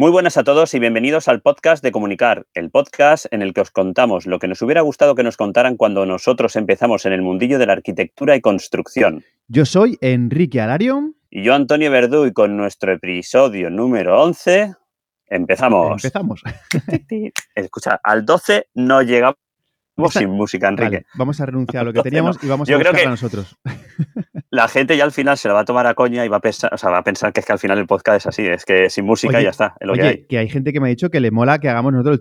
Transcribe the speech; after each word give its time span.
Muy 0.00 0.10
buenas 0.10 0.38
a 0.38 0.44
todos 0.44 0.72
y 0.72 0.78
bienvenidos 0.78 1.28
al 1.28 1.42
podcast 1.42 1.84
de 1.84 1.92
Comunicar, 1.92 2.46
el 2.54 2.70
podcast 2.70 3.26
en 3.32 3.42
el 3.42 3.52
que 3.52 3.60
os 3.60 3.70
contamos 3.70 4.24
lo 4.24 4.38
que 4.38 4.48
nos 4.48 4.62
hubiera 4.62 4.80
gustado 4.80 5.14
que 5.14 5.22
nos 5.22 5.36
contaran 5.36 5.76
cuando 5.76 6.06
nosotros 6.06 6.56
empezamos 6.56 7.04
en 7.04 7.12
el 7.12 7.20
mundillo 7.20 7.58
de 7.58 7.66
la 7.66 7.74
arquitectura 7.74 8.34
y 8.34 8.40
construcción. 8.40 9.22
Yo 9.48 9.66
soy 9.66 9.98
Enrique 10.00 10.58
Alario. 10.58 11.12
Y 11.28 11.42
yo, 11.42 11.52
Antonio 11.52 11.90
Verdú, 11.90 12.24
y 12.24 12.32
con 12.32 12.56
nuestro 12.56 12.92
episodio 12.92 13.68
número 13.68 14.22
11, 14.22 14.74
empezamos. 15.26 16.02
Empezamos. 16.02 16.40
Escucha, 17.54 18.00
al 18.02 18.24
12 18.24 18.68
no 18.72 19.02
llegamos 19.02 19.36
sin 20.08 20.30
música, 20.30 20.68
Enrique. 20.68 20.96
Vale, 20.96 21.06
vamos 21.14 21.40
a 21.40 21.46
renunciar 21.46 21.82
a 21.82 21.84
lo 21.84 21.92
que 21.92 22.02
teníamos 22.02 22.42
y 22.42 22.48
vamos 22.48 22.70
a 22.70 22.76
buscarla 22.76 23.02
a 23.02 23.10
nosotros. 23.10 23.56
La 24.50 24.66
gente 24.66 24.96
ya 24.96 25.04
al 25.04 25.12
final 25.12 25.38
se 25.38 25.46
la 25.46 25.54
va 25.54 25.60
a 25.60 25.64
tomar 25.64 25.86
a 25.86 25.94
coña 25.94 26.24
y 26.24 26.28
va 26.28 26.38
a 26.38 26.40
pensar, 26.40 26.74
o 26.74 26.76
sea, 26.76 26.90
va 26.90 26.98
a 26.98 27.04
pensar 27.04 27.32
que 27.32 27.38
es 27.38 27.46
que 27.46 27.52
al 27.52 27.60
final 27.60 27.78
el 27.78 27.86
podcast 27.86 28.16
es 28.16 28.26
así, 28.26 28.46
es 28.48 28.64
que 28.64 28.90
sin 28.90 29.04
música 29.04 29.40
ya 29.40 29.50
está. 29.50 29.76
oye, 29.80 30.00
que, 30.00 30.08
hay. 30.08 30.26
que, 30.26 30.38
hay. 30.38 30.48
gente 30.48 30.72
que 30.72 30.80
me 30.80 30.88
ha 30.88 30.90
dicho 30.90 31.08
que 31.08 31.20
le 31.20 31.30
mola 31.30 31.60
que 31.60 31.68
hagamos 31.68 31.92
nosotros 31.92 32.18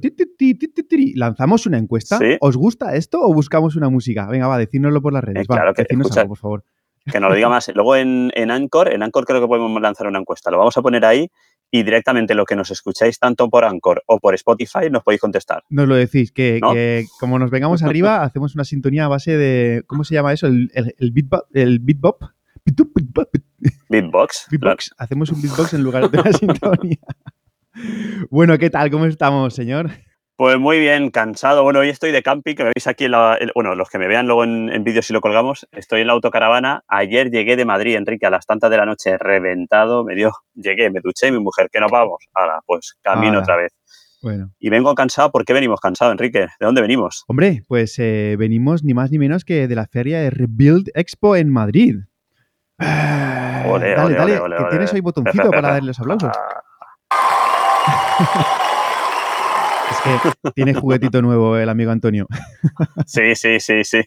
lanzamos 1.16 1.66
una 1.66 1.78
encuesta. 1.78 2.20
¿Os 2.40 2.56
gusta 2.56 2.96
esto 2.96 3.20
o 3.22 3.34
buscamos 3.34 3.76
una 3.76 3.90
música? 3.90 4.28
Venga, 4.28 4.48
va, 4.48 4.58
decírnoslo 4.58 5.02
por 5.02 5.14
las 5.14 5.24
redes. 5.24 5.44
Eh, 5.44 5.48
claro 5.48 5.74
que 5.74 5.86
algo, 5.90 6.30
por 6.30 6.38
favor. 6.38 6.64
Que 7.06 7.20
nos 7.20 7.30
lo 7.30 7.36
diga 7.36 7.50
más. 7.50 7.72
Luego 7.74 7.96
en, 7.96 8.32
en 8.36 8.52
Anchor, 8.52 8.94
en 8.94 9.02
Anchor 9.02 9.26
creo 9.26 9.42
que 9.42 9.48
podemos 9.48 9.82
lanzar 9.82 10.08
una 10.08 10.20
encuesta. 10.20 10.52
Lo 10.52 10.58
vamos 10.58 10.78
a 10.78 10.82
poner 10.82 11.06
ahí 11.06 11.32
y 11.72 11.84
directamente 11.84 12.34
lo 12.34 12.46
que 12.46 12.56
nos 12.56 12.72
escucháis 12.72 13.20
tanto 13.20 13.50
por 13.50 13.64
Anchor 13.64 14.04
o 14.08 14.20
por 14.20 14.34
Spotify 14.36 14.90
nos 14.90 15.04
podéis 15.04 15.22
contestar. 15.22 15.64
Nos 15.70 15.88
lo 15.88 15.96
decís, 15.96 16.32
que, 16.32 17.06
como 17.20 17.38
nos 17.40 17.52
vengamos 17.52 17.84
arriba, 17.84 18.24
hacemos 18.24 18.56
una 18.56 18.64
sintonía 18.64 19.06
a 19.06 19.08
base 19.08 19.38
de, 19.38 19.84
¿cómo 19.88 20.04
se 20.04 20.16
llama 20.16 20.34
eso? 20.34 20.48
El, 20.48 20.72
el, 20.74 20.96
el, 20.98 21.14
el. 21.54 21.80
Beatbox. 21.80 22.34
Beatbox. 23.90 24.92
Hacemos 24.98 25.30
un 25.32 25.42
beatbox 25.42 25.74
en 25.74 25.84
lugar 25.84 26.10
de 26.10 26.20
una 26.20 26.34
sintonía. 26.34 26.98
bueno, 28.30 28.58
¿qué 28.58 28.70
tal? 28.70 28.90
¿Cómo 28.90 29.06
estamos, 29.06 29.54
señor? 29.54 29.92
Pues 30.40 30.58
muy 30.58 30.80
bien, 30.80 31.12
cansado. 31.12 31.64
Bueno, 31.64 31.80
hoy 31.80 31.90
estoy 31.90 32.14
de 32.14 32.24
camping, 32.24 32.56
que 32.56 32.64
me 32.64 32.72
veis 32.74 32.88
aquí 32.88 33.04
en 33.04 33.12
la. 33.12 33.38
bueno, 33.54 33.76
los 33.76 33.90
que 33.90 34.00
me 34.00 34.08
vean 34.08 34.26
luego 34.26 34.46
en, 34.46 34.70
en 34.70 34.86
vídeos 34.86 35.06
si 35.06 35.12
lo 35.12 35.20
colgamos, 35.20 35.68
estoy 35.74 36.00
en 36.00 36.08
la 36.08 36.14
autocaravana. 36.14 36.86
Ayer 36.88 37.30
llegué 37.30 37.58
de 37.58 37.66
Madrid, 37.66 37.98
Enrique, 37.98 38.26
a 38.26 38.30
las 38.30 38.46
tantas 38.46 38.72
de 38.72 38.78
la 38.78 38.86
noche, 38.86 39.18
reventado. 39.18 40.06
Me 40.06 40.16
dio, 40.16 40.32
llegué, 40.54 40.90
me 40.92 41.02
duché, 41.02 41.30
mi 41.30 41.40
mujer, 41.40 41.68
que 41.70 41.82
nos 41.82 41.92
vamos. 41.92 42.24
Ahora, 42.34 42.62
pues 42.66 42.98
camino 43.02 43.40
otra 43.40 43.58
vez. 43.58 43.74
Bueno. 44.22 44.54
Y 44.60 44.70
vengo 44.70 44.96
cansado. 44.96 45.30
¿Por 45.30 45.44
qué 45.44 45.52
venimos 45.52 45.82
cansados, 45.82 46.14
Enrique? 46.14 46.40
¿De 46.40 46.66
dónde 46.66 46.80
venimos? 46.80 47.26
Hombre, 47.28 47.66
pues 47.68 48.00
eh, 48.00 48.38
venimos 48.40 48.86
ni 48.86 48.94
más 48.94 49.12
ni 49.12 49.20
menos 49.20 49.44
que 49.44 49.68
de 49.68 49.76
la 49.76 49.88
feria 49.88 50.22
de 50.22 50.30
Rebuild 50.30 50.90
Expo 50.94 51.36
en 51.36 51.50
Madrid. 51.50 51.98
Ole, 52.78 53.90
dale, 53.94 54.02
ole, 54.02 54.16
dale, 54.16 54.40
ole, 54.40 54.56
que 54.56 54.64
ole, 54.64 54.70
tienes 54.70 54.94
hoy 54.94 55.02
botoncito 55.02 55.52
para 55.52 55.72
darle 55.74 55.88
los 55.88 56.00
aplausos. 56.00 56.32
Es 59.90 60.22
que 60.22 60.52
tiene 60.52 60.74
juguetito 60.74 61.22
nuevo 61.22 61.58
el 61.58 61.70
amigo 61.70 61.92
Antonio. 61.92 62.28
Sí, 63.06 63.36
sí, 63.36 63.60
sí, 63.60 63.84
sí. 63.84 64.02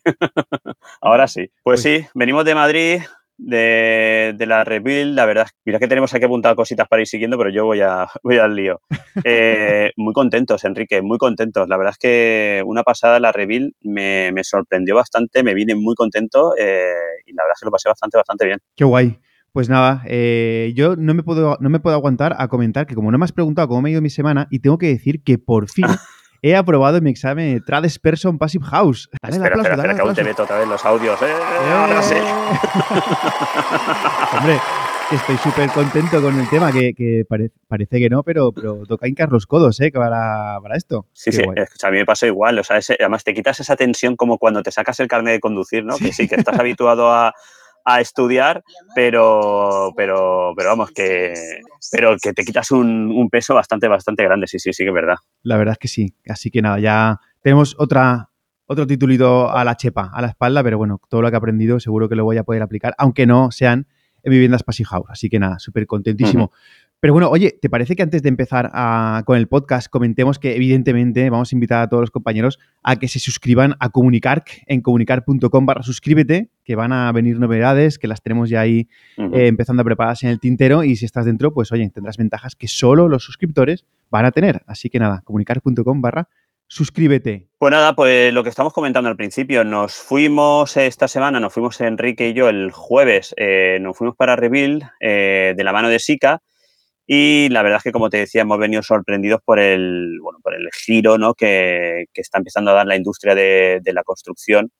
Ahora 1.00 1.26
sí. 1.26 1.50
Pues, 1.62 1.82
sí, 1.82 2.06
venimos 2.14 2.44
de 2.44 2.54
Madrid, 2.54 3.00
de, 3.36 4.34
de, 4.36 4.46
la 4.46 4.64
Rebuild. 4.64 5.14
La 5.14 5.26
verdad, 5.26 5.46
mira 5.64 5.78
que 5.78 5.88
tenemos 5.88 6.14
aquí 6.14 6.24
apuntado 6.24 6.54
cositas 6.56 6.86
para 6.88 7.02
ir 7.02 7.08
siguiendo, 7.08 7.36
pero 7.36 7.50
yo 7.50 7.64
voy, 7.64 7.80
a, 7.80 8.06
voy 8.22 8.38
al 8.38 8.54
lío. 8.54 8.80
Eh, 9.24 9.90
muy 9.96 10.12
contentos, 10.12 10.64
Enrique, 10.64 11.02
muy 11.02 11.18
contentos. 11.18 11.68
La 11.68 11.76
verdad 11.76 11.92
es 11.92 11.98
que 11.98 12.62
una 12.64 12.82
pasada 12.82 13.20
la 13.20 13.32
Rebuild 13.32 13.72
me, 13.80 14.30
me 14.32 14.44
sorprendió 14.44 14.94
bastante, 14.94 15.42
me 15.42 15.54
vine 15.54 15.74
muy 15.74 15.94
contento 15.94 16.54
eh, 16.56 16.92
y 17.26 17.32
la 17.32 17.42
verdad 17.42 17.54
es 17.56 17.60
que 17.60 17.66
lo 17.66 17.72
pasé 17.72 17.88
bastante, 17.88 18.16
bastante 18.16 18.46
bien. 18.46 18.58
Qué 18.76 18.84
guay. 18.84 19.18
Pues 19.52 19.68
nada, 19.68 20.02
eh, 20.06 20.72
yo 20.74 20.96
no 20.96 21.12
me, 21.12 21.22
puedo, 21.22 21.58
no 21.60 21.68
me 21.68 21.78
puedo 21.78 21.94
aguantar 21.94 22.34
a 22.38 22.48
comentar 22.48 22.86
que 22.86 22.94
como 22.94 23.12
no 23.12 23.18
me 23.18 23.26
has 23.26 23.32
preguntado 23.32 23.68
cómo 23.68 23.82
me 23.82 23.90
ha 23.90 23.92
ido 23.92 24.00
mi 24.00 24.08
semana, 24.08 24.46
y 24.50 24.60
tengo 24.60 24.78
que 24.78 24.86
decir 24.86 25.22
que 25.22 25.36
por 25.36 25.68
fin 25.68 25.84
he 26.42 26.56
aprobado 26.56 27.02
mi 27.02 27.10
examen 27.10 27.52
de 27.52 27.60
Trades 27.60 27.98
Person 27.98 28.38
Passive 28.38 28.64
House. 28.64 29.10
Dale 29.20 29.36
espera, 29.36 29.54
aplauso, 29.54 29.70
espera, 29.70 29.92
espera, 29.92 29.94
que 29.94 30.00
aún 30.08 30.14
te 30.14 30.24
meto 30.24 30.44
otra 30.44 30.58
vez 30.58 30.66
los 30.66 30.82
audios. 30.86 31.20
¡Eh! 31.20 31.26
¡Eh! 31.26 31.70
Ahora 31.70 32.00
sí. 32.00 32.14
Hombre, 34.38 34.58
estoy 35.10 35.36
súper 35.36 35.68
contento 35.68 36.22
con 36.22 36.40
el 36.40 36.48
tema, 36.48 36.72
que, 36.72 36.94
que 36.94 37.26
pare, 37.28 37.50
parece 37.68 37.98
que 37.98 38.08
no, 38.08 38.22
pero, 38.22 38.52
pero 38.52 38.86
toca 38.86 39.06
hincar 39.06 39.30
los 39.30 39.46
codos 39.46 39.78
¿eh? 39.82 39.90
para, 39.92 40.60
para 40.62 40.78
esto. 40.78 41.08
Sí, 41.12 41.30
Qué 41.30 41.36
sí, 41.36 41.42
escucha, 41.42 41.88
a 41.88 41.90
mí 41.90 41.98
me 41.98 42.06
pasó 42.06 42.24
igual. 42.24 42.58
O 42.58 42.64
sea, 42.64 42.78
ese, 42.78 42.96
además 42.98 43.22
te 43.22 43.34
quitas 43.34 43.60
esa 43.60 43.76
tensión 43.76 44.16
como 44.16 44.38
cuando 44.38 44.62
te 44.62 44.72
sacas 44.72 44.98
el 45.00 45.08
carnet 45.08 45.34
de 45.34 45.40
conducir, 45.40 45.84
¿no? 45.84 45.98
Sí. 45.98 46.06
Que 46.06 46.12
sí, 46.14 46.26
que 46.26 46.36
estás 46.36 46.58
habituado 46.58 47.12
a 47.12 47.34
a 47.84 48.00
estudiar, 48.00 48.62
pero, 48.94 49.92
pero, 49.96 50.52
pero 50.56 50.68
vamos, 50.68 50.90
que, 50.90 51.34
pero 51.90 52.16
que 52.20 52.32
te 52.32 52.44
quitas 52.44 52.70
un, 52.70 53.10
un, 53.10 53.28
peso 53.30 53.54
bastante, 53.54 53.88
bastante 53.88 54.22
grande, 54.24 54.46
sí, 54.46 54.58
sí, 54.58 54.72
sí 54.72 54.84
que 54.84 54.88
es 54.88 54.94
verdad. 54.94 55.16
La 55.42 55.56
verdad 55.56 55.72
es 55.72 55.78
que 55.78 55.88
sí, 55.88 56.14
así 56.28 56.50
que 56.50 56.62
nada, 56.62 56.78
ya 56.78 57.20
tenemos 57.42 57.74
otra, 57.78 58.30
otro 58.66 58.86
titulito 58.86 59.50
a 59.50 59.64
la 59.64 59.76
chepa, 59.76 60.10
a 60.12 60.20
la 60.22 60.28
espalda, 60.28 60.62
pero 60.62 60.78
bueno, 60.78 61.00
todo 61.08 61.22
lo 61.22 61.28
que 61.30 61.34
he 61.34 61.38
aprendido 61.38 61.80
seguro 61.80 62.08
que 62.08 62.16
lo 62.16 62.24
voy 62.24 62.36
a 62.36 62.44
poder 62.44 62.62
aplicar, 62.62 62.94
aunque 62.98 63.26
no 63.26 63.50
sean 63.50 63.86
en 64.22 64.30
viviendas 64.30 64.62
Passive 64.62 64.88
House, 64.88 65.06
así 65.08 65.28
que 65.28 65.38
nada, 65.38 65.58
súper 65.58 65.86
contentísimo. 65.86 66.44
Uh 66.44 66.48
-huh. 66.48 66.81
Pero 67.02 67.14
bueno, 67.14 67.30
oye, 67.30 67.58
¿te 67.60 67.68
parece 67.68 67.96
que 67.96 68.04
antes 68.04 68.22
de 68.22 68.28
empezar 68.28 68.70
a, 68.72 69.24
con 69.26 69.36
el 69.36 69.48
podcast 69.48 69.88
comentemos 69.90 70.38
que 70.38 70.54
evidentemente 70.54 71.30
vamos 71.30 71.52
a 71.52 71.56
invitar 71.56 71.82
a 71.82 71.88
todos 71.88 72.00
los 72.00 72.12
compañeros 72.12 72.60
a 72.84 72.94
que 72.94 73.08
se 73.08 73.18
suscriban 73.18 73.74
a 73.80 73.90
Comunicar 73.90 74.44
en 74.68 74.82
comunicar.com 74.82 75.66
barra 75.66 75.82
suscríbete, 75.82 76.50
que 76.62 76.76
van 76.76 76.92
a 76.92 77.10
venir 77.10 77.40
novedades, 77.40 77.98
que 77.98 78.06
las 78.06 78.22
tenemos 78.22 78.50
ya 78.50 78.60
ahí 78.60 78.88
uh 79.16 79.22
-huh. 79.22 79.36
eh, 79.36 79.48
empezando 79.48 79.80
a 79.80 79.84
prepararse 79.84 80.26
en 80.26 80.32
el 80.32 80.38
tintero 80.38 80.84
y 80.84 80.94
si 80.94 81.04
estás 81.04 81.24
dentro, 81.24 81.52
pues 81.52 81.72
oye, 81.72 81.90
tendrás 81.90 82.18
ventajas 82.18 82.54
que 82.54 82.68
solo 82.68 83.08
los 83.08 83.24
suscriptores 83.24 83.84
van 84.08 84.24
a 84.24 84.30
tener. 84.30 84.62
Así 84.68 84.88
que 84.88 85.00
nada, 85.00 85.22
comunicar.com 85.24 86.00
barra 86.00 86.28
suscríbete. 86.68 87.48
Pues 87.58 87.72
nada, 87.72 87.96
pues 87.96 88.32
lo 88.32 88.44
que 88.44 88.48
estamos 88.48 88.72
comentando 88.72 89.10
al 89.10 89.16
principio, 89.16 89.64
nos 89.64 89.94
fuimos 89.94 90.76
esta 90.76 91.08
semana, 91.08 91.40
nos 91.40 91.52
fuimos 91.52 91.80
Enrique 91.80 92.28
y 92.28 92.32
yo 92.32 92.48
el 92.48 92.70
jueves, 92.70 93.34
eh, 93.38 93.78
nos 93.80 93.98
fuimos 93.98 94.14
para 94.14 94.36
Rebuild 94.36 94.84
eh, 95.00 95.54
de 95.56 95.64
la 95.64 95.72
mano 95.72 95.88
de 95.88 95.98
Sica 95.98 96.40
y 97.06 97.48
la 97.50 97.62
verdad 97.62 97.78
es 97.78 97.82
que, 97.84 97.92
como 97.92 98.10
te 98.10 98.18
decía, 98.18 98.42
hemos 98.42 98.58
venido 98.58 98.82
sorprendidos 98.82 99.40
por 99.44 99.58
el, 99.58 100.18
bueno, 100.22 100.38
por 100.42 100.54
el 100.54 100.68
giro 100.72 101.18
¿no? 101.18 101.34
que, 101.34 102.06
que 102.12 102.20
está 102.20 102.38
empezando 102.38 102.70
a 102.70 102.74
dar 102.74 102.86
la 102.86 102.96
industria 102.96 103.34
de, 103.34 103.80
de 103.82 103.92
la 103.92 104.04
construcción 104.04 104.70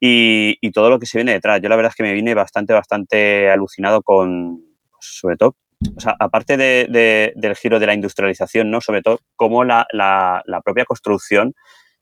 y, 0.00 0.56
y, 0.60 0.70
todo 0.70 0.90
lo 0.90 0.98
que 0.98 1.06
se 1.06 1.18
viene 1.18 1.32
detrás. 1.32 1.60
Yo 1.60 1.68
la 1.68 1.76
verdad 1.76 1.90
es 1.90 1.96
que 1.96 2.04
me 2.04 2.14
vine 2.14 2.34
bastante, 2.34 2.72
bastante 2.72 3.50
alucinado 3.50 4.02
con, 4.02 4.60
pues, 4.90 5.18
sobre 5.20 5.36
todo, 5.36 5.56
o 5.96 6.00
sea, 6.00 6.16
aparte 6.18 6.56
de, 6.56 6.86
de, 6.88 7.32
del 7.36 7.56
giro 7.56 7.78
de 7.78 7.86
la 7.86 7.94
industrialización, 7.94 8.70
¿no? 8.70 8.80
Sobre 8.80 9.02
todo, 9.02 9.20
cómo 9.36 9.64
la, 9.64 9.86
la, 9.92 10.42
la 10.46 10.60
propia 10.60 10.84
construcción 10.84 11.54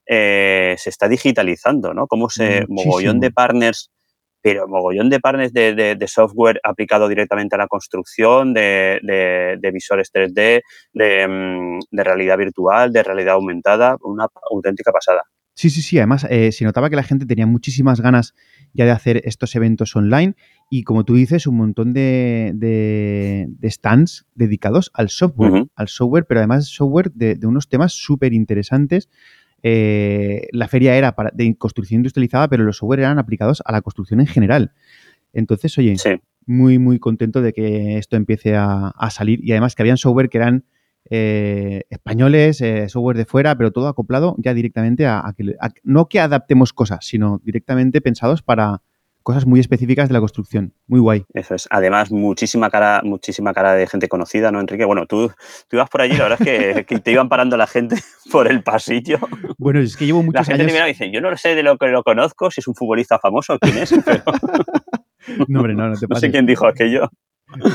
eh, 0.07 0.77
se 0.79 0.91
está 0.91 1.09
digitalizando, 1.09 1.93
¿no? 1.93 2.07
Cómo 2.07 2.31
se, 2.31 2.67
Muchísimo. 2.69 2.85
mogollón 2.85 3.21
de 3.21 3.31
partners 3.31 3.91
pero 4.47 4.69
mogollón 4.69 5.11
de 5.11 5.19
partners 5.19 5.53
de, 5.53 5.75
de, 5.75 5.97
de, 5.97 6.07
software 6.07 6.61
aplicado 6.63 7.09
directamente 7.09 7.57
a 7.57 7.59
la 7.59 7.67
construcción, 7.67 8.55
de, 8.55 9.01
de 9.61 9.71
visores 9.73 10.13
3D, 10.15 10.63
mm, 10.95 11.81
de, 11.91 12.05
realidad 12.05 12.39
virtual, 12.39 12.93
de 12.93 13.03
realidad 13.03 13.35
aumentada, 13.35 13.97
una 14.03 14.29
auténtica 14.53 14.93
pasada. 14.93 15.25
Sí, 15.57 15.69
sí, 15.69 15.83
sí. 15.83 15.99
Además, 15.99 16.29
eh, 16.31 16.53
se 16.53 16.65
notaba 16.65 16.89
que 16.89 16.95
la 16.95 17.03
gente 17.03 17.27
tenía 17.27 17.49
muchísimas 17.49 18.01
ganas 18.01 18.37
ya 18.73 18.85
de 18.85 18.93
hacer 18.93 19.21
estos 19.25 19.57
eventos 19.57 19.97
online 19.97 20.37
y, 20.71 20.85
como 20.85 21.05
tú 21.05 21.17
dices, 21.17 21.49
un 21.49 21.57
montón 21.57 21.93
de, 21.93 23.49
stands 23.65 24.27
dedicados 24.37 24.93
al 24.95 25.09
software, 25.09 25.51
uh 25.51 25.57
-huh. 25.57 25.71
al 25.75 25.89
software, 25.89 26.25
pero 26.29 26.39
además 26.39 26.69
software 26.69 27.11
de, 27.11 27.37
unos 27.45 27.69
temas 27.69 27.95
súper 27.95 28.33
interesantes. 28.33 29.09
Eh, 29.69 30.47
la 30.53 30.69
feria 30.69 30.97
era 30.97 31.17
para, 31.17 31.33
de 31.35 31.57
construcción 31.57 31.99
industrializada, 31.99 32.47
pero 32.47 32.63
los 32.63 32.77
software 32.77 33.01
eran 33.01 33.19
aplicados 33.19 33.65
a 33.65 33.73
la 33.73 33.83
construcción 33.83 34.21
en 34.21 34.29
general. 34.29 34.71
Entonces, 35.33 35.77
oye, 35.77 35.99
sí. 35.99 36.21
muy, 36.47 36.79
muy 36.79 37.01
contento 37.01 37.43
de 37.43 37.53
que 37.53 37.99
esto 37.99 38.15
empiece 38.15 38.55
a, 38.55 38.91
a, 38.91 39.11
salir 39.11 39.45
y 39.45 39.51
además 39.51 39.75
que 39.75 39.83
habían 39.83 39.97
software 39.97 40.29
que 40.29 40.39
eran 40.39 40.67
eh, 41.11 41.83
españoles, 41.91 42.61
eh, 42.61 42.89
software 42.89 43.17
de 43.17 43.25
fuera, 43.25 43.59
pero 43.59 43.73
todo 43.73 43.89
acoplado 43.89 44.37
ya 44.39 44.55
directamente 44.55 45.05
a, 45.05 45.27
a 45.27 45.33
que, 45.33 45.57
a, 45.61 45.71
no 45.83 46.09
que 46.09 46.21
adaptemos 46.21 46.73
cosas, 46.73 47.05
sino 47.05 47.41
directamente 47.43 48.01
pensados 48.01 48.43
para 48.43 48.83
cosas 49.27 49.45
muy 49.45 49.59
específicas 49.59 50.09
de 50.09 50.13
la 50.13 50.21
construcción. 50.21 50.73
Muy 50.87 51.01
guay. 51.01 51.25
Eso 51.35 51.57
es. 51.57 51.67
Además, 51.71 52.13
muchísima 52.13 52.71
cara, 52.71 53.01
muchísima 53.03 53.53
cara 53.53 53.75
de 53.75 53.89
gente 53.89 54.07
conocida, 54.07 54.53
¿no, 54.53 54.61
Enrique? 54.61 54.85
Bueno, 54.85 55.07
tú, 55.07 55.33
tú 55.67 55.77
ibas 55.77 55.91
por 55.91 56.01
allí, 56.01 56.17
la 56.17 56.29
verdad 56.29 56.39
es 56.41 56.47
que, 56.47 56.85
que, 56.87 57.01
te 57.01 57.11
iban 57.11 57.29
parando 57.29 57.57
la 57.57 57.67
gente 57.67 57.97
por 58.31 58.49
el 58.49 58.63
pasillo. 58.63 59.19
Bueno, 59.59 59.81
es 59.81 59.97
que 59.97 60.07
llevo 60.07 60.23
muchos 60.23 60.35
La 60.35 60.45
gente 60.45 60.63
años... 60.63 60.73
primero 60.73 60.87
dice, 60.87 61.11
yo 61.11 61.21
no 61.21 61.37
sé 61.37 61.57
de 61.57 61.65
lo 61.65 61.77
que 61.77 61.89
lo 61.89 62.05
conozco, 62.05 62.53
si 62.53 62.61
es 62.61 62.69
un 62.69 62.77
futbolista 62.77 63.19
famoso, 63.19 63.59
quién 63.59 63.79
es, 63.79 63.93
pero... 64.05 64.23
no, 65.49 65.59
hombre, 65.59 65.75
no, 65.75 65.89
no 65.89 65.97
te 65.97 66.03
No 66.03 66.09
pases. 66.11 66.21
sé 66.21 66.31
quién 66.31 66.47
dijo 66.47 66.69
aquello. 66.69 67.11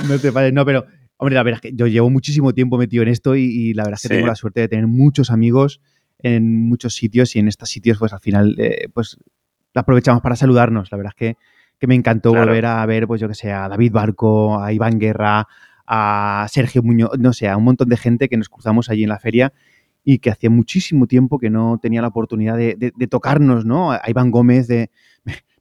No 0.07 0.19
te 0.19 0.31
pases, 0.31 0.53
no, 0.53 0.65
pero... 0.65 0.85
Hombre, 1.17 1.35
la 1.35 1.43
verdad 1.43 1.59
es 1.61 1.69
que 1.69 1.75
yo 1.75 1.85
llevo 1.85 2.09
muchísimo 2.09 2.53
tiempo 2.53 2.77
metido 2.77 3.03
en 3.03 3.09
esto 3.09 3.35
y, 3.35 3.43
y 3.43 3.73
la 3.73 3.83
verdad 3.83 3.97
es 3.97 4.03
que 4.03 4.07
sí. 4.07 4.13
tengo 4.15 4.27
la 4.27 4.35
suerte 4.35 4.61
de 4.61 4.69
tener 4.69 4.87
muchos 4.87 5.29
amigos 5.29 5.81
en 6.19 6.69
muchos 6.69 6.95
sitios 6.95 7.35
y 7.35 7.39
en 7.39 7.49
estos 7.49 7.69
sitios, 7.69 7.97
pues 7.99 8.13
al 8.13 8.21
final, 8.21 8.55
eh, 8.57 8.87
pues 8.93 9.17
aprovechamos 9.79 10.21
para 10.21 10.35
saludarnos. 10.35 10.91
La 10.91 10.97
verdad 10.97 11.13
es 11.15 11.19
que, 11.35 11.37
que 11.79 11.87
me 11.87 11.95
encantó 11.95 12.31
Claro. 12.31 12.47
volver 12.47 12.65
a 12.65 12.85
ver, 12.85 13.07
pues 13.07 13.21
yo 13.21 13.27
que 13.27 13.35
sé, 13.35 13.51
a 13.51 13.67
David 13.69 13.91
Barco, 13.91 14.61
a 14.61 14.71
Iván 14.73 14.99
Guerra, 14.99 15.47
a 15.87 16.45
Sergio 16.49 16.83
Muñoz, 16.83 17.11
no 17.19 17.33
sé, 17.33 17.47
a 17.49 17.57
un 17.57 17.63
montón 17.63 17.89
de 17.89 17.97
gente 17.97 18.29
que 18.29 18.37
nos 18.37 18.49
cruzamos 18.49 18.89
allí 18.89 19.03
en 19.03 19.09
la 19.09 19.19
feria 19.19 19.51
y 20.03 20.19
que 20.19 20.29
hacía 20.31 20.49
muchísimo 20.49 21.05
tiempo 21.07 21.37
que 21.37 21.49
no 21.49 21.77
tenía 21.81 22.01
la 22.01 22.07
oportunidad 22.07 22.57
de, 22.57 22.75
de 22.95 23.07
tocarnos, 23.07 23.65
¿no? 23.65 23.91
A 23.91 24.01
Iván 24.07 24.31
Gómez 24.31 24.67
de, 24.67 24.89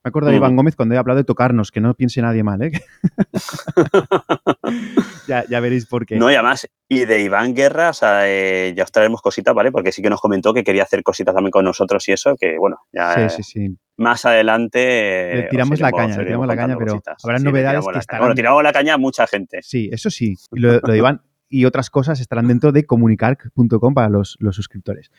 me 0.02 0.08
acuerdo 0.08 0.30
de 0.30 0.36
Iván 0.36 0.56
Gómez 0.56 0.76
cuando 0.76 0.94
he 0.94 0.98
hablado 0.98 1.18
de 1.18 1.24
tocarnos, 1.24 1.70
que 1.70 1.80
no 1.80 1.94
piense 1.94 2.22
nadie 2.22 2.42
mal, 2.42 2.62
¿eh? 2.62 2.72
ya, 5.28 5.60
veréis 5.60 5.84
por 5.84 6.06
qué. 6.06 6.16
No, 6.16 6.30
y 6.30 6.34
además, 6.34 6.66
y 6.88 7.04
de 7.04 7.20
Iván 7.20 7.54
Guerra, 7.54 7.90
o 7.90 7.92
sea, 7.92 8.26
eh, 8.26 8.72
ya 8.74 8.84
os 8.84 8.92
traeremos 8.92 9.20
cositas, 9.20 9.54
¿vale? 9.54 9.70
Porque 9.70 9.92
sí 9.92 10.00
que 10.00 10.08
nos 10.08 10.20
comentó 10.20 10.54
que 10.54 10.64
quería 10.64 10.84
hacer 10.84 11.02
cositas 11.02 11.34
también 11.34 11.50
con 11.50 11.66
nosotros 11.66 12.08
y 12.08 12.12
eso, 12.12 12.34
que 12.40 12.56
bueno, 12.58 12.78
ya. 12.92 13.28
Sí, 13.28 13.36
sí, 13.36 13.42
sí. 13.42 13.76
Más 13.98 14.24
adelante. 14.24 15.34
Le 15.34 15.42
tiramos 15.50 15.78
la 15.78 15.92
caña, 15.92 16.16
le 16.16 16.24
tiramos 16.24 16.46
la 16.46 16.56
caña, 16.56 16.78
pero 16.78 17.02
habrá 17.22 17.38
novedades 17.38 17.86
que 17.86 17.98
estarán. 17.98 18.22
Bueno, 18.22 18.34
tiramos 18.34 18.62
la 18.62 18.72
caña 18.72 18.94
a 18.94 18.98
mucha 18.98 19.26
gente. 19.26 19.58
Sí, 19.60 19.90
eso 19.92 20.08
sí. 20.08 20.36
lo, 20.52 20.80
de 20.80 20.96
Iván 20.96 21.20
y 21.50 21.66
otras 21.66 21.90
cosas 21.90 22.20
estarán 22.20 22.48
dentro 22.48 22.72
de 22.72 22.86
comunicar.com 22.86 23.92
para 23.92 24.08
los, 24.08 24.38
los 24.40 24.56
suscriptores. 24.56 25.10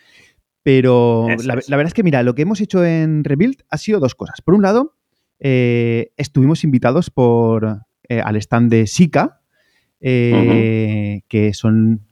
Pero 0.63 1.27
la, 1.43 1.55
verdad 1.55 1.87
es 1.87 1.93
que, 1.93 2.03
mira, 2.03 2.21
lo 2.23 2.35
que 2.35 2.43
hemos 2.43 2.61
hecho 2.61 2.85
en 2.85 3.23
Rebuild 3.23 3.63
ha 3.69 3.77
sido 3.77 3.99
dos 3.99 4.13
cosas. 4.13 4.41
Por 4.41 4.53
un 4.53 4.61
lado, 4.61 4.95
eh, 5.39 6.11
estuvimos 6.17 6.63
invitados 6.63 7.09
por 7.09 7.81
eh, 8.07 8.21
al 8.21 8.35
stand 8.35 8.69
de 8.69 8.85
Sika, 8.85 9.41
eh, 9.99 11.21
que 11.27 11.53
son, 11.53 12.05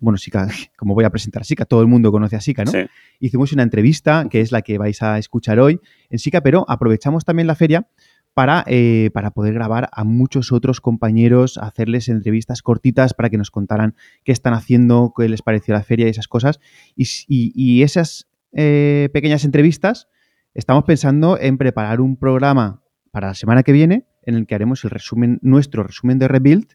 bueno, 0.00 0.18
Sika, 0.18 0.48
como 0.76 0.94
voy 0.94 1.04
a 1.04 1.10
presentar 1.10 1.42
a 1.42 1.44
Sika, 1.44 1.64
todo 1.64 1.80
el 1.80 1.86
mundo 1.86 2.12
conoce 2.12 2.36
a 2.36 2.40
Sika, 2.40 2.64
¿no? 2.64 2.72
Hicimos 3.20 3.52
una 3.52 3.62
entrevista, 3.62 4.26
que 4.30 4.42
es 4.42 4.52
la 4.52 4.60
que 4.60 4.76
vais 4.76 5.00
a 5.02 5.18
escuchar 5.18 5.58
hoy 5.58 5.80
en 6.10 6.18
Sika, 6.18 6.42
pero 6.42 6.66
aprovechamos 6.68 7.24
también 7.24 7.46
la 7.46 7.54
feria 7.54 7.88
para, 8.34 8.64
para, 9.12 9.30
poder 9.30 9.54
grabar 9.54 9.88
a 9.92 10.04
muchos 10.04 10.52
otros 10.52 10.80
compañeros, 10.80 11.58
hacerles 11.58 12.08
entrevistas 12.08 12.62
cortitas 12.62 13.14
para 13.14 13.30
que 13.30 13.38
nos 13.38 13.50
contaran 13.50 13.94
qué 14.24 14.32
están 14.32 14.54
haciendo, 14.54 15.12
qué 15.16 15.28
les 15.28 15.42
pareció 15.42 15.74
la 15.74 15.82
feria 15.82 16.06
y 16.06 16.10
esas 16.10 16.28
cosas. 16.28 16.60
Y, 16.96 17.82
esas 17.82 18.28
pequeñas 18.52 19.44
entrevistas 19.44 20.08
estamos 20.54 20.84
pensando 20.84 21.38
en 21.38 21.58
preparar 21.58 22.00
un 22.00 22.16
programa 22.16 22.82
para 23.10 23.28
la 23.28 23.34
semana 23.34 23.62
que 23.62 23.72
viene 23.72 24.06
en 24.22 24.34
el 24.34 24.46
que 24.46 24.54
haremos 24.54 24.84
el 24.84 24.90
resumen, 24.90 25.38
nuestro 25.42 25.82
resumen 25.82 26.18
de 26.18 26.28
Rebuild 26.28 26.74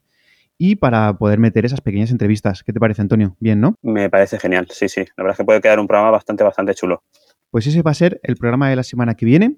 y 0.57 0.75
para 0.75 1.17
poder 1.17 1.39
meter 1.39 1.65
esas 1.65 1.81
pequeñas 1.81 2.11
entrevistas. 2.11 2.63
¿Qué 2.63 2.73
te 2.73 2.79
parece, 2.79 3.01
Antonio? 3.01 3.35
Bien, 3.39 3.59
¿no? 3.59 3.75
Me 3.81 4.09
parece 4.09 4.37
genial, 4.37 4.67
sí, 4.69 4.89
sí. 4.89 5.01
La 5.15 5.23
verdad 5.23 5.31
es 5.31 5.37
que 5.37 5.45
puede 5.45 5.61
quedar 5.61 5.79
un 5.79 5.87
programa 5.87 6.11
bastante, 6.11 6.43
bastante 6.43 6.75
chulo. 6.75 7.01
Pues 7.49 7.65
ese 7.65 7.81
va 7.81 7.91
a 7.91 7.95
ser 7.95 8.19
el 8.23 8.35
programa 8.35 8.69
de 8.69 8.75
la 8.75 8.83
semana 8.83 9.15
que 9.15 9.25
viene. 9.25 9.57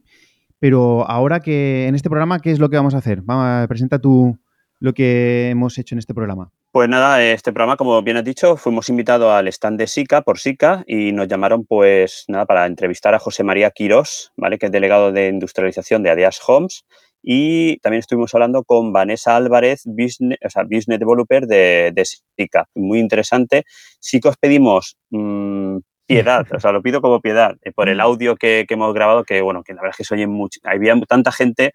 Pero 0.62 1.10
ahora 1.10 1.40
que 1.40 1.88
en 1.88 1.96
este 1.96 2.08
programa, 2.08 2.40
¿qué 2.40 2.52
es 2.52 2.60
lo 2.60 2.70
que 2.70 2.78
vamos 2.78 2.94
a 2.94 3.00
hacer? 3.00 3.24
Presenta 3.68 3.98
tú 3.98 4.38
lo 4.80 4.94
que 4.94 5.50
hemos 5.50 5.76
hecho 5.80 5.96
en 5.96 6.00
este 6.00 6.14
programa. 6.14 6.52
Pues 6.72 6.88
nada, 6.88 7.24
este 7.24 7.52
programa, 7.52 7.78
como 7.78 8.00
bien 8.04 8.18
has 8.18 8.24
dicho, 8.24 8.56
fuimos 8.58 8.88
invitados 8.88 9.32
al 9.32 9.48
stand 9.48 9.80
de 9.80 9.88
SICA 9.88 10.22
por 10.22 10.38
SICA 10.38 10.84
y 10.86 11.14
nos 11.14 11.28
llamaron, 11.28 11.66
pues 11.66 12.26
nada, 12.28 12.46
para 12.46 12.68
entrevistar 12.68 13.16
a 13.16 13.20
José 13.20 13.44
María 13.44 13.72
Quirós, 13.72 14.32
¿vale? 14.38 14.60
Que 14.60 14.68
es 14.68 14.72
delegado 14.72 15.12
de 15.12 15.30
industrialización 15.30 16.04
de 16.04 16.12
Adeas 16.12 16.40
Homes. 16.48 16.86
Y 17.24 17.78
también 17.80 18.02
estuvimos 18.02 18.34
hablando 18.36 18.64
con 18.64 18.94
Vanessa 18.94 19.36
Álvarez, 19.36 19.82
business, 19.86 20.38
o 20.46 20.50
sea, 20.52 20.64
business 20.64 21.00
developer 21.00 21.48
de, 21.48 21.92
de 21.92 22.06
SICA. 22.06 22.68
Muy 22.76 23.00
interesante. 23.00 23.64
Sí 24.00 24.20
que 24.20 24.30
os 24.30 24.38
pedimos 24.38 24.96
mm, 25.10 25.78
piedad, 26.16 26.48
o 26.52 26.60
sea, 26.60 26.72
lo 26.72 26.82
pido 26.82 27.02
como 27.02 27.22
piedad 27.22 27.56
eh, 27.62 27.72
por 27.72 27.90
el 27.90 27.98
mm. 27.98 28.02
audio 28.02 28.36
que, 28.36 28.66
que, 28.68 28.74
hemos 28.74 28.94
grabado, 28.94 29.24
que 29.24 29.42
bueno, 29.42 29.64
que 29.64 29.74
la 29.74 29.82
verdad 29.82 29.92
es 29.94 29.98
que 29.98 30.04
se 30.04 30.14
oye 30.16 30.28
mucho. 30.28 30.60
Había 30.64 31.00
tanta 31.08 31.32
gente 31.32 31.74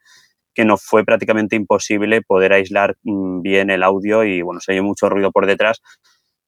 que 0.56 0.65
nos 0.65 0.83
fue 0.83 1.05
prácticamente 1.05 1.55
imposible 1.55 2.23
poder 2.23 2.55
aislar 2.55 2.97
mm, 3.05 3.43
bien 3.43 3.71
el 3.71 3.83
audio 3.83 4.25
y 4.25 4.43
bueno, 4.43 4.61
se 4.61 4.73
oye 4.73 4.83
mucho 4.83 5.09
ruido 5.09 5.31
por 5.31 5.47
detrás. 5.47 5.81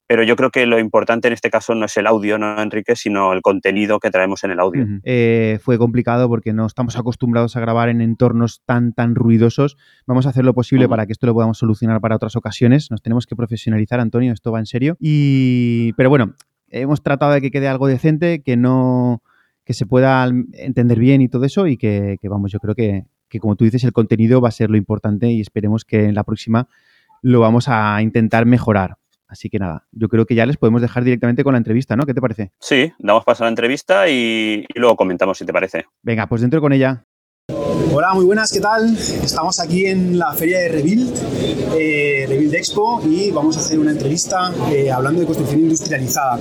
Pero 0.09 0.23
yo 0.23 0.37
creo 0.37 0.51
que 0.51 0.65
lo 0.65 0.79
importante 0.79 1.29
en 1.29 1.35
este 1.35 1.51
caso 1.51 1.75
no 1.75 1.85
es 1.85 1.95
el 1.99 2.07
audio, 2.07 2.39
¿no, 2.39 2.63
Enrique? 2.63 2.97
Sino 2.97 3.35
el 3.35 3.43
contenido 3.43 4.01
que 4.01 4.11
traemos 4.11 4.43
en 4.43 4.53
el 4.53 4.59
audio. 4.59 4.87
Eh, 5.05 5.59
fue 5.63 5.77
complicado 5.77 6.31
porque 6.31 6.55
no 6.55 6.65
estamos 6.65 6.97
acostumbrados 6.97 7.57
a 7.57 7.61
grabar 7.61 7.91
en 7.91 8.01
entornos 8.01 8.63
tan, 8.65 8.95
tan 8.95 9.15
ruidosos. 9.15 9.77
Vamos 10.07 10.25
a 10.25 10.31
hacer 10.31 10.47
lo 10.47 10.55
posible 10.55 10.89
para 10.89 11.05
que 11.05 11.13
esto 11.13 11.27
lo 11.27 11.35
podamos 11.35 11.59
solucionar 11.59 12.01
para 12.01 12.17
otras 12.17 12.37
ocasiones. 12.37 12.91
Nos 12.91 13.03
tenemos 13.03 13.27
que 13.27 13.37
profesionalizar, 13.37 14.01
Antonio, 14.01 14.33
esto 14.33 14.51
va 14.51 14.61
en 14.61 14.67
serio. 14.67 14.97
Y, 14.99 15.93
pero 15.93 16.09
bueno, 16.09 16.33
hemos 16.71 17.03
tratado 17.03 17.33
de 17.33 17.41
que 17.41 17.51
quede 17.51 17.69
algo 17.69 17.87
decente, 17.87 18.43
que 18.43 18.57
no 18.57 19.23
que 19.65 19.75
se 19.75 19.85
pueda 19.85 20.27
entender 20.55 20.99
bien 20.99 21.21
y 21.21 21.29
todo 21.29 21.45
eso 21.45 21.67
y 21.67 21.77
que 21.77 22.17
vamos, 22.23 22.51
yo 22.51 22.59
creo 22.59 22.75
que, 22.75 23.05
que 23.29 23.41
como 23.41 23.57
tú 23.57 23.65
dices, 23.65 23.85
el 23.85 23.93
contenido 23.93 24.41
va 24.41 24.49
a 24.49 24.53
ser 24.53 24.71
lo 24.71 24.77
importante 24.77 25.31
y 25.31 25.41
esperemos 25.41 25.85
que 25.85 26.07
en 26.07 26.15
la 26.15 26.25
próxima 26.25 26.69
lo 27.23 27.41
vamos 27.41 27.69
a 27.69 28.01
intentar 28.03 28.47
mejorar. 28.47 28.97
Así 29.27 29.51
que 29.51 29.59
nada, 29.59 29.87
yo 29.93 30.09
creo 30.09 30.25
que 30.25 30.35
ya 30.35 30.47
les 30.47 30.57
podemos 30.57 30.81
dejar 30.81 31.05
directamente 31.05 31.45
con 31.45 31.53
la 31.53 31.59
entrevista, 31.59 31.97
¿no? 31.97 32.07
¿Qué 32.07 32.15
te 32.15 32.21
parece? 32.21 32.53
Sí, 32.61 32.93
damos 32.99 33.25
paso 33.25 33.45
a 33.45 33.47
la 33.47 33.51
entrevista 33.51 34.09
y, 34.09 34.65
y 34.75 34.79
luego 34.79 34.97
comentamos 34.97 35.37
si 35.37 35.45
te 35.45 35.53
parece. 35.53 35.85
Venga, 36.03 36.27
pues 36.27 36.41
dentro 36.41 36.63
con 36.63 36.73
ella. 36.73 37.05
Hola, 37.93 38.13
muy 38.13 38.25
buenas, 38.25 38.53
¿qué 38.53 38.61
tal? 38.61 38.97
Estamos 38.97 39.61
aquí 39.61 39.87
en 39.87 40.19
la 40.19 40.33
feria 40.33 40.59
de 40.59 40.69
Rebuild, 40.69 41.15
eh, 41.79 42.27
Rebuild 42.29 42.55
Expo, 42.55 43.01
y 43.07 43.31
vamos 43.31 43.57
a 43.57 43.61
hacer 43.61 43.79
una 43.79 43.93
entrevista 43.93 44.53
eh, 44.71 44.91
hablando 44.91 45.21
de 45.21 45.27
construcción 45.27 45.61
industrializada. 45.61 46.39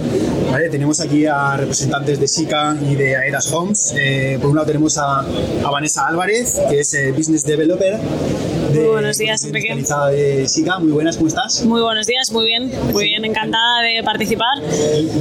Tenemos 0.71 0.99
aquí 0.99 1.25
a 1.25 1.55
representantes 1.55 2.19
de 2.19 2.27
SICA 2.27 2.75
y 2.89 2.95
de 2.95 3.15
Aedas 3.15 3.51
Homes. 3.53 3.93
Eh, 3.97 4.37
por 4.41 4.49
un 4.49 4.55
lado 4.55 4.67
tenemos 4.67 4.97
a, 4.97 5.25
Vanessa 5.71 6.07
Álvarez, 6.07 6.59
que 6.69 6.79
es 6.79 6.93
eh, 6.93 7.11
Business 7.11 7.43
Developer 7.43 7.97
de 7.97 8.79
muy 8.79 8.89
buenos 8.89 9.17
días, 9.17 9.43
Enrique. 9.45 9.75
de 9.75 10.47
SICA. 10.47 10.79
Muy 10.79 10.91
buenas, 10.91 11.15
¿cómo 11.15 11.27
estás? 11.27 11.63
Muy 11.63 11.81
buenos 11.81 12.05
días, 12.05 12.31
muy 12.31 12.45
bien, 12.45 12.69
muy 12.91 13.05
bien, 13.05 13.23
encantada 13.23 13.81
de 13.81 14.03
participar. 14.03 14.57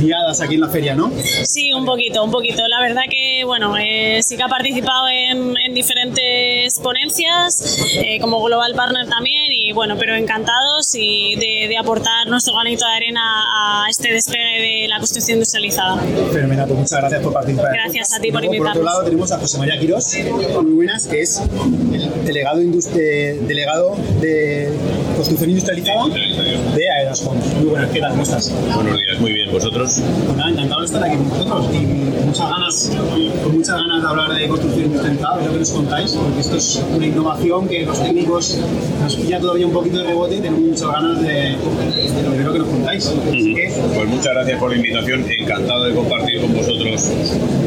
Ligadas 0.01 0.41
aquí 0.41 0.55
en 0.55 0.63
la 0.63 0.69
feria, 0.69 0.97
¿no? 0.97 1.13
Sí, 1.45 1.73
un 1.73 1.85
poquito, 1.85 2.25
un 2.25 2.31
poquito. 2.31 2.67
La 2.67 2.81
verdad 2.81 3.03
que, 3.09 3.45
bueno, 3.45 3.75
SICA 4.21 4.47
ha 4.47 4.49
participado 4.49 5.09
en, 5.09 5.55
en 5.65 5.75
diferentes 5.75 6.06
ponencias, 6.83 7.79
eh, 7.95 8.19
como 8.21 8.43
Global 8.43 8.73
Partner 8.75 9.09
también, 9.09 9.53
y 9.53 9.73
bueno, 9.73 9.97
pero 9.99 10.15
encantados 10.15 10.95
y 10.95 11.37
de, 11.37 11.77
aportar 11.77 12.27
nuestro 12.27 12.55
granito 12.55 12.87
de 12.87 12.93
arena 12.93 13.21
a 13.23 13.91
este 13.91 14.13
despegue 14.13 14.83
de 14.83 14.89
la 14.89 14.99
construcción 14.99 15.37
industrializada. 15.37 15.99
Fenomenal, 16.33 16.67
pues 16.67 16.79
muchas 16.81 16.99
gracias 17.01 17.23
por 17.23 17.33
participar. 17.33 17.73
Gracias 17.73 18.15
a 18.15 18.21
ti 18.21 18.33
por 18.33 18.45
invitarnos. 18.45 18.73
Por 18.73 18.83
otro 18.83 18.93
lado 18.93 19.05
tenemos 19.05 19.33
a 19.33 19.39
José 19.39 19.59
María 19.59 19.79
Quirós, 19.79 20.17
muy 20.63 20.73
buenas, 20.73 21.07
que 21.07 21.21
es 21.21 21.43
el 21.93 22.25
delegado, 22.25 22.61
delegado 22.61 23.97
de 24.21 24.73
construcción 25.17 25.51
industrializada 25.51 26.05
de 26.07 26.91
Aedas 26.91 27.23
Muy 27.23 27.71
buenas, 27.71 27.91
¿qué 27.91 28.01
tal? 28.01 28.11
¿Cómo 28.11 28.23
estás? 28.23 28.53
Buenos 28.75 28.99
días, 28.99 29.21
muy 29.21 29.33
bien. 29.33 29.51
¿Vosotros? 29.51 30.01
Bueno, 30.27 30.49
encantado 30.49 30.81
de 30.81 30.87
estar 30.87 31.05
aquí 31.05 31.17
con 31.17 31.29
vosotros 31.29 31.67
y 31.75 31.87
muchas 32.27 32.51
ganas, 32.51 32.91
con 33.43 33.57
muchas 33.57 33.77
ganas 33.77 34.03
de 34.03 34.09
hablar 34.09 34.35
de 34.35 34.49
construcción 34.49 34.87
industrializada, 34.87 35.37
lo 35.43 35.53
que 35.53 35.59
nos 35.59 35.71
contáis, 35.71 35.96
porque 36.05 36.41
esto 36.41 36.57
es 36.57 36.83
una 36.95 37.07
innovación 37.07 37.69
que 37.69 37.85
los 37.85 38.03
técnicos 38.03 38.59
nos 39.01 39.17
pilla 39.17 39.41
todavía 39.41 39.67
un 39.67 39.73
poquito 39.73 39.99
de 39.99 40.05
rebote 40.05 40.37
y 40.37 40.41
tenemos 40.41 40.61
muchas 40.61 40.93
ganas 40.93 41.23
de, 41.23 41.29
de, 41.29 42.45
lo 42.45 42.53
que 42.53 42.59
nos 42.59 42.69
contáis. 42.69 43.05
Pues 43.07 44.09
muchas 44.09 44.35
gracias 44.35 44.61
por 44.61 44.71
la 44.71 44.77
invitación, 44.77 45.25
encantado 45.31 45.85
de 45.85 45.95
compartir 45.95 46.41
con 46.41 46.55
vosotros 46.55 47.11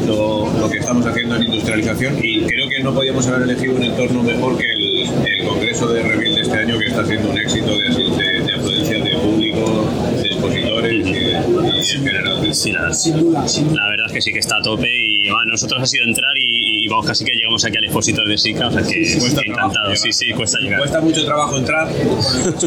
lo, 0.06 0.48
lo, 0.60 0.70
que 0.70 0.78
estamos 0.78 1.04
haciendo 1.06 1.36
en 1.36 1.42
industrialización 1.42 2.18
y 2.22 2.42
creo 2.42 2.68
que 2.68 2.82
no 2.82 2.94
podíamos 2.94 3.26
haber 3.26 3.42
elegido 3.42 3.74
un 3.74 3.82
entorno 3.82 4.22
mejor 4.22 4.56
que 4.56 4.64
el, 4.72 5.08
el 5.26 5.48
Congreso 5.48 5.88
de 5.88 6.02
Revil 6.02 6.34
de 6.34 6.40
este 6.42 6.56
año, 6.56 6.78
que 6.78 6.86
está 6.86 7.04
siendo 7.04 7.30
un 7.30 7.38
éxito 7.38 7.76
de, 7.76 7.88
de, 7.88 8.42
de 8.44 8.54
afluencia 8.54 9.02
de 9.02 9.16
público, 9.18 9.86
de 10.22 10.28
expositores 10.28 11.06
y, 11.06 11.10
y, 11.10 11.96
en 11.96 12.04
general. 12.04 12.54
Sí, 12.54 12.72
la, 12.72 12.92
sin 12.94 13.16
duda, 13.18 13.46
sin 13.48 13.68
duda. 13.68 13.82
la 13.82 13.90
verdad 13.90 14.06
es 14.06 14.12
que 14.12 14.20
sí 14.20 14.32
que 14.32 14.38
está 14.38 14.56
a 14.58 14.62
tope 14.62 14.88
y 14.88 15.30
bueno, 15.30 15.52
nosotros 15.52 15.82
ha 15.82 15.86
sido 15.86 16.04
entrar 16.04 16.32
y, 16.36 16.84
y 16.84 16.88
vamos, 16.88 17.06
casi 17.06 17.24
que 17.24 17.32
llegamos 17.50 17.64
aquí 17.64 17.76
al 17.78 17.84
expositor 17.84 18.28
de 18.28 18.38
SICA, 18.38 18.68
o 18.68 18.70
sea 18.70 18.82
que 18.82 19.04
Sí, 19.04 19.18
cuesta 19.18 19.40
encantado, 19.44 19.72
trabajo 19.72 19.96
sí, 19.96 20.12
sí, 20.12 20.32
cuesta 20.32 20.58
llegar. 20.60 20.78
Cuesta 20.78 21.00
mucho 21.00 21.24
trabajo 21.24 21.56
entrar, 21.58 21.88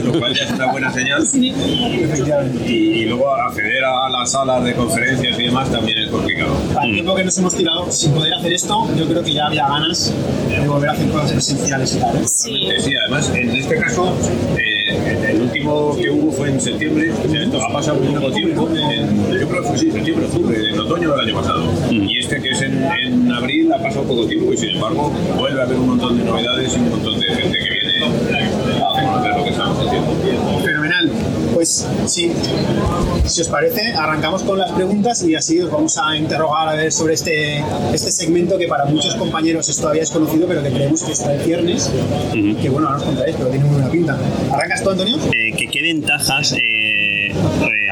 lo 0.04 0.20
cual 0.20 0.34
ya 0.36 0.44
es 0.44 0.52
una 0.52 0.72
buena 0.72 0.92
señal. 0.94 1.24
Efectivamente. 1.24 2.70
Y, 2.72 2.74
y 2.74 3.06
luego 3.06 3.34
acceder 3.36 3.84
a 3.86 4.10
las 4.10 4.32
salas 4.32 4.63
de 4.63 4.74
conferencias 4.74 5.40
y 5.40 5.44
demás 5.44 5.72
también 5.72 5.98
es 6.00 6.10
complicado. 6.10 6.56
Al 6.78 6.92
tiempo 6.92 7.16
que 7.16 7.24
nos 7.24 7.38
hemos 7.38 7.56
tirado 7.56 7.92
sin 7.92 8.12
poder 8.13 8.34
hacer 8.34 8.54
esto, 8.54 8.88
yo 8.96 9.08
creo 9.08 9.24
que 9.24 9.34
ya 9.34 9.48
había 9.48 9.68
ganas 9.68 10.13
de 10.50 10.68
volver 10.68 10.90
a 10.90 10.94
hacer 10.94 11.10
cosas 11.10 11.32
presenciales 11.32 11.96
y 11.96 12.00
tal. 12.00 12.28
Sí. 12.28 12.68
Sí, 12.80 12.92
además, 13.02 13.32
en 13.34 13.50
este 13.52 13.75
caso, 13.80 14.13
eh, 14.58 15.30
el 15.30 15.42
último 15.42 15.96
que 15.96 16.10
hubo 16.10 16.32
fue 16.32 16.50
en 16.50 16.60
septiembre, 16.60 17.12
o 17.12 17.30
sea, 17.30 17.44
esto 17.44 17.62
ha 17.63 17.72
pasado 17.72 18.00
un 18.00 18.13
poco 18.16 18.32
tiempo, 18.34 18.70
en- 18.70 19.40
yo 19.40 19.48
creo 19.48 19.62
que 19.62 19.68
fue 19.70 19.78
sí, 19.78 19.92
septiembre, 19.92 20.25
octubre, 20.25 20.70
en 20.70 20.80
otoño 20.80 21.12
del 21.12 21.20
año 21.28 21.36
pasado. 21.36 21.63
Y 21.90 22.20
este 22.20 22.42
que 22.42 22.50
es 22.50 22.62
en, 22.62 22.84
ha 23.74 23.80
pasado 23.82 24.03
poco 24.06 24.25
tiempo 24.27 24.53
y 24.53 24.58
sin 24.58 24.70
embargo 24.70 25.12
vuelve 25.38 25.62
a 25.62 25.63
haber 25.63 25.77
un 25.77 25.88
montón 25.89 26.18
de 26.18 26.24
novedades 26.24 26.74
y 26.75 26.80
un 26.80 26.89
montón 26.89 27.20
de 27.20 27.27
gente 27.27 27.58
que 27.58 27.70
viene 27.70 28.06
a 28.06 29.03
conocer 29.03 29.38
lo 29.38 29.44
que 29.44 29.50
estamos 29.50 29.77
haciendo. 29.88 30.60
Fenomenal. 30.63 31.12
Pues 31.53 31.88
sí, 32.08 32.32
si 33.25 33.42
os 33.42 33.48
parece, 33.48 33.94
arrancamos 33.94 34.42
con 34.44 34.58
las 34.60 34.72
preguntas 34.72 35.24
y 35.24 35.36
así 35.36 35.62
os 35.62 35.70
vamos 35.72 35.98
a 35.98 36.18
interrogar 36.18 36.68
a 36.68 36.74
ver 36.74 36.92
sobre 36.92 37.13
este, 37.13 37.60
este 37.94 38.12
segmento 38.12 38.58
que 38.58 38.68
para 38.68 38.86
muchos 38.86 39.15
compañeros 39.15 39.70
es 39.70 39.77
todavía 39.77 40.01
desconocido, 40.01 40.48
pero 40.48 40.63
que 40.63 40.72
creemos 40.72 41.03
que 41.03 41.12
está 41.12 41.34
el 41.34 41.46
viernes, 41.46 41.92
que 42.62 42.70
bueno, 42.70 42.88
ahora 42.88 42.98
os 43.00 43.03
contaréis, 43.06 43.36
pero 43.38 43.50
tiene 43.50 43.65
muy 43.65 43.75
buena 43.75 43.89
pinta. 43.92 44.18
¿Arrancas 44.51 44.84
tú, 44.84 44.89
Antonio? 44.89 45.18
Eh, 45.32 45.53
¿qué, 45.58 45.68
¿Qué 45.68 45.82
ventajas 45.84 46.53
eh, 46.53 47.27
eh, 47.27 47.34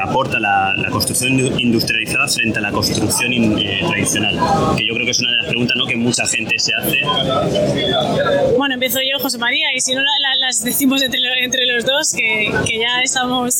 aporta 0.04 0.40
la, 0.40 0.74
la 0.76 0.90
construcción 0.90 1.38
industrializada 1.58 2.26
frente 2.28 2.58
a 2.58 2.62
la 2.62 2.72
construcción 2.72 3.32
in- 3.32 3.58
eh, 3.58 3.80
tradicional? 3.86 4.38
Que 4.76 4.84
yo 4.86 4.92
creo 4.94 5.04
que 5.06 5.12
es 5.12 5.20
una 5.20 5.31
de 5.42 5.46
las 5.46 5.50
preguntas 5.50 5.76
¿no? 5.76 5.86
que 5.86 5.96
mucha 5.96 6.26
gente 6.26 6.58
se 6.58 6.72
hace. 6.74 6.98
Bueno, 8.56 8.74
empiezo 8.74 8.98
yo, 9.00 9.18
José 9.22 9.38
María, 9.38 9.66
y 9.74 9.80
si 9.80 9.94
no 9.94 10.00
la- 10.00 10.06
la- 10.20 10.46
las 10.46 10.62
decimos 10.64 11.02
entre, 11.02 11.20
entre 11.42 11.66
los 11.66 11.84
dos, 11.84 12.12
que, 12.12 12.52
que 12.66 12.78
ya 12.78 13.00
estamos... 13.02 13.56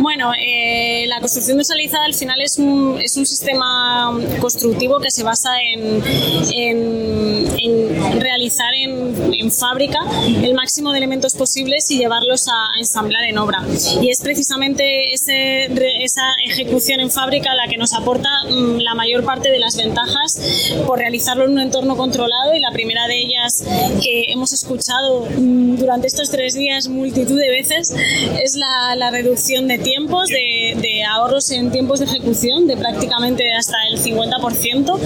Bueno, 0.00 0.32
eh, 0.36 1.04
la 1.06 1.20
construcción 1.20 1.54
industrializada 1.54 2.04
al 2.06 2.14
final 2.14 2.40
es 2.42 2.58
un, 2.58 2.98
es 3.00 3.16
un 3.16 3.24
sistema 3.24 4.18
constructivo 4.40 4.98
que 4.98 5.10
se 5.12 5.22
basa 5.22 5.50
en, 5.62 6.02
en- 6.52 7.46
en 7.58 8.20
realizar 8.20 8.74
en, 8.74 9.32
en 9.38 9.52
fábrica 9.52 10.00
el 10.42 10.54
máximo 10.54 10.90
de 10.92 10.98
elementos 10.98 11.34
posibles 11.34 11.88
y 11.90 11.98
llevarlos 11.98 12.48
a, 12.48 12.52
a 12.74 12.78
ensamblar 12.78 13.24
en 13.24 13.38
obra. 13.38 13.62
Y 14.00 14.10
es 14.10 14.20
precisamente 14.20 15.12
ese 15.12 15.68
esa 16.02 16.22
ejecución 16.46 17.00
en 17.00 17.10
fábrica 17.10 17.54
la 17.54 17.68
que 17.68 17.76
nos 17.76 17.92
aporta 17.94 18.28
mm, 18.50 18.78
la 18.80 18.94
mayor 18.94 19.24
parte 19.24 19.50
de 19.50 19.58
las 19.60 19.76
ventajas 19.76 20.31
por 20.86 20.98
realizarlo 20.98 21.44
en 21.44 21.52
un 21.52 21.58
entorno 21.60 21.96
controlado 21.96 22.54
y 22.54 22.60
la 22.60 22.70
primera 22.72 23.06
de 23.06 23.18
ellas 23.18 23.64
que 24.02 24.24
hemos 24.32 24.52
escuchado 24.52 25.26
mm, 25.26 25.76
durante 25.76 26.06
estos 26.06 26.30
tres 26.30 26.54
días 26.54 26.88
multitud 26.88 27.38
de 27.38 27.48
veces 27.48 27.94
es 28.42 28.56
la, 28.56 28.94
la 28.96 29.10
reducción 29.10 29.68
de 29.68 29.78
tiempos, 29.78 30.28
de, 30.28 30.76
de 30.80 31.04
ahorros 31.04 31.50
en 31.50 31.70
tiempos 31.70 32.00
de 32.00 32.06
ejecución 32.06 32.66
de 32.66 32.76
prácticamente 32.76 33.52
hasta 33.52 33.76
el 33.90 33.98
50% 34.00 34.98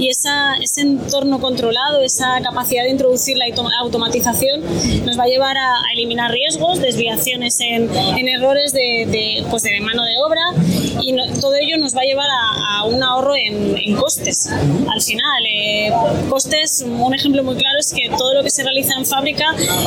y 0.00 0.08
esa, 0.08 0.54
ese 0.62 0.82
entorno 0.82 1.40
controlado, 1.40 2.00
esa 2.02 2.40
capacidad 2.42 2.84
de 2.84 2.90
introducir 2.90 3.36
la 3.36 3.46
auto- 3.46 3.68
automatización 3.80 4.62
nos 5.04 5.18
va 5.18 5.24
a 5.24 5.26
llevar 5.26 5.56
a, 5.56 5.76
a 5.78 5.92
eliminar 5.94 6.30
riesgos, 6.30 6.80
desviaciones 6.80 7.58
en, 7.60 7.88
en 7.94 8.28
errores 8.28 8.72
de, 8.72 9.06
de, 9.08 9.44
pues 9.50 9.62
de 9.62 9.80
mano 9.80 10.04
de 10.04 10.14
obra 10.26 10.40
y 11.02 11.12
no- 11.12 11.24
todo 11.40 11.54
ello 11.56 11.76
nos 11.78 11.94
va 11.96 12.00
a 12.02 12.04
llevar 12.04 12.28
a, 12.30 12.78
a 12.78 12.84
un 12.84 13.02
ahorro 13.02 13.34
en, 13.36 13.76
en 13.76 13.96
costes. 13.96 14.48
Al 14.90 15.02
final, 15.02 15.42
eh, 15.46 15.92
costes, 16.28 16.84
un 16.86 17.14
ejemplo 17.14 17.42
muy 17.42 17.56
claro 17.56 17.78
es 17.78 17.92
que 17.92 18.08
todo 18.16 18.34
lo 18.34 18.42
que 18.42 18.50
se 18.50 18.62
realiza 18.62 18.94
en 18.98 19.06
fábrica 19.06 19.44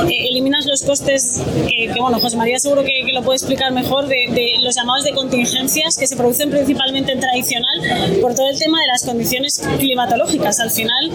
eh, 0.08 0.28
eliminas 0.30 0.66
los 0.66 0.84
costes 0.84 1.42
eh, 1.68 1.92
que, 1.94 2.00
bueno, 2.00 2.20
José 2.20 2.38
María 2.38 2.60
seguro 2.60 2.84
que, 2.84 3.06
que 3.06 3.14
lo 3.14 3.24
puede 3.24 3.38
explicar 3.38 3.72
mejor, 3.72 4.08
de, 4.08 4.28
de 4.32 4.48
los 4.62 4.76
llamados 4.76 5.04
de 5.04 5.12
contingencias 5.12 5.98
que 5.98 6.08
se 6.08 6.16
producen 6.16 6.50
principalmente 6.50 7.12
en 7.12 7.20
tradicional 7.20 8.20
por 8.22 8.36
todo 8.36 8.50
el 8.50 8.58
tema 8.58 8.80
de 8.82 8.88
las 8.88 9.04
condiciones 9.06 9.62
climatológicas. 9.80 10.60
Al 10.60 10.72
final 10.72 11.12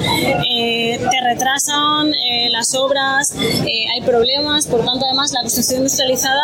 eh, 0.51 0.99
te 0.99 1.21
retrasan 1.21 2.15
eh, 2.15 2.51
las 2.51 2.75
obras, 2.75 3.35
eh, 3.35 3.85
hay 3.95 4.01
problemas, 4.03 4.67
por 4.67 4.85
tanto 4.85 5.05
además 5.07 5.33
la 5.33 5.41
construcción 5.41 5.79
industrializada 5.79 6.43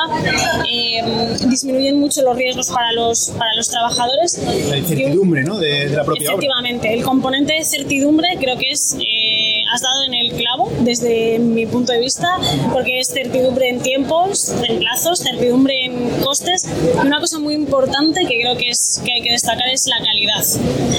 eh, 0.70 1.02
disminuyen 1.48 1.98
mucho 1.98 2.22
los 2.22 2.36
riesgos 2.36 2.68
para 2.68 2.92
los, 2.92 3.30
para 3.30 3.54
los 3.54 3.68
trabajadores. 3.68 4.38
La 4.68 4.76
Y 4.76 4.80
incertidumbre 4.80 5.42
¿no? 5.44 5.58
de, 5.58 5.88
de 5.88 5.96
la 5.96 6.04
propia 6.04 6.30
obra. 6.30 6.32
Efectivamente, 6.32 6.92
componente 7.08 7.54
de 7.54 7.64
certidumbre 7.64 8.28
creo 8.38 8.58
que 8.58 8.70
es, 8.70 8.94
eh, 9.00 9.62
has 9.72 9.80
dado 9.80 10.04
en 10.04 10.12
el 10.12 10.32
clavo 10.32 10.70
desde 10.80 11.38
mi 11.38 11.64
punto 11.64 11.90
de 11.90 12.00
vista, 12.00 12.36
porque 12.70 13.00
es 13.00 13.08
certidumbre 13.08 13.70
en 13.70 13.80
tiempos, 13.80 14.54
en 14.68 14.78
plazos, 14.78 15.20
certidumbre 15.20 15.86
en 15.86 16.10
costes. 16.20 16.68
Y 17.02 17.06
una 17.06 17.18
cosa 17.18 17.38
muy 17.38 17.54
importante 17.54 18.26
que 18.26 18.38
creo 18.42 18.58
que, 18.58 18.68
es, 18.68 19.00
que 19.02 19.10
hay 19.10 19.22
que 19.22 19.32
destacar 19.32 19.68
es 19.72 19.86
la 19.86 19.96
calidad. 20.04 20.44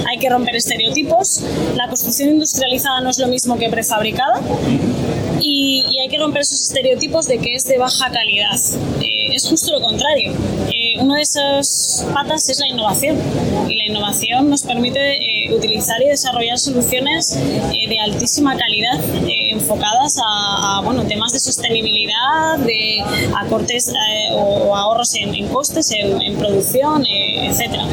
Hay 0.09 0.17
que 0.17 0.29
romper 0.29 0.55
estereotipos. 0.55 1.43
La 1.75 1.87
construcción 1.87 2.29
industrializada 2.29 3.01
no 3.01 3.11
es 3.11 3.19
lo 3.19 3.27
mismo 3.27 3.59
que 3.59 3.69
prefabricada 3.69 4.41
y, 5.41 5.86
hay 6.01 6.08
que 6.10 6.17
romper 6.17 6.41
esos 6.41 6.62
estereotipos 6.62 7.27
de 7.27 7.38
que 7.39 7.55
es 7.55 7.65
de 7.65 7.77
baja 7.77 8.10
calidad. 8.12 8.60
Eh, 9.01 9.36
es 9.36 9.48
justo 9.48 9.72
lo 9.72 9.81
contrario. 9.81 10.34
Eh, 10.67 11.00
una 11.00 11.15
de 11.15 11.22
esas 11.22 12.05
patas 12.13 12.48
es 12.50 12.60
la 12.60 12.67
innovación 12.67 13.17
y 13.67 13.75
la 13.75 13.86
innovación 13.86 14.50
nos 14.50 14.63
permite 14.63 15.17
eh, 15.17 15.53
utilizar 15.53 16.01
y 16.01 16.05
desarrollar 16.05 16.58
soluciones 16.58 17.38
de 17.38 18.00
altísima 18.00 18.55
calidad 18.55 19.00
enfocadas 19.51 20.17
a, 20.23 20.77
a, 20.77 20.81
bueno, 20.81 21.03
temas 21.03 21.31
de 21.33 21.39
sostenibilidad, 21.39 22.57
de 22.59 23.03
acortes 23.37 23.89
eh, 23.89 23.93
o, 24.33 24.69
o 24.69 24.75
ahorros 24.75 25.13
en, 25.15 25.33
en 25.35 25.47
costes, 25.47 25.91
en, 25.91 26.21
en 26.21 26.35
producción, 26.35 27.05
eh, 27.05 27.47
etcétera. 27.47 27.83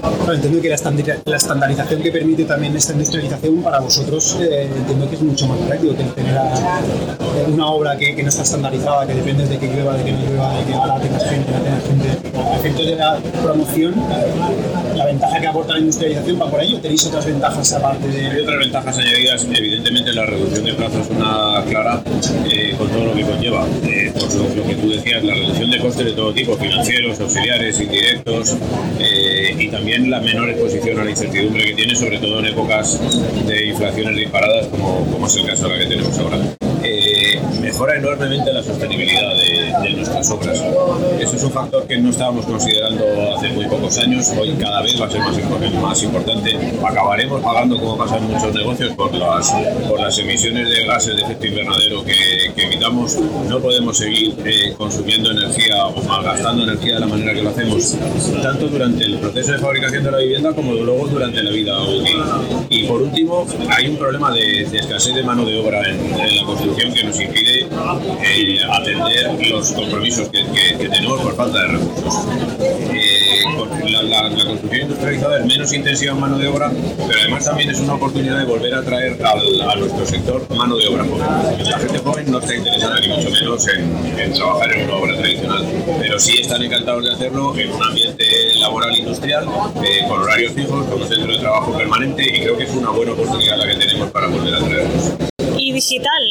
Claro, 0.00 0.34
entiendo 0.34 0.60
que 0.60 0.68
la, 0.68 0.76
estandari- 0.76 1.20
la 1.24 1.36
estandarización 1.36 2.02
que 2.02 2.12
permite 2.12 2.44
también 2.44 2.76
esta 2.76 2.92
industrialización 2.92 3.62
para 3.62 3.80
vosotros 3.80 4.36
eh, 4.40 4.68
entiendo 4.76 5.08
que 5.08 5.16
es 5.16 5.22
mucho 5.22 5.46
más 5.46 5.58
práctico 5.60 5.96
que 5.96 6.04
tener 6.04 6.36
a- 6.36 6.80
eh, 6.80 7.46
una 7.52 7.66
obra 7.68 7.96
que, 7.96 8.14
que 8.14 8.22
no 8.22 8.28
está 8.28 8.42
estandarizada, 8.42 9.06
que 9.06 9.14
depende 9.14 9.46
de 9.46 9.58
que 9.58 9.66
llueva, 9.68 9.94
de 9.96 10.04
que 10.04 10.12
no 10.12 10.18
llueva, 10.24 10.54
de 10.58 10.64
que 10.64 10.74
ahora 10.74 11.00
tengas 11.00 11.24
gente, 11.24 11.50
no 11.52 11.58
tengas 11.60 11.84
gente. 11.84 12.28
A 12.38 12.56
efectos 12.56 12.86
de 12.86 12.96
la 12.96 13.16
promoción, 13.42 13.94
la 14.94 15.04
ventaja 15.06 15.40
que 15.40 15.46
aporta 15.46 15.72
la 15.74 15.78
industrialización 15.80 16.40
va 16.40 16.50
por 16.50 16.60
ahí 16.60 16.74
o 16.74 16.80
tenéis 16.80 17.06
otras 17.06 17.24
ventajas 17.26 17.72
aparte 17.72 18.06
Hay 18.06 18.12
de... 18.36 18.42
otras 18.42 18.58
ventajas 18.58 18.98
añadidas, 18.98 19.46
evidentemente 19.54 20.12
la 20.12 20.26
reducción 20.26 20.64
de 20.64 20.74
plazos 20.74 20.97
es 21.00 21.10
una 21.10 21.64
clara 21.68 22.02
eh, 22.50 22.74
con 22.76 22.88
todo 22.88 23.06
lo 23.06 23.14
que 23.14 23.22
conlleva. 23.22 23.66
Eh, 23.84 24.12
por 24.14 24.32
lo, 24.34 24.54
lo 24.54 24.68
que 24.68 24.74
tú 24.74 24.90
decías, 24.90 25.22
la 25.24 25.34
reducción 25.34 25.70
de 25.70 25.78
costes 25.78 26.06
de 26.06 26.12
todo 26.12 26.32
tipo, 26.32 26.56
financieros, 26.56 27.20
auxiliares, 27.20 27.80
indirectos, 27.80 28.56
eh, 28.98 29.54
y 29.58 29.68
también 29.68 30.10
la 30.10 30.20
menor 30.20 30.50
exposición 30.50 31.00
a 31.00 31.04
la 31.04 31.10
incertidumbre 31.10 31.64
que 31.64 31.74
tiene, 31.74 31.94
sobre 31.94 32.18
todo 32.18 32.40
en 32.40 32.46
épocas 32.46 32.98
de 33.46 33.66
inflaciones 33.66 34.16
disparadas, 34.16 34.66
como, 34.68 35.04
como 35.10 35.26
es 35.26 35.36
el 35.36 35.46
caso 35.46 35.68
de 35.68 35.76
la 35.76 35.78
que 35.78 35.86
tenemos 35.86 36.18
ahora. 36.18 36.67
Eh, 36.82 37.40
mejora 37.60 37.96
enormemente 37.96 38.52
la 38.52 38.62
sostenibilidad 38.62 39.34
de, 39.34 39.88
de 39.88 39.96
nuestras 39.96 40.30
obras. 40.30 40.62
Eso 41.20 41.36
es 41.36 41.44
un 41.44 41.50
factor 41.50 41.86
que 41.86 41.98
no 41.98 42.10
estábamos 42.10 42.46
considerando 42.46 43.04
hace 43.36 43.48
muy 43.48 43.66
pocos 43.66 43.98
años, 43.98 44.28
hoy 44.38 44.52
cada 44.58 44.82
vez 44.82 45.00
va 45.00 45.06
a 45.06 45.10
ser 45.10 45.20
más, 45.20 45.36
más 45.82 46.02
importante. 46.02 46.56
Acabaremos 46.84 47.42
pagando, 47.42 47.78
como 47.78 47.96
pasa 47.96 48.18
en 48.18 48.24
muchos 48.24 48.54
negocios, 48.54 48.92
por 48.94 49.12
las, 49.14 49.52
por 49.88 50.00
las 50.00 50.18
emisiones 50.18 50.68
de 50.68 50.84
gases 50.86 51.16
de 51.16 51.22
efecto 51.22 51.46
invernadero 51.46 52.04
que, 52.04 52.52
que 52.54 52.62
emitamos. 52.64 53.16
No 53.48 53.58
podemos 53.60 53.98
seguir 53.98 54.34
eh, 54.44 54.74
consumiendo 54.76 55.30
energía 55.30 55.86
o 55.86 56.02
malgastando 56.02 56.62
energía 56.64 56.94
de 56.94 57.00
la 57.00 57.06
manera 57.06 57.34
que 57.34 57.42
lo 57.42 57.50
hacemos, 57.50 57.96
tanto 58.42 58.68
durante 58.68 59.04
el 59.04 59.18
proceso 59.18 59.52
de 59.52 59.58
fabricación 59.58 60.04
de 60.04 60.10
la 60.10 60.18
vivienda 60.18 60.52
como 60.52 60.72
luego 60.74 61.08
durante 61.08 61.42
la 61.42 61.50
vida 61.50 61.82
útil. 61.82 62.16
Y 62.70 62.84
por 62.84 63.02
último, 63.02 63.46
hay 63.76 63.88
un 63.88 63.96
problema 63.96 64.32
de, 64.32 64.64
de 64.64 64.78
escasez 64.78 65.14
de 65.14 65.22
mano 65.22 65.44
de 65.44 65.58
obra 65.58 65.80
en, 65.88 65.96
en 65.96 66.36
la 66.36 66.44
construcción 66.44 66.67
que 66.76 67.04
nos 67.04 67.20
impide 67.20 67.60
eh, 68.22 68.60
atender 68.70 69.48
los 69.50 69.72
compromisos 69.72 70.28
que, 70.28 70.44
que- 70.44 70.78
que 70.78 70.88
tenemos 70.88 71.20
por 71.20 71.34
falta 71.36 71.60
de 71.62 71.68
recursos. 71.68 72.14
Eh, 72.60 73.42
la, 73.90 74.02
la- 74.02 74.28
la 74.28 74.44
construcción 74.44 74.82
industrializada 74.82 75.38
es 75.40 75.46
menos 75.46 75.72
intensiva 75.72 76.12
en 76.12 76.20
mano 76.20 76.38
de 76.38 76.46
obra, 76.48 76.70
pero 77.06 77.20
además 77.20 77.44
también 77.44 77.70
es 77.70 77.80
una 77.80 77.94
oportunidad 77.94 78.38
de 78.38 78.44
volver 78.44 78.74
a 78.74 78.82
traer 78.82 79.16
al- 79.24 79.60
a 79.62 79.76
nuestro 79.76 80.06
sector 80.06 80.46
mano 80.54 80.76
de 80.76 80.86
obra 80.88 81.04
joven. 81.04 81.64
La 81.70 81.78
gente 81.78 81.98
joven 81.98 82.30
no 82.30 82.38
está 82.38 82.54
interesada 82.54 83.00
ni 83.00 83.08
mucho 83.08 83.30
menos 83.30 83.66
en, 83.68 84.18
en 84.20 84.32
trabajar 84.34 84.72
en 84.72 84.84
una 84.84 84.94
obra 84.96 85.16
tradicional, 85.16 85.64
pero 86.00 86.18
sí 86.18 86.38
están 86.40 86.62
encantados 86.62 87.04
de 87.04 87.12
hacerlo 87.12 87.56
en 87.56 87.70
un 87.72 87.82
ambiente 87.82 88.24
laboral 88.60 88.96
industrial, 88.96 89.46
eh, 89.84 90.06
con 90.08 90.20
horarios 90.22 90.52
fijos, 90.52 90.86
con 90.86 91.02
un 91.02 91.08
centro 91.08 91.32
de 91.32 91.38
trabajo 91.38 91.76
permanente 91.76 92.22
y 92.24 92.40
creo 92.40 92.56
que 92.58 92.64
es 92.64 92.70
una 92.70 92.90
buena 92.90 93.12
oportunidad 93.12 93.56
la 93.56 93.66
que 93.66 93.76
tenemos 93.76 94.10
para 94.10 94.26
volver 94.28 94.54
a 94.54 94.58
traerlos. 94.58 95.12
y 95.56 95.72
digital. 95.72 96.22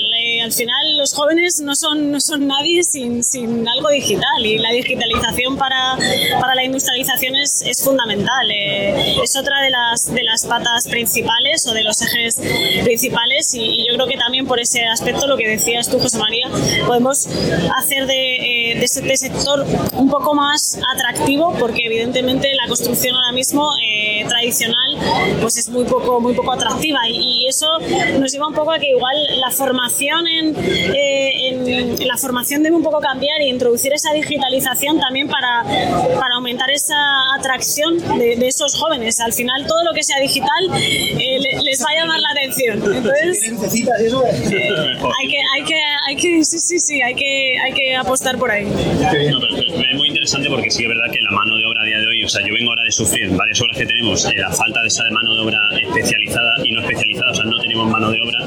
Al 0.47 0.53
final 0.53 0.97
los 0.97 1.13
jóvenes 1.13 1.59
no 1.59 1.75
son, 1.75 2.09
no 2.09 2.21
son 2.21 2.47
nadie 2.47 2.81
sin, 2.85 3.21
sin 3.21 3.67
algo 3.67 3.89
digital 3.89 4.45
y 4.45 4.57
la 4.57 4.71
digitalización 4.71 5.57
para, 5.57 5.97
para 6.39 6.55
la 6.55 6.63
industrialización 6.63 7.35
es, 7.35 7.61
es 7.63 7.83
fundamental. 7.83 8.49
Eh, 8.49 9.17
es 9.21 9.35
otra 9.35 9.61
de 9.61 9.69
las, 9.69 10.05
de 10.13 10.23
las 10.23 10.45
patas 10.45 10.87
principales 10.87 11.67
o 11.67 11.73
de 11.73 11.83
los 11.83 12.01
ejes 12.01 12.39
principales 12.81 13.53
y, 13.55 13.61
y 13.61 13.87
yo 13.89 13.95
creo 13.95 14.07
que 14.07 14.15
también 14.15 14.47
por 14.47 14.61
ese 14.61 14.85
aspecto, 14.85 15.27
lo 15.27 15.35
que 15.35 15.49
decías 15.49 15.89
tú, 15.89 15.99
José 15.99 16.17
María, 16.17 16.47
podemos 16.85 17.27
hacer 17.75 18.07
de, 18.07 18.71
eh, 18.71 18.75
de 18.79 18.85
este 18.85 19.17
sector 19.17 19.65
un 19.97 20.09
poco 20.09 20.33
más 20.33 20.79
atractivo 20.95 21.53
porque 21.59 21.87
evidentemente 21.87 22.53
la 22.53 22.67
construcción 22.67 23.15
ahora 23.15 23.33
mismo 23.33 23.69
eh, 23.83 24.23
tradicional 24.29 24.97
pues 25.41 25.57
es 25.57 25.67
muy 25.67 25.83
poco, 25.83 26.21
muy 26.21 26.33
poco 26.33 26.53
atractiva 26.53 26.99
y, 27.09 27.43
y 27.43 27.47
eso 27.47 27.67
nos 28.17 28.31
lleva 28.31 28.47
un 28.47 28.53
poco 28.53 28.71
a 28.71 28.79
que 28.79 28.91
igual 28.91 29.17
la 29.41 29.51
formación 29.51 30.27
en, 30.39 30.55
eh, 30.95 31.47
en, 31.49 32.07
la 32.07 32.17
formación 32.17 32.63
debe 32.63 32.75
un 32.75 32.83
poco 32.83 32.99
cambiar 32.99 33.41
e 33.41 33.47
introducir 33.47 33.93
esa 33.93 34.13
digitalización 34.13 34.99
también 34.99 35.27
para, 35.27 35.63
para 36.19 36.35
aumentar 36.35 36.69
esa 36.71 36.95
atracción 37.37 37.97
de, 38.17 38.35
de 38.37 38.47
esos 38.47 38.75
jóvenes. 38.75 39.19
Al 39.19 39.33
final 39.33 39.65
todo 39.67 39.83
lo 39.83 39.93
que 39.93 40.03
sea 40.03 40.19
digital 40.19 40.49
eh, 40.75 41.39
le- 41.39 41.61
les 41.63 41.81
va 41.81 41.87
a 41.91 41.99
llamar 42.01 42.19
la 42.19 42.29
atención. 42.31 42.77
Entonces, 42.77 43.39
¿Tiene 43.41 43.55
lucecitas 43.57 43.99
eso? 44.01 44.23
hay 44.25 45.27
que, 45.27 45.37
hay 45.55 45.63
que, 45.63 45.79
hay 46.07 46.15
que, 46.15 46.43
sí, 46.45 46.59
sí, 46.59 46.79
sí, 46.79 47.01
hay 47.01 47.13
que, 47.15 47.57
hay 47.59 47.73
que 47.73 47.95
apostar 47.95 48.37
por 48.37 48.51
ahí. 48.51 48.65
No, 48.65 49.39
pero 49.39 49.57
es 49.57 49.67
es 49.89 49.95
muy 49.95 50.07
interesante 50.09 50.49
porque 50.49 50.69
sí 50.69 50.83
es 50.83 50.89
verdad 50.89 51.05
que 51.11 51.19
la 51.21 51.31
mano 51.31 51.55
de 51.57 51.65
obra 51.65 51.81
a 51.81 51.85
día 51.85 51.99
de 51.99 52.07
hoy, 52.07 52.23
o 52.23 52.29
sea, 52.29 52.41
yo 52.45 52.53
vengo 52.53 52.71
ahora 52.71 52.83
de 52.83 52.91
sufrir 52.91 53.29
varias 53.31 53.59
obras 53.61 53.77
que 53.77 53.85
tenemos 53.85 54.25
eh, 54.25 54.33
la 54.37 54.51
falta 54.51 54.81
de 54.81 54.87
esa 54.87 55.03
de 55.03 55.11
mano 55.11 55.33
de 55.35 55.41
obra 55.41 55.57
especializada 55.81 56.51
y 56.63 56.71
no 56.71 56.81
especializada, 56.81 57.31
o 57.31 57.35
sea, 57.35 57.45
no 57.45 57.59
tenemos 57.59 57.89
mano 57.89 58.11
de 58.11 58.19
obra 58.21 58.39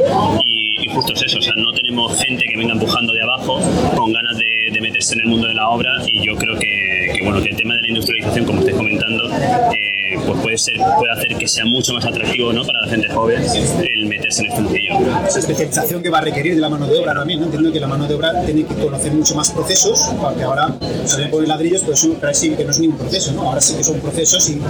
y, 0.45 0.60
justo 0.91 1.13
es 1.15 1.23
eso, 1.23 1.39
o 1.39 1.43
sea, 1.43 1.55
no 1.57 1.73
tenemos 1.73 2.19
gente 2.23 2.45
que 2.49 2.57
venga 2.57 2.73
empujando 2.73 3.13
de 3.13 3.23
abajo 3.23 3.61
con 3.97 4.13
ganas 4.13 4.37
de, 4.39 4.81
meterse 4.81 5.15
en 5.15 5.21
el 5.21 5.27
mundo 5.27 5.47
de 5.47 5.55
la 5.55 5.69
obra 5.69 5.91
y 6.07 6.27
yo 6.27 6.35
creo 6.37 6.59
que, 6.59 7.13
que, 7.15 7.23
bueno, 7.23 7.43
que 7.43 7.51
el 7.51 7.57
tema 7.57 7.75
de 7.75 7.80
industrialización, 7.91 8.45
como 8.47 8.61
estáis 8.61 8.77
comentando, 8.77 9.25
eh, 9.73 10.19
pues 10.27 10.41
puede 10.41 10.59
ser 10.59 10.75
puede 10.99 11.13
hacer 11.13 11.37
que 11.37 11.49
sea 11.49 11.65
mucho 11.67 11.93
más 11.95 12.05
atractivo 12.05 12.53
¿no? 12.53 12.65
para 12.65 12.81
la 12.83 12.89
gente 12.89 13.09
joven 13.09 13.43
el 13.43 14.07
meterse 14.07 14.43
en 14.43 14.49
este 14.51 14.61
mundillo. 14.63 14.93
Esa 15.27 15.39
especialización 15.41 16.03
que 16.03 16.11
va 16.11 16.19
a 16.19 16.23
requerir 16.23 16.55
de 16.55 16.61
la 16.61 16.69
mano 16.69 16.87
de 16.87 16.99
obra 16.99 17.15
también, 17.15 17.41
¿no? 17.41 17.47
Entiendo 17.47 17.73
que 17.73 17.81
la 17.81 17.87
mano 17.87 18.07
de 18.07 18.15
obra 18.15 18.33
tiene 18.45 18.65
que 18.65 18.75
conocer 18.75 19.13
mucho 19.13 19.35
más 19.35 19.51
procesos, 19.51 20.11
porque 20.21 20.43
ahora 20.43 20.75
se 21.05 21.21
le 21.21 21.29
ponen 21.29 21.49
ladrillos, 21.49 21.83
pero, 21.83 21.95
eso, 21.95 22.15
pero 22.21 22.35
sí 22.35 22.51
que 22.51 22.65
no 22.65 22.71
es 22.71 22.79
ni 22.81 22.89
un 22.89 22.97
proceso, 22.97 23.33
¿no? 23.33 23.43
Ahora 23.43 23.61
sí 23.61 23.75
que 23.77 23.85
son 23.85 24.01
procesos 24.01 24.49
y, 24.51 24.61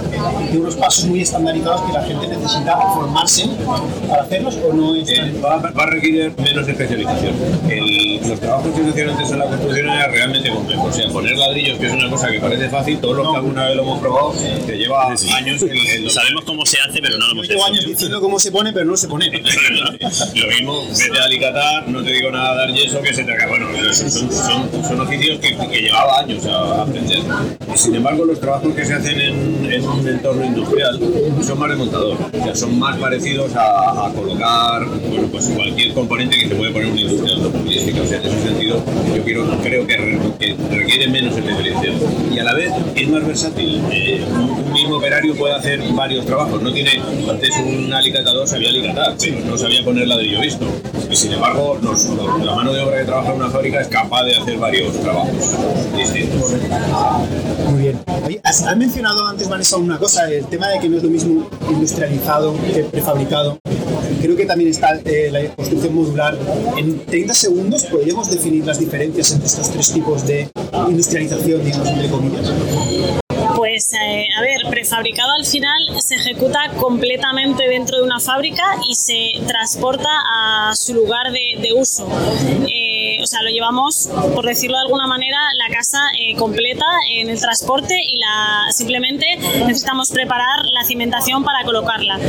y 0.53 0.57
unos 0.57 0.75
pasos 0.75 1.05
muy 1.05 1.21
estandarizados 1.21 1.81
que 1.81 1.93
la 1.93 2.03
gente 2.03 2.27
necesita 2.27 2.75
formarse 2.93 3.45
para 4.09 4.23
hacerlos 4.23 4.57
o 4.69 4.73
no 4.73 4.95
es 4.95 5.09
Eh, 5.09 5.33
va, 5.43 5.57
va 5.57 5.83
a 5.83 5.85
requerir 5.87 6.31
menos 6.37 6.67
especialización. 6.67 7.33
El- 7.69 8.11
los 8.27 8.39
trabajos 8.39 8.71
que 8.75 8.83
se 8.83 8.89
hacían 8.91 9.09
antes 9.09 9.31
en 9.31 9.39
la 9.39 9.45
construcción 9.45 9.89
eran 9.89 10.11
realmente 10.11 10.49
complejos. 10.51 10.87
O 10.89 10.93
sea, 10.93 11.09
poner 11.09 11.35
ladrillos, 11.37 11.79
que 11.79 11.87
es 11.87 11.93
una 11.93 12.09
cosa 12.09 12.31
que 12.31 12.39
parece 12.39 12.69
fácil, 12.69 12.99
todos 13.11 13.23
los 13.23 13.31
que 13.31 13.37
alguna 13.37 13.65
vez 13.67 13.75
lo 13.75 13.83
hemos 13.83 13.99
probado, 13.99 14.33
te 14.65 14.77
lleva 14.77 15.07
años 15.09 15.61
el, 15.61 15.87
el- 15.87 16.09
Sabemos 16.11 16.43
cómo 16.45 16.65
se 16.65 16.77
hace, 16.79 17.01
pero 17.01 17.17
no 17.17 17.25
lo 17.27 17.31
hemos 17.33 17.49
hecho. 17.49 17.63
años 17.65 17.85
diciendo 17.85 18.19
cómo 18.21 18.39
se 18.39 18.51
pone, 18.51 18.73
pero 18.73 18.85
no 18.85 18.97
se 18.97 19.07
pone. 19.07 19.29
Lo 20.35 20.47
mismo, 20.47 20.83
vete 20.97 21.19
a 21.19 21.23
alicatar, 21.25 21.87
no 21.87 22.03
te 22.03 22.11
digo 22.11 22.31
nada 22.31 22.55
dar 22.55 22.73
yeso 22.73 23.01
que 23.01 23.13
se 23.13 23.23
te 23.23 23.31
acaba. 23.33 23.51
Bueno, 23.51 23.67
son, 23.93 24.09
son, 24.11 24.31
son- 24.31 24.83
son 24.87 24.99
oficios 25.01 25.39
que, 25.39 25.55
que 25.55 25.81
llevaba 25.81 26.19
años 26.19 26.45
a 26.45 26.81
aprender. 26.83 27.19
Sin 27.75 27.95
embargo, 27.95 28.25
los 28.25 28.39
trabajos 28.39 28.73
que 28.75 28.85
se 28.85 28.93
hacen 28.93 29.19
en, 29.19 29.71
en 29.71 29.87
un 29.87 30.07
entorno 30.07 30.45
industrial 30.45 30.99
son 31.45 31.59
más 31.59 31.69
de 31.69 31.75
montador. 31.75 32.17
O 32.39 32.43
sea, 32.43 32.55
son 32.55 32.77
más 32.79 32.97
parecidos 32.97 33.53
a, 33.55 34.07
a 34.07 34.13
colocar 34.13 34.85
bueno, 34.85 35.27
pues 35.31 35.45
cualquier 35.55 35.93
componente 35.93 36.37
que 36.37 36.47
se 36.49 36.55
puede 36.55 36.71
poner 36.71 36.87
en 36.87 36.93
una 36.93 37.01
industria 37.01 37.35
automovilística. 37.35 38.01
O 38.01 38.05
sea, 38.05 38.19
en 38.19 38.25
ese 38.27 38.43
sentido, 38.43 38.83
yo 39.15 39.23
quiero, 39.23 39.45
creo 39.61 39.87
que, 39.87 39.97
re- 39.97 40.19
que 40.39 40.55
requiere 40.75 41.07
menos 41.09 41.35
especialización. 41.37 41.95
Y 42.33 42.39
a 42.39 42.43
la 42.43 42.53
vez 42.53 42.71
es 43.01 43.09
más 43.09 43.25
versátil. 43.25 43.81
Eh, 43.91 44.23
un 44.31 44.73
mismo 44.73 44.97
operario 44.97 45.35
puede 45.35 45.53
hacer 45.53 45.81
varios 45.93 46.25
trabajos. 46.25 46.61
No 46.61 46.71
tiene, 46.71 47.01
antes 47.29 47.49
un 47.57 47.91
alicatador 47.91 48.47
sabía 48.47 48.69
alicatar, 48.69 49.15
pero 49.19 49.39
no 49.41 49.57
sabía 49.57 49.83
poner 49.83 50.07
ladrillo 50.07 50.41
visto. 50.41 50.65
Y 51.09 51.15
sin 51.15 51.33
embargo, 51.33 51.77
la 52.43 52.55
mano 52.55 52.73
de 52.73 52.81
obra 52.81 52.99
que 52.99 53.05
trabaja 53.05 53.31
en 53.31 53.35
una 53.37 53.49
fábrica 53.49 53.81
es 53.81 53.87
capaz 53.87 54.23
de 54.23 54.35
hacer 54.35 54.57
varios 54.57 54.93
trabajos 55.01 55.35
distintos. 55.95 56.53
Muy 57.69 57.81
bien. 57.81 57.99
Has 58.43 58.77
mencionado 58.77 59.27
antes, 59.27 59.49
Vanessa, 59.49 59.77
una 59.77 59.97
cosa, 59.97 60.29
el 60.31 60.45
tema 60.45 60.67
de 60.69 60.79
que 60.79 60.87
no 60.87 60.97
es 60.97 61.03
lo 61.03 61.09
mismo 61.09 61.49
industrializado 61.69 62.55
que 62.73 62.83
prefabricado. 62.83 63.59
Creo 64.21 64.35
que 64.35 64.45
también 64.45 64.69
está 64.69 64.99
eh, 65.03 65.29
la 65.31 65.43
construcción 65.55 65.95
modular. 65.95 66.37
En 66.77 67.03
30 67.05 67.33
segundos, 67.33 67.83
¿podríamos 67.85 68.29
definir 68.29 68.65
las 68.65 68.79
diferencias 68.79 69.31
entre 69.31 69.47
estos 69.47 69.69
tres 69.71 69.91
tipos 69.91 70.27
de 70.27 70.49
industrialización, 70.91 71.63
digamos, 71.65 71.87
entre 71.87 72.09
comillas? 72.09 72.51
Pues, 73.55 73.93
eh, 73.93 74.27
a 74.37 74.41
ver, 74.41 74.61
prefabricado 74.69 75.33
al 75.33 75.45
final 75.45 75.79
se 75.99 76.15
ejecuta 76.15 76.59
completamente 76.79 77.67
dentro 77.67 77.97
de 77.97 78.03
una 78.03 78.19
fábrica 78.19 78.63
y 78.87 78.95
se 78.95 79.31
transporta 79.47 80.09
a 80.09 80.75
su 80.75 80.93
lugar 80.93 81.31
de, 81.31 81.73
uso. 81.73 82.07
Eh, 82.67 82.90
sea, 83.31 83.41
lo 83.43 83.49
llevamos, 83.49 84.09
por 84.35 84.45
decirlo 84.45 84.77
de 84.77 84.83
alguna 84.83 85.07
manera, 85.07 85.37
la 85.57 85.73
casa 85.73 85.99
eh, 86.19 86.35
completa 86.35 86.85
en 87.09 87.29
el 87.29 87.39
transporte 87.39 87.95
y 87.95 88.17
la 88.17 88.71
simplemente 88.71 89.25
necesitamos 89.65 90.11
preparar 90.11 90.65
la 90.73 90.83
cimentación 90.83 91.43
para 91.43 91.63
colocarla. 91.63 92.19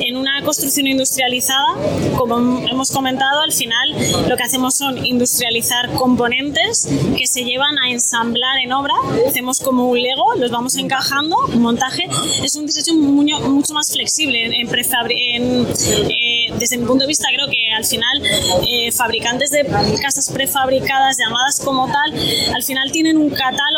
En 0.00 0.16
una 0.16 0.42
construcción 0.42 0.86
industrializada, 0.86 1.74
como 2.16 2.38
hemos 2.68 2.90
comentado, 2.90 3.40
al 3.40 3.52
final 3.52 3.94
lo 4.28 4.36
que 4.36 4.42
hacemos 4.42 4.76
son 4.76 5.04
industrializar 5.04 5.90
componentes 5.94 6.88
que 7.16 7.26
se 7.26 7.44
llevan 7.44 7.78
a 7.78 7.90
ensamblar 7.90 8.58
en 8.58 8.72
obra. 8.72 8.94
Hacemos 9.26 9.60
como 9.60 9.88
un 9.88 10.00
Lego, 10.00 10.34
los 10.36 10.50
vamos 10.50 10.76
encajando, 10.76 11.36
un 11.46 11.62
montaje. 11.62 12.06
Es 12.42 12.56
un 12.56 12.66
diseño 12.66 12.94
mucho 12.94 13.72
más 13.72 13.90
flexible. 13.90 14.44
En, 14.44 14.52
en 14.52 14.68
en, 15.10 15.66
eh, 16.10 16.52
desde 16.58 16.76
mi 16.76 16.86
punto 16.86 17.04
de 17.04 17.08
vista, 17.08 17.28
creo 17.34 17.48
que 17.48 17.63
al 17.74 17.84
final 17.84 18.22
eh, 18.66 18.92
fabricantes 18.92 19.50
de 19.50 19.66
casas 20.00 20.30
prefabricadas 20.30 21.18
llamadas 21.18 21.60
como 21.60 21.86
tal, 21.90 22.14
al 22.54 22.62
final 22.62 22.90
tienen 22.92 23.16
un 23.16 23.30
catálogo 23.30 23.73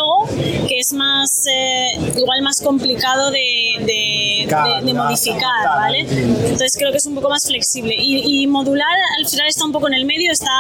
que 0.69 0.79
es 0.79 0.93
más, 0.93 1.45
eh, 1.51 2.13
igual 2.17 2.43
más 2.43 2.61
complicado 2.61 3.31
de, 3.31 3.39
de- 3.81 4.47
de- 4.47 4.87
de 4.87 4.95
modificar, 4.95 5.67
¿vale? 5.67 6.01
Entonces 6.01 6.77
creo 6.79 6.91
que 6.93 6.99
es 6.99 7.07
un 7.07 7.15
poco 7.15 7.29
más 7.29 7.47
flexible. 7.47 7.95
Y, 7.99 8.43
y 8.43 8.47
modular 8.47 8.87
al 9.19 9.27
final 9.29 9.47
está 9.49 9.65
un 9.65 9.73
poco 9.73 9.89
en 9.89 9.95
el 9.95 10.05
medio, 10.05 10.31
está 10.33 10.51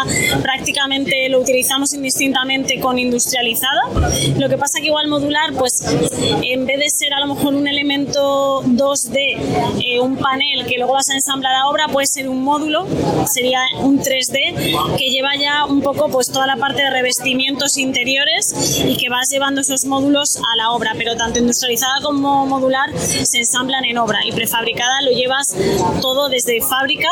prácticamente, 0.43 1.29
lo 1.29 1.41
utilizamos 1.41 1.93
indistintamente 1.95 2.81
con 2.81 2.99
industrializada. 2.99 3.81
Lo 4.39 4.49
que 4.49 4.57
pasa 4.59 4.81
que 4.81 4.87
igual 4.87 5.09
modular, 5.09 5.53
pues 5.53 5.83
en 6.43 6.67
vez 6.67 6.79
de 6.79 6.91
ser 6.91 7.15
a 7.15 7.21
lo 7.21 7.35
mejor 7.35 7.55
un 7.55 7.67
elemento 7.69 8.63
2D, 8.65 9.17
eh, 9.85 10.01
un 10.01 10.17
panel 10.17 10.67
que 10.67 10.77
luego 10.79 10.93
vas 10.95 11.11
a 11.11 11.15
ensamblar 11.15 11.55
a 11.55 11.69
obra, 11.69 11.89
puede 11.89 12.07
ser 12.07 12.29
un 12.29 12.43
módulo, 12.43 12.87
sería 13.27 13.61
un 13.81 14.01
3D 14.01 14.97
que 14.97 15.11
lleva 15.11 15.37
ya 15.37 15.65
un 15.65 15.81
poco 15.83 16.09
pues 16.09 16.31
toda 16.31 16.47
la 16.47 16.57
parte 16.57 16.83
de 16.83 16.91
revestimientos 16.91 17.77
interiores 17.77 18.83
y 18.85 18.97
que 18.97 19.09
vas 19.09 19.33
llevando 19.37 19.61
esos 19.61 19.85
módulos 19.85 20.38
a 20.38 20.57
la 20.57 20.70
obra, 20.70 20.94
pero 20.96 21.14
tanto 21.14 21.38
industrializada 21.38 22.01
como 22.03 22.46
modular 22.46 22.88
se 22.99 23.38
ensamblan 23.38 23.85
en 23.85 23.99
obra 23.99 24.20
y 24.25 24.33
prefabricada 24.33 25.03
lo 25.03 25.11
llevas 25.11 25.55
todo 26.01 26.31
desde 26.31 26.62
fábrica 26.62 27.09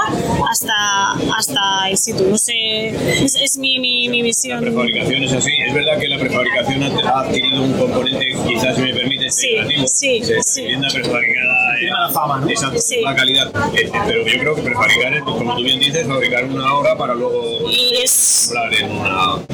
hasta, 0.51 1.13
hasta 1.37 1.91
el 1.91 1.99
sitio. 1.99 2.27
No 2.29 2.39
sé, 2.39 2.89
es, 3.25 3.35
es 3.35 3.59
mi, 3.59 3.79
mi, 3.79 4.09
mi 4.09 4.21
La 4.21 4.25
visión. 4.25 4.61
prefabricación 4.63 5.23
es 5.23 5.33
así. 5.35 5.51
Es 5.67 5.75
verdad 5.75 5.99
que 6.01 6.09
la 6.09 6.19
prefabricación 6.19 6.83
ha 7.07 7.21
adquirido 7.21 7.63
un 7.63 7.73
componente, 7.75 8.27
quizás 8.49 8.75
si 8.77 8.81
me 8.83 8.95
permite, 8.95 9.31
Sí, 9.31 9.51
negativo. 9.55 9.87
sí, 9.87 10.21
O 10.23 10.25
sea, 10.25 10.43
sí. 10.43 10.61
La 10.61 10.67
vivienda 10.67 10.89
prefabricada 10.95 11.55
Tiene 11.79 11.93
mala 11.93 12.11
fama, 12.11 12.41
¿no? 12.41 12.49
Exacto, 12.49 12.79
Sí. 12.79 13.01
la 13.03 13.15
calidad. 13.15 13.51
Eh, 13.75 13.91
pero 14.07 14.27
yo 14.27 14.39
creo 14.39 14.55
que 14.55 14.63
prefabricar 14.63 15.13
es, 15.15 15.23
como 15.25 15.57
tú 15.57 15.63
bien 15.63 15.79
dices, 15.81 16.07
fabricar 16.07 16.45
una 16.47 16.73
obra 16.75 16.97
para 16.97 17.15
luego 17.15 17.69
Y 17.71 17.97
es, 18.03 18.49
hablar 18.49 18.75
en 18.75 18.91
una, 18.93 19.09
en 19.49 19.54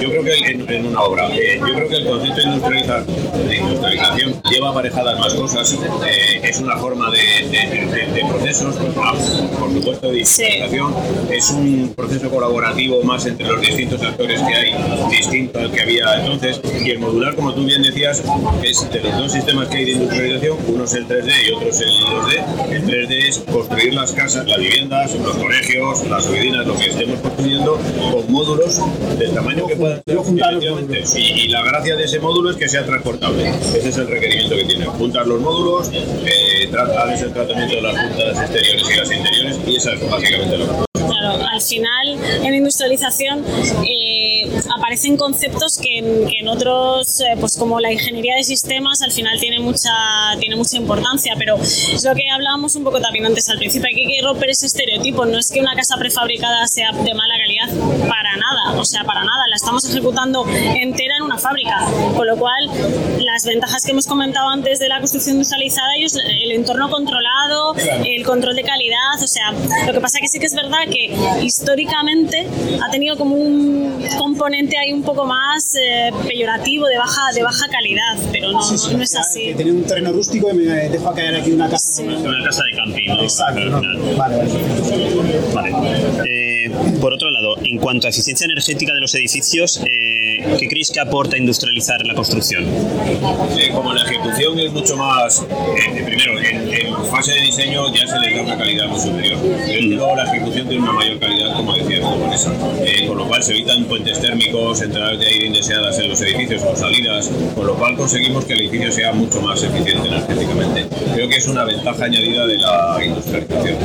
yo 0.00 0.10
creo 0.10 0.22
que 0.24 0.34
en, 0.50 0.70
en 0.70 0.86
una 0.86 1.02
obra. 1.02 1.28
Eh, 1.34 1.58
yo 1.60 1.74
creo 1.74 1.88
que 1.88 1.96
el 1.96 2.06
concepto 2.06 2.36
de, 2.40 3.48
de 3.48 3.56
industrialización 3.56 4.42
lleva 4.50 4.70
aparejadas 4.70 5.18
más 5.18 5.34
cosas. 5.34 5.72
Eh, 6.06 6.40
es 6.42 6.60
una 6.60 6.76
forma 6.76 7.10
de, 7.10 7.48
de- 7.48 7.86
de- 7.86 8.06
de 8.12 8.24
procesos 8.28 8.76
ah, 9.02 9.14
por 9.58 9.72
supuesto 9.72 10.10
de 10.10 10.24
Sí. 10.24 10.42
industrialización. 10.44 10.94
Es 11.30 11.50
un 11.50 11.92
proceso 11.96 12.30
colaborativo 12.30 13.02
más 13.02 13.26
entre 13.26 13.46
los 13.46 13.60
distintos 13.60 14.02
actores 14.02 14.40
que 14.42 14.54
hay 14.54 14.74
distinto 15.10 15.58
al 15.58 15.70
que 15.72 15.82
había 15.82 16.20
entonces. 16.20 16.60
Y 16.84 16.90
el 16.90 16.98
modular 16.98 17.34
como 17.34 17.52
tú 17.54 17.64
bien 17.64 17.82
decías 17.82 18.22
es 18.62 18.90
de 18.90 19.00
los 19.00 19.16
dos 19.18 19.32
sistemas 19.32 19.68
que 19.68 19.78
hay 19.78 19.84
de 19.86 19.92
industrialización. 19.92 20.56
Uno 20.68 20.84
es 20.84 20.94
el 20.94 21.06
3D 21.08 21.32
y 21.48 21.52
otro 21.52 21.68
es 21.68 21.80
el 21.80 21.88
2D 21.90 22.72
el 22.72 22.84
3D 22.86 23.28
es 23.28 23.38
construir 23.50 23.94
las 23.94 24.12
casas 24.12 24.46
las 24.46 24.58
viviendas 24.58 25.14
los 25.14 25.36
colegios 25.36 26.06
las 26.08 26.26
oficinas 26.26 26.66
lo 26.66 26.76
que 26.76 26.86
estemos 26.86 27.18
construyendo 27.20 27.78
con 28.12 28.30
módulos 28.32 28.80
del 29.18 29.34
tamaño 29.36 29.66
que 29.66 29.76
los 29.76 30.26
efectivamente. 30.28 31.04
y, 31.16 31.20
y 31.20 31.48
la 31.48 31.62
gracia 31.62 31.94
de 31.96 32.04
ese 32.04 32.18
módulo 32.20 32.50
es 32.50 32.56
que 32.56 32.68
sea 32.68 32.84
transportable 32.84 33.48
ese 33.48 33.88
es 33.88 33.98
el 33.98 34.08
requerimiento 34.08 34.56
que 34.56 34.64
tiene 34.64 34.84
juntar 34.86 35.26
los 35.26 35.40
módulos 35.40 35.90
eh, 35.92 36.68
tra- 36.70 36.88
haces 37.04 37.22
el 37.22 37.32
tratamiento 37.32 37.74
de 37.76 37.82
las 37.82 37.94
puntas 38.06 38.40
exteriores 38.50 38.90
y 38.90 38.96
las 38.98 39.12
interiores 39.12 39.58
y 39.66 39.76
esa 39.76 39.92
es 39.92 40.10
básicamente 40.10 40.58
la 40.58 40.85
al 41.56 41.62
final 41.62 42.18
en 42.44 42.54
industrialización 42.54 43.44
eh, 43.82 44.48
aparecen 44.76 45.16
conceptos 45.16 45.78
que 45.78 45.98
en, 45.98 46.48
otros, 46.48 47.20
eh, 47.20 47.36
pues 47.40 47.56
como 47.56 47.80
la 47.80 47.92
ingeniería 47.92 48.36
de 48.36 48.44
sistemas, 48.44 49.02
al 49.02 49.10
final 49.10 49.40
tiene 49.40 49.58
mucha, 49.58 49.90
tiene 50.38 50.54
mucha 50.54 50.76
importancia, 50.76 51.34
pero 51.38 51.56
es 51.56 52.04
lo 52.04 52.14
que 52.14 52.28
hablábamos 52.30 52.76
un 52.76 52.84
poco 52.84 53.00
también 53.00 53.26
antes 53.26 53.48
al 53.48 53.58
principio, 53.58 53.88
hay 53.88 53.94
que 53.94 54.22
romper 54.22 54.50
ese 54.50 54.66
estereotipo, 54.66 55.24
no 55.24 55.38
es 55.38 55.50
que 55.50 55.60
una 55.60 55.74
casa 55.74 55.96
prefabricada 55.96 56.66
sea 56.68 56.92
de 56.92 57.14
mala 57.14 57.34
calidad, 57.38 58.06
para 58.06 58.36
nada, 58.36 58.78
o 58.78 58.84
sea, 58.84 59.02
para 59.04 59.20
nada, 59.24 59.48
la 59.48 59.56
estamos 59.56 59.84
ejecutando 59.88 60.46
entera 60.48 61.16
en 61.16 61.22
una 61.22 61.38
fábrica, 61.38 61.86
con 62.14 62.26
lo 62.26 62.36
cual 62.36 62.70
las 63.20 63.44
ventajas 63.44 63.84
que 63.84 63.92
hemos 63.92 64.06
comentado 64.06 64.48
antes 64.50 64.78
de 64.78 64.88
la 64.88 64.98
construcción 64.98 65.36
industrializada, 65.36 65.96
ellos, 65.96 66.16
el 66.16 66.52
entorno 66.52 66.90
controlado, 66.90 67.74
el 68.04 68.24
control 68.24 68.54
de 68.54 68.62
calidad, 68.62 69.22
o 69.22 69.26
sea, 69.26 69.52
lo 69.86 69.92
que 69.92 70.00
pasa 70.00 70.18
que 70.20 70.28
sí 70.28 70.38
que 70.38 70.46
es 70.46 70.54
verdad 70.54 70.80
que 70.90 71.45
históricamente 71.46 72.46
ha 72.82 72.90
tenido 72.90 73.16
como 73.16 73.36
un 73.36 74.04
componente 74.18 74.76
ahí 74.76 74.92
un 74.92 75.02
poco 75.02 75.24
más 75.24 75.74
eh, 75.76 76.10
peyorativo, 76.26 76.86
de 76.86 76.98
baja, 76.98 77.32
de 77.34 77.42
baja 77.42 77.68
calidad, 77.68 78.16
pero 78.32 78.52
no, 78.52 78.58
no, 78.58 79.02
es 79.02 79.16
así. 79.16 79.54
Tenía 79.54 79.72
un 79.72 79.84
terreno 79.84 80.12
rústico 80.12 80.50
y 80.50 80.54
me 80.54 80.88
dejo 80.88 81.12
caer 81.14 81.36
aquí 81.36 81.52
una 81.52 81.68
casa. 81.68 82.02
Una 82.02 82.44
casa 82.44 82.62
de 82.64 82.76
camping, 82.76 83.08
¿no? 83.08 83.22
Exacto. 83.22 83.80
Vale, 84.16 84.36
vale. 85.54 85.72
Eh, 86.24 86.70
por 87.00 87.12
otro 87.12 87.30
lado, 87.30 87.56
en 87.64 87.78
cuanto 87.78 88.06
a 88.06 88.10
eficiencia 88.10 88.44
energética 88.44 88.92
de 88.92 89.00
los 89.00 89.14
edificios, 89.14 89.80
eh, 89.84 90.38
¿qué 90.58 90.68
creéis 90.68 90.90
que 90.90 91.00
aporta 91.00 91.36
industrializar 91.36 92.04
la 92.06 92.14
construcción? 92.14 92.66
como 93.72 93.92
la 93.92 94.02
ejecución 94.02 94.58
es 94.58 94.72
mucho 94.72 94.96
más, 94.96 95.44
primero, 96.04 96.38
en, 96.38 96.65
fase 97.06 97.32
de 97.32 97.40
diseño 97.40 97.92
ya 97.92 98.06
se 98.06 98.18
les 98.20 98.36
da 98.36 98.42
una 98.42 98.56
calidad 98.56 98.88
muy 98.88 99.00
superior. 99.00 99.38
Luego 99.82 100.16
la 100.16 100.24
ejecución 100.24 100.68
tiene 100.68 100.82
una 100.82 100.92
mayor 100.92 101.18
calidad, 101.18 101.56
como 101.56 101.74
decía, 101.74 102.00
con 102.00 102.32
esa. 102.32 102.52
con 103.06 103.18
lo 103.18 103.26
cual 103.26 103.42
se 103.42 103.52
evitan 103.52 103.84
puentes 103.84 104.20
térmicos, 104.20 104.82
entradas 104.82 105.18
de 105.18 105.26
aire 105.26 105.46
indeseadas 105.46 105.98
en 105.98 106.08
los 106.08 106.20
edificios 106.20 106.62
o 106.62 106.76
salidas, 106.76 107.30
con 107.54 107.66
lo 107.66 107.74
cual 107.74 107.96
conseguimos 107.96 108.44
que 108.44 108.54
el 108.54 108.60
edificio 108.60 108.92
sea 108.92 109.12
mucho 109.12 109.40
más 109.40 109.62
eficiente 109.62 110.08
energéticamente. 110.08 110.86
Creo 111.14 111.28
que 111.28 111.36
es 111.36 111.48
una 111.48 111.64
ventaja 111.64 112.04
añadida 112.04 112.46
de 112.46 112.58
la 112.58 112.98
industrialización. 113.04 113.76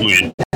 Muy 0.00 0.12
bien. 0.12 0.49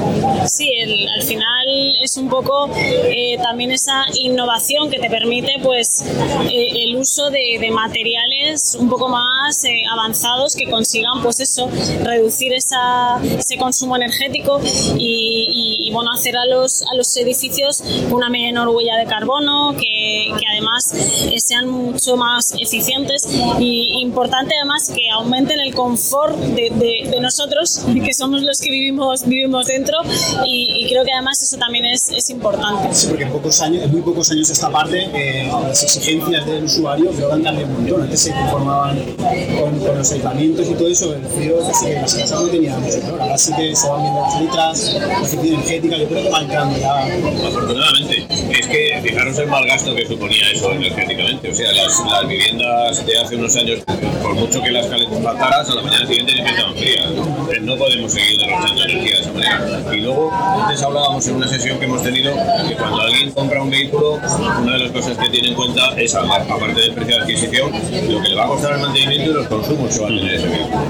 Sí, 0.47 0.71
al 1.15 1.23
final 1.23 1.97
es 2.01 2.17
un 2.17 2.29
poco 2.29 2.69
eh, 2.77 3.39
también 3.43 3.73
esa 3.73 4.05
innovación 4.15 4.91
que 4.91 4.99
te 4.99 5.09
permite 5.09 5.55
pues 5.63 6.05
eh, 6.51 6.85
el 6.85 6.97
uso 6.97 7.31
de, 7.31 7.71
materiales 7.73 8.77
un 8.79 8.89
poco 8.89 9.09
más 9.09 9.65
eh, 9.65 9.83
avanzados 9.91 10.55
que 10.55 10.69
consigan 10.69 11.23
pues 11.23 11.41
eso, 11.41 11.69
reducir 12.03 12.53
esa, 12.53 13.21
ese 13.23 13.57
consumo 13.57 13.97
energético 13.97 14.61
y, 14.97 15.91
bueno, 15.93 16.11
hacer 16.13 16.37
a 16.37 16.45
los, 16.47 16.83
a 16.83 16.95
los 16.95 17.17
edificios 17.17 17.83
una 18.11 18.29
menor 18.29 18.69
huella 18.69 18.97
de 18.97 19.07
carbono, 19.07 19.75
que, 19.77 20.27
que 20.39 20.47
además 20.53 20.95
sean 21.39 21.69
mucho 21.69 22.17
más 22.17 22.55
eficientes 22.59 23.27
y 23.59 23.99
importante 24.01 24.55
además 24.57 24.91
que 24.95 25.11
aumenten 25.11 25.59
el 25.61 25.75
confort 25.75 26.37
de, 26.37 26.71
de, 26.71 27.11
de 27.11 27.21
nosotros, 27.21 27.81
que 28.05 28.13
somos 28.13 28.43
los 28.43 28.61
que 28.61 28.71
vivimos, 28.71 29.27
vivimos 29.27 29.67
dentro 29.67 29.99
y, 30.45 30.89
creo 30.89 31.05
que 31.05 31.13
además 31.13 31.43
eso 31.43 31.57
también 31.57 31.85
es, 31.87 32.11
es, 32.11 32.31
importante. 32.31 32.95
Sí, 32.95 33.09
porque 33.09 33.25
en, 33.25 33.33
pocos 33.33 33.61
años, 33.61 33.85
en 33.85 33.91
muy 33.91 34.03
pocos 34.03 34.31
años 34.31 34.49
esta 34.51 34.71
parte, 34.71 35.09
eh, 35.15 35.51
las 35.51 35.83
exigencias 35.83 36.47
del 36.47 36.65
usuario 36.65 37.11
creo 37.11 37.29
que 37.29 37.35
han 37.35 37.43
cambiado 37.43 37.69
un 37.71 37.81
montón. 37.81 38.03
Antes 38.03 38.21
se 38.21 38.33
conformaban 38.33 38.99
con, 39.61 39.79
con, 39.81 39.99
los 39.99 40.13
aislamientos 40.13 40.69
y 40.69 40.75
todo 40.75 40.89
eso, 40.89 41.15
el 41.15 41.27
frío 41.27 41.59
casi 41.67 41.87
que 41.87 41.95
en 41.95 42.03
las 42.03 42.15
casas 42.15 42.41
no 42.41 42.49
tenía 42.49 42.79
mucho 42.79 43.01
calor. 43.01 43.21
Ahora 43.23 43.39
sí 43.39 43.53
que 43.55 43.77
se 43.77 43.89
van 43.89 44.03
viendo 44.03 44.21
las 44.21 44.41
letras, 44.41 44.95
la 44.95 45.13
eficiencia 45.23 45.55
energética, 45.55 45.97
yo 45.97 46.09
creo 46.09 46.23
que 46.23 46.31
van 46.31 46.49
cambiando. 46.49 47.49
Afortunadamente, 47.49 48.27
es 48.59 48.67
que 48.67 49.01
fijaros 49.03 49.39
el 49.39 49.49
mal 49.49 49.67
gasto 49.67 49.95
que 49.95 50.07
suponía 50.07 50.51
eso 50.51 50.73
energéticamente. 50.73 51.51
O 51.51 51.55
sea, 51.55 51.73
las, 51.73 52.01
las 52.11 52.29
viviendas 52.29 53.05
de 53.05 53.19
hace 53.19 53.37
unos 53.37 53.57
años, 53.57 53.81
por 54.23 54.35
mucho 54.35 54.63
que 54.63 54.71
las 54.71 54.87
calentaras, 54.87 55.69
a 55.71 55.75
la 55.75 55.83
mañana 55.83 56.07
siguiente 56.07 56.35
ya 56.37 56.45
estaban 56.45 56.75
frías. 56.75 57.11
¿no? 57.11 57.77
podemos 57.77 58.13
seguir 58.13 58.39
derrochando 58.41 58.85
energía 58.85 59.17
de 59.17 59.23
esa 59.23 59.33
manera. 59.33 59.95
Y 59.95 60.01
luego 60.01 60.33
antes 60.33 60.83
hablábamos 60.83 61.27
en 61.27 61.37
una 61.37 61.49
sesión 61.49 61.79
que 61.79 61.87
hemos 61.87 62.03
tenido 62.03 62.33
que 62.69 62.75
cuando 62.75 63.01
alguien 63.03 63.31
compra 63.33 63.63
un 63.63 63.71
vehículo, 63.71 64.21
una 64.63 64.73
de 64.73 64.79
las 64.79 64.93
cosas 64.93 65.17
que 65.17 65.29
tiene 65.31 65.49
en 65.49 65.55
cuenta 65.55 65.95
es, 65.97 66.15
aparte 66.15 66.81
del 66.81 66.93
precio 66.93 67.17
de 67.17 67.23
adquisición, 67.23 67.73
lo 67.73 68.23
que 68.23 68.29
le 68.29 68.35
va 68.35 68.45
a 68.45 68.49
costar 68.49 68.75
el 68.75 68.81
mantenimiento 68.81 69.31
y 69.31 69.35
los 69.35 69.47
consumos 69.49 69.95
que 69.95 70.01
va 70.01 70.07
a 70.07 70.11
tener 70.11 70.35
ese 70.35 70.49
vehículo. 70.49 70.83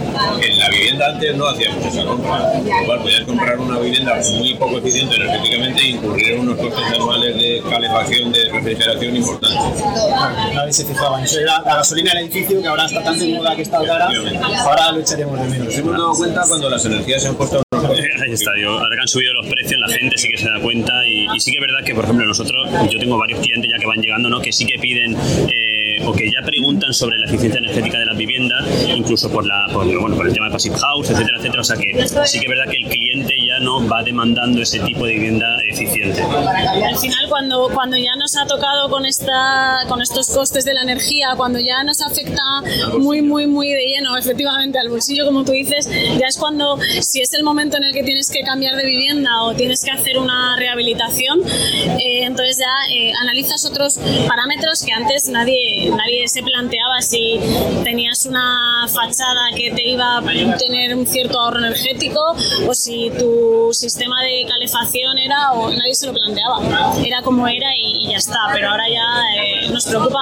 En 0.43 0.59
la 0.59 0.69
vivienda 0.69 1.07
antes 1.11 1.37
no 1.37 1.49
hacíamos 1.49 1.87
esa 1.87 2.05
compra. 2.05 2.53
Igual 2.83 3.01
podías 3.01 3.25
comprar 3.25 3.59
una 3.59 3.79
vivienda 3.79 4.21
muy 4.39 4.55
poco 4.55 4.79
eficiente 4.79 5.17
energéticamente 5.17 5.81
e 5.81 5.89
incurrir 5.91 6.33
en 6.33 6.41
unos 6.41 6.59
costes 6.59 6.85
anuales 6.93 7.37
de 7.37 7.54
calefacción, 7.63 8.33
de 8.33 8.49
refrigeración 8.51 9.17
importantes. 9.17 9.85
Nadie 10.55 10.73
se 10.73 10.85
fijaba 10.85 11.19
en 11.19 11.25
eso. 11.25 11.41
Era 11.41 11.61
la 11.63 11.77
gasolina 11.77 12.13
del 12.15 12.25
edificio, 12.25 12.61
que 12.61 12.69
ahora 12.69 12.87
está 12.87 13.03
tan 13.03 13.19
de 13.19 13.35
moda 13.35 13.57
que 13.57 13.63
está 13.63 13.85
cara, 13.85 14.09
ahora 14.61 14.93
lo 14.93 15.01
echaremos 15.01 15.41
de 15.41 15.49
menos. 15.49 15.67
Nos 15.67 15.79
hemos 15.79 15.93
dado 15.93 16.15
cuenta 16.15 16.43
cuando 16.49 16.71
las 16.71 16.85
energías 16.85 17.23
se 17.23 17.29
han 17.29 17.35
puesto 17.37 17.65
Ahí 18.23 18.33
está, 18.33 18.51
ahora 18.67 18.97
que 18.97 19.01
han 19.01 19.09
subido 19.09 19.33
los 19.35 19.47
precios, 19.47 19.81
la 19.81 19.89
gente 19.89 20.17
sí 20.17 20.29
que 20.29 20.39
se 20.39 20.49
da 20.49 20.61
cuenta 20.61 20.93
y, 21.07 21.41
sí 21.41 21.51
que 21.51 21.59
es 21.59 21.61
verdad 21.61 21.85
que, 21.85 21.95
por 21.95 22.05
ejemplo, 22.05 22.27
nosotros, 22.27 22.69
yo 22.91 22.99
tengo 22.99 23.19
varios 23.19 23.41
clientes 23.41 23.71
ya 23.71 23.79
que 23.79 23.87
van 23.87 24.01
llegando, 24.01 24.29
¿no? 24.29 24.41
Que 24.41 24.53
sí 24.53 24.65
que 24.65 24.79
piden 24.79 25.17
eh, 25.49 25.99
o 26.05 26.13
que 26.13 26.31
ya 26.31 26.45
preguntan 26.45 26.93
sobre 26.95 27.19
la 27.19 27.27
eficiencia 27.27 27.59
energética 27.59 27.99
de 27.99 28.07
las 28.07 28.17
viviendas, 28.17 28.65
incluso 28.89 29.31
por 29.31 29.47
la, 29.47 29.67
por, 29.73 29.87
bueno, 29.87 30.17
por 30.17 30.27
el 30.27 30.33
tema 30.33 30.47
de 30.47 30.53
passive 30.53 30.77
house, 30.77 31.11
etcétera, 31.11 31.39
etcétera. 31.39 31.61
O 31.61 31.65
sea 31.65 31.77
que 31.77 32.07
sí 32.27 32.39
que 32.39 32.47
es 32.47 32.51
verdad 32.51 32.71
que 32.71 32.77
el 32.77 32.87
cliente 32.87 33.35
ya 33.55 33.65
no 33.65 33.87
va 33.89 34.03
demandando 34.03 34.61
ese 34.63 34.81
tipo 34.81 35.05
de 35.07 35.15
vivienda 35.15 35.47
eficiente. 35.69 36.23
Al 36.23 36.97
final, 36.99 37.29
cuando, 37.29 37.69
cuando 37.73 37.97
ya 37.97 38.17
nos 38.17 38.37
ha 38.37 38.47
tocado 38.47 38.89
con 38.89 39.07
esta, 39.07 39.85
con 39.89 40.01
estos 40.03 40.29
costes 40.31 40.65
de 40.65 40.75
la 40.75 40.83
energía, 40.83 41.35
cuando 41.37 41.59
ya 41.59 41.83
nos 41.85 42.01
afecta 42.03 42.43
muy, 42.99 43.23
muy, 43.23 43.47
muy 43.47 43.73
de 43.73 43.85
lleno, 43.87 44.17
efectivamente, 44.17 44.79
al 44.79 44.89
bolsillo, 44.89 45.25
como 45.27 45.45
tú 45.45 45.53
dices, 45.53 45.89
ya 46.19 46.27
es 46.27 46.37
cuando, 46.37 46.79
si 47.01 47.21
es 47.21 47.33
el 47.35 47.45
momento 47.45 47.77
en 47.77 47.85
el 47.85 47.93
que 47.93 48.03
tienes 48.03 48.31
que 48.31 48.43
cambiar 48.43 48.77
de 48.77 48.85
vivienda 48.85 49.43
o 49.43 49.55
tienes 49.55 49.85
que 49.85 49.91
hacer 49.91 50.19
una 50.19 50.57
rehabilitación, 50.57 51.41
eh, 51.43 52.25
entonces 52.25 52.59
ya 52.59 52.95
eh, 52.95 53.13
analizas 53.21 53.65
otros 53.65 53.99
parámetros 54.29 54.83
que 54.83 54.93
antes 54.93 55.29
nadie, 55.29 55.91
nadie 55.91 56.29
se 56.29 56.43
planteaba 56.43 57.01
si 57.03 57.41
tenías 57.83 58.27
una 58.27 58.87
fachada 58.89 59.51
que 59.57 59.71
te 59.71 59.89
iba 59.89 60.19
a 60.19 60.57
tener 60.57 60.95
un 60.95 61.07
cierto 61.07 61.39
ahorro 61.39 61.59
energético 61.59 62.21
o 62.67 62.75
si 62.75 63.11
tu 63.19 63.44
sistema 63.73 64.23
de 64.23 64.47
calefacción 64.49 65.19
era 65.19 65.53
o 65.53 65.71
nadie 65.71 65.95
se 65.95 66.07
lo 66.07 66.13
planteaba. 66.13 66.61
Era 67.05 67.23
como 67.23 67.47
era 67.47 67.69
y, 67.77 68.11
ya 68.11 68.17
está, 68.17 68.39
pero 68.53 68.71
ahora 68.71 68.85
ya 68.89 69.43
eh, 69.43 69.69
nos 69.71 69.87
preocupa 69.87 70.21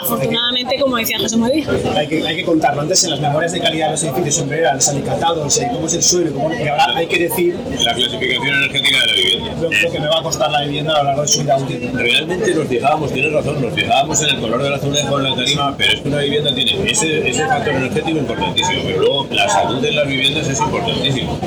afortunadamente, 0.00 0.78
como 0.80 0.96
decía 0.96 1.18
José 1.18 1.36
María. 1.36 1.66
Hay 1.96 2.08
que, 2.08 2.26
hay 2.26 2.36
que 2.36 2.44
contarlo. 2.44 2.82
Antes 2.82 3.04
en 3.04 3.10
las 3.10 3.20
memorias 3.20 3.52
de 3.52 3.60
calidad 3.60 3.86
de 3.86 3.92
los 3.92 4.02
edificios 4.02 4.34
siempre 4.36 4.58
era 4.58 4.72
el 4.72 4.80
salicatado, 4.80 5.46
cómo 5.72 5.86
es 5.86 5.94
el 5.94 6.02
suelo, 6.02 6.32
cómo, 6.32 6.52
y 6.52 6.68
ahora 6.68 6.96
hay 6.96 7.06
que 7.06 7.18
decir... 7.18 7.56
La 7.80 7.94
clasificación 7.94 8.54
energética 8.54 9.00
de 9.00 9.06
la 9.06 9.12
vivienda. 9.12 9.48
Lo, 9.60 9.70
que 9.70 10.00
me 10.00 10.08
va 10.08 10.18
a 10.18 10.22
costar 10.22 10.50
la 10.50 10.62
vivienda 10.62 10.94
a 10.94 10.98
lo 10.98 11.04
largo 11.04 11.22
de 11.22 11.28
su 11.28 11.40
vida 11.40 11.56
útil. 11.56 11.90
Realmente 11.94 12.54
nos 12.54 12.66
fijábamos, 12.66 13.12
tienes 13.12 13.32
razón, 13.32 13.62
nos 13.62 13.72
fijábamos 13.72 14.22
en 14.22 14.28
el 14.30 14.40
color 14.40 14.62
del 14.62 14.74
azulejo 14.74 15.18
en 15.18 15.24
la 15.24 15.34
tarima, 15.34 15.74
pero 15.76 15.92
es 15.92 16.00
que 16.00 16.08
una 16.08 16.18
vivienda 16.18 16.54
tiene 16.54 16.90
ese, 16.90 17.28
ese 17.28 17.46
factor 17.46 17.74
energético 17.74 18.18
importantísimo, 18.18 18.82
pero 18.84 19.00
luego 19.00 19.26
la 19.30 19.48
salud 19.48 19.80
de 19.80 19.92
las 19.92 20.06
viviendas 20.06 20.48
es 20.48 20.60
importantísimo. 20.60 21.38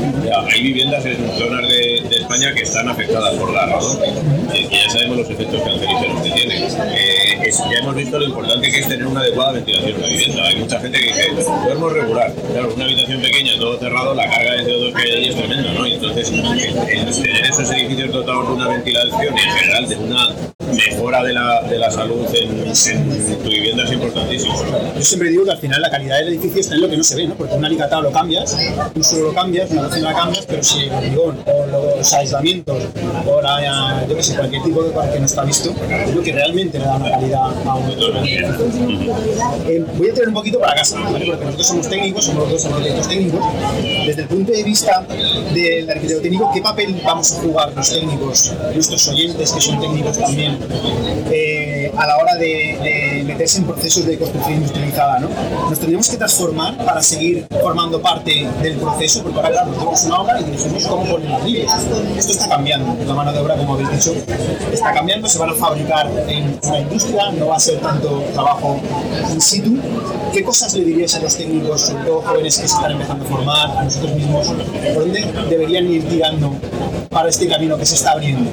hay 0.51 0.61
viviendas 0.61 1.00
en 1.05 1.37
zonas 1.37 1.67
de, 1.67 2.03
de, 2.09 2.15
España 2.17 2.53
que 2.53 2.63
están 2.63 2.87
afectadas 2.87 3.33
por 3.35 3.51
la 3.53 3.65
razón, 3.65 3.99
y 4.53 4.69
ya 4.69 4.89
sabemos 4.89 5.17
los 5.17 5.29
efectos 5.29 5.61
cancerígenos 5.61 6.21
que 6.21 6.31
tienen. 6.31 6.63
Eh, 6.63 7.51
ya 7.71 7.79
hemos 7.79 7.95
visto 7.95 8.19
lo 8.19 8.25
importante 8.25 8.71
que 8.71 8.79
es 8.79 8.87
tener 8.87 9.07
una 9.07 9.21
adecuada 9.21 9.53
ventilación 9.53 9.95
en 9.95 10.01
la 10.01 10.07
vivienda. 10.07 10.43
Hay 10.43 10.55
mucha 10.57 10.79
gente 10.79 10.99
que 10.99 11.05
dice, 11.05 11.31
duermo 11.65 11.89
regular. 11.89 12.33
Claro, 12.51 12.73
una 12.73 12.85
habitación 12.85 13.21
pequeña, 13.21 13.57
todo 13.59 13.79
cerrado, 13.79 14.13
la 14.13 14.29
carga 14.29 14.53
de 14.53 14.63
CO2 14.65 14.93
que 14.93 15.01
hay 15.01 15.11
ahí 15.11 15.27
es 15.29 15.35
tremenda, 15.35 15.73
¿no? 15.73 15.87
Y 15.87 15.93
entonces, 15.93 16.31
tener 16.31 17.45
esos 17.45 17.71
edificios 17.71 18.11
dotados 18.11 18.47
de 18.47 18.53
una 18.53 18.67
ventilación 18.67 19.37
y 19.37 19.41
en 19.41 19.51
general 19.57 19.89
de 19.89 19.95
una 19.95 20.29
mejora 20.71 21.23
de 21.23 21.33
la, 21.33 21.61
de 21.63 21.77
la 21.77 21.91
salud 21.91 22.25
en, 22.33 22.67
en, 22.67 23.37
tu 23.43 23.49
vivienda 23.49 23.83
es 23.83 23.91
importantísimo. 23.91 24.53
Yo 24.95 25.01
siempre 25.01 25.29
digo 25.29 25.45
que 25.45 25.51
al 25.51 25.57
final 25.57 25.81
la 25.81 25.89
calidad 25.89 26.17
del 26.19 26.29
edificio 26.29 26.61
está 26.61 26.75
en 26.75 26.81
lo 26.81 26.89
que 26.89 26.97
no 26.97 27.03
se 27.03 27.15
ve, 27.15 27.27
¿no? 27.27 27.35
Porque 27.35 27.53
un 27.55 27.65
alicatado 27.65 28.01
lo 28.03 28.11
cambias, 28.11 28.57
un 28.95 29.03
suelo 29.03 29.27
lo 29.27 29.33
cambias, 29.33 29.71
una 29.71 29.83
cocina 29.83 30.11
la 30.11 30.15
cambias, 30.15 30.45
pero 30.45 30.63
si 30.63 30.83
el 30.83 30.91
hormigón 30.91 31.37
o 31.45 31.65
los 31.67 32.13
aislamientos 32.13 32.83
o 33.25 33.41
la, 33.41 34.05
yo 34.07 34.15
qué 34.15 34.23
sé, 34.23 34.35
cualquier 34.35 34.63
tipo 34.63 34.83
de 34.83 34.91
cosa 34.91 35.11
que 35.11 35.19
no 35.19 35.25
está 35.25 35.43
visto, 35.43 35.73
es 35.89 36.15
lo 36.15 36.21
que 36.21 36.31
realmente 36.31 36.79
le 36.79 36.85
da 36.85 36.95
una 36.95 37.11
calidad 37.11 37.41
a 37.65 37.75
un. 37.75 37.91
Eh, 39.67 39.85
voy 39.97 40.09
a 40.09 40.13
tener 40.13 40.29
un 40.29 40.33
poquito 40.33 40.59
para 40.59 40.75
casa, 40.75 40.99
¿vale? 40.99 41.25
Porque 41.25 41.45
nosotros 41.45 41.67
somos 41.67 41.89
técnicos, 41.89 42.25
somos 42.25 42.49
los 42.49 42.63
dos 42.63 42.73
arquitectos 42.73 43.07
técnicos. 43.07 43.41
Desde 44.05 44.21
el 44.21 44.27
punto 44.27 44.51
de 44.51 44.63
vista 44.63 45.05
del 45.53 45.89
arquitecto 45.89 46.21
técnico, 46.21 46.51
¿qué 46.53 46.61
papel 46.61 47.01
vamos 47.03 47.31
a 47.31 47.41
jugar 47.41 47.73
los 47.75 47.89
técnicos, 47.89 48.53
nuestros 48.73 49.07
oyentes 49.07 49.51
que 49.51 49.61
son 49.61 49.79
técnicos 49.79 50.17
también, 50.17 50.57
eh, 51.31 51.80
a 51.97 52.07
la 52.07 52.17
hora 52.17 52.35
de, 52.35 53.23
meterse 53.25 53.59
en 53.59 53.65
procesos 53.65 54.05
de 54.05 54.17
construcción 54.17 54.55
industrializada. 54.55 55.19
¿no? 55.19 55.29
nos 55.69 55.79
tendremos 55.79 56.09
que 56.09 56.17
transformar 56.17 56.77
para 56.85 57.01
seguir 57.01 57.47
formando 57.61 58.01
parte 58.01 58.47
del 58.61 58.77
proceso, 58.77 59.23
porque 59.23 59.37
ahora, 59.37 59.51
claro, 59.51 59.71
tenemos 59.71 60.03
una 60.03 60.21
obra 60.21 60.41
y 60.41 60.43
dirigimos 60.43 60.85
cómo 60.85 61.05
poner 61.05 61.29
las 61.29 61.43
líneas. 61.45 61.87
Esto 62.17 62.33
está 62.33 62.49
cambiando, 62.49 62.95
la 63.05 63.13
mano 63.13 63.31
de 63.31 63.39
obra, 63.39 63.55
como 63.55 63.73
habéis 63.73 63.91
dicho, 63.91 64.13
está 64.71 64.93
cambiando, 64.93 65.27
se 65.27 65.39
van 65.39 65.49
a 65.49 65.53
fabricar 65.53 66.09
en 66.27 66.59
una 66.63 66.79
industria, 66.79 67.31
no 67.31 67.47
va 67.47 67.55
a 67.55 67.59
ser 67.59 67.79
tanto 67.79 68.23
trabajo 68.33 68.79
in 69.31 69.41
situ. 69.41 69.77
¿Qué 70.33 70.43
cosas 70.43 70.73
le 70.73 70.83
diríais 70.85 71.13
a 71.15 71.19
los 71.19 71.35
técnicos, 71.35 71.81
sobre 71.81 72.03
todo 72.05 72.21
jóvenes 72.21 72.57
que 72.57 72.67
se 72.67 72.75
están 72.75 72.91
empezando 72.91 73.25
a 73.25 73.27
formar, 73.27 73.77
a 73.77 73.83
nosotros 73.83 74.13
mismos, 74.15 74.47
por 74.47 75.03
dónde 75.03 75.25
deberían 75.49 75.91
ir 75.91 76.07
tirando 76.07 76.55
para 77.09 77.29
este 77.29 77.47
camino 77.47 77.77
que 77.77 77.85
se 77.85 77.95
está 77.95 78.11
abriendo? 78.11 78.49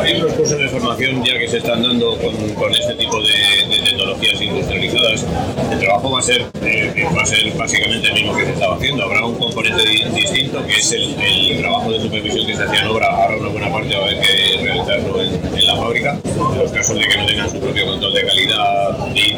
Hay 0.00 0.20
unos 0.20 0.32
cursos 0.34 0.58
de 0.58 0.68
formación 0.68 1.24
ya 1.24 1.38
que 1.38 1.48
se 1.48 1.58
están 1.58 1.82
dando 1.82 2.18
con, 2.18 2.34
con 2.54 2.65
este 2.72 2.94
tipo 2.94 3.20
de, 3.20 3.76
de, 3.76 3.82
tecnologías 3.82 4.40
industrializadas. 4.40 5.24
El 5.70 5.78
trabajo 5.78 6.10
va 6.10 6.20
a 6.20 6.22
ser 6.22 6.46
eh, 6.62 7.06
va 7.16 7.22
a 7.22 7.26
ser 7.26 7.50
básicamente 7.52 8.08
el 8.08 8.14
mismo 8.14 8.36
que 8.36 8.44
se 8.44 8.52
estaba 8.52 8.76
haciendo. 8.76 9.04
Habrá 9.04 9.24
un 9.24 9.36
componente 9.36 9.82
di 9.84 10.04
distinto 10.14 10.64
que 10.66 10.74
es 10.74 10.92
el, 10.92 11.16
el, 11.20 11.58
trabajo 11.58 11.90
de 11.90 12.00
supervisión 12.00 12.46
que 12.46 12.56
se 12.56 12.64
hacía 12.64 12.80
en 12.80 12.86
obra. 12.88 13.06
Ahora 13.06 13.36
una 13.36 13.48
buena 13.48 13.72
parte 13.72 13.94
va 13.94 14.02
a 14.02 14.06
haber 14.06 14.20
que 14.20 14.58
realizarlo 14.62 15.22
en, 15.22 15.56
en 15.56 15.66
la 15.66 15.76
fábrica. 15.76 16.18
En 16.24 16.58
los 16.58 16.72
casos 16.72 16.98
de 16.98 17.06
que 17.06 17.16
no 17.16 17.26
tengan 17.26 17.50
su 17.50 17.60
propio 17.60 17.86
control 17.86 18.14
de 18.14 18.26
calidad, 18.26 19.06
DIT, 19.14 19.36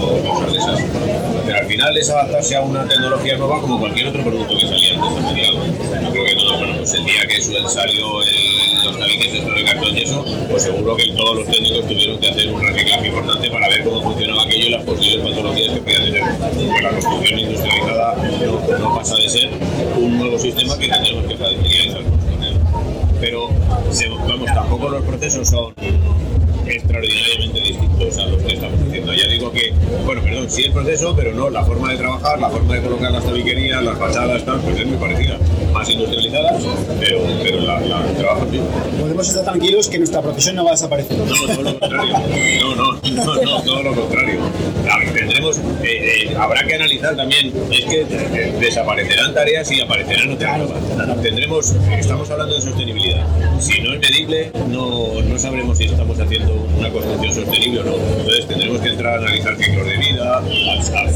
o 0.00 0.28
cosas 0.28 0.52
de 0.52 0.58
esas. 0.58 0.80
Pero 1.46 1.58
al 1.58 1.66
final 1.66 1.96
es 1.96 2.10
adaptarse 2.10 2.56
a 2.56 2.60
una 2.62 2.86
tecnología 2.86 3.36
nueva 3.36 3.60
como 3.60 3.78
cualquier 3.78 4.08
otro 4.08 4.22
producto 4.22 4.54
que 4.58 4.66
salía 4.66 4.94
antes. 4.94 6.11
Pues 6.82 6.94
el 6.94 7.04
día 7.04 7.24
que 7.28 7.40
salió 7.40 8.22
el, 8.22 8.84
los 8.84 8.98
tabiques 8.98 9.34
estos 9.34 9.54
de 9.54 9.64
cartón 9.64 9.96
y 9.96 10.02
eso, 10.02 10.24
pues 10.50 10.64
seguro 10.64 10.96
que 10.96 11.12
todos 11.12 11.36
los 11.36 11.46
técnicos 11.46 11.86
tuvieron 11.86 12.18
que 12.18 12.28
hacer 12.28 12.52
un 12.52 12.60
reciclaje 12.60 13.06
importante 13.06 13.50
para 13.50 13.68
ver 13.68 13.84
cómo 13.84 14.02
funcionaba 14.02 14.42
aquello 14.42 14.66
y 14.66 14.70
las 14.70 14.82
posibles 14.82 15.30
patologías 15.30 15.74
que 15.74 15.80
podían 15.80 16.04
tener. 16.06 16.24
Porque 16.40 16.82
la 16.82 16.90
construcción 16.90 17.38
industrializada 17.38 18.16
no, 18.16 18.78
no 18.78 18.94
pasa 18.96 19.14
de 19.14 19.28
ser 19.28 19.50
un 19.96 20.18
nuevo 20.18 20.36
sistema 20.40 20.76
que 20.76 20.88
tendremos 20.88 21.24
que 21.26 21.36
facilitar. 21.36 22.02
Pero, 23.20 23.50
vamos, 24.26 24.46
tampoco 24.52 24.88
los 24.88 25.04
procesos 25.04 25.48
son 25.48 25.72
extraordinariamente 26.66 27.60
distintos 27.60 28.18
a 28.18 28.26
los 28.26 28.42
que 28.42 28.54
estamos 28.54 28.80
haciendo. 28.80 29.14
Ya 29.14 29.28
digo 29.28 29.52
que, 29.52 29.72
bueno, 30.04 30.22
perdón, 30.22 30.50
sí 30.50 30.64
el 30.64 30.72
proceso, 30.72 31.14
pero 31.14 31.32
no 31.32 31.50
la 31.50 31.64
forma 31.64 31.92
de 31.92 31.98
trabajar, 31.98 32.40
la 32.40 32.50
forma 32.50 32.74
de 32.74 32.82
colocar 32.82 33.12
las 33.12 33.24
tabiquerías, 33.24 33.82
las 33.82 33.98
fachadas, 33.98 34.44
tal, 34.44 34.60
pues 34.60 34.80
es 34.80 34.86
muy 34.86 34.96
parecida. 34.96 35.38
Más 35.82 35.90
industrializadas, 35.90 36.62
pero, 37.00 37.18
pero 37.42 37.60
la, 37.62 37.80
la, 37.80 38.08
el 38.08 38.16
trabajo 38.16 38.46
sí. 38.52 38.60
Podemos 39.00 39.28
estar 39.28 39.42
tranquilos 39.42 39.88
que 39.88 39.98
nuestra 39.98 40.22
profesión 40.22 40.54
no 40.54 40.64
va 40.64 40.70
a 40.70 40.74
desaparecer. 40.74 41.18
No, 41.18 41.34
todo 41.34 41.62
lo 41.62 41.76
contrario. 41.80 42.14
No, 42.60 42.74
no, 42.76 42.92
no, 43.02 43.42
no 43.42 43.62
todo 43.62 43.82
lo 43.82 43.92
contrario. 43.92 44.38
A 44.88 44.98
ver, 44.98 45.12
tendremos, 45.12 45.58
eh, 45.58 45.62
eh, 45.82 46.36
habrá 46.38 46.64
que 46.64 46.76
analizar 46.76 47.16
también, 47.16 47.52
es 47.72 47.84
que 47.84 48.02
eh, 48.02 48.54
desaparecerán 48.60 49.34
tareas 49.34 49.72
y 49.72 49.80
aparecerán 49.80 50.30
otras 50.30 50.58
nuevas. 50.58 51.20
Tendremos, 51.20 51.74
estamos 51.98 52.30
hablando 52.30 52.54
de 52.54 52.60
sostenibilidad. 52.60 53.26
Si 53.58 53.80
no 53.80 53.94
es 53.94 54.00
medible, 54.00 54.52
no, 54.68 55.20
no 55.20 55.36
sabremos 55.36 55.78
si 55.78 55.86
estamos 55.86 56.16
haciendo 56.20 56.64
una 56.78 56.90
construcción 56.90 57.34
sostenible 57.34 57.80
o 57.80 57.84
no. 57.84 57.94
Entonces 58.20 58.46
tendremos 58.46 58.80
que 58.80 58.88
entrar 58.88 59.14
a 59.14 59.18
analizar 59.18 59.56
ciclos 59.56 59.84
de 59.84 59.96
vida, 59.96 60.42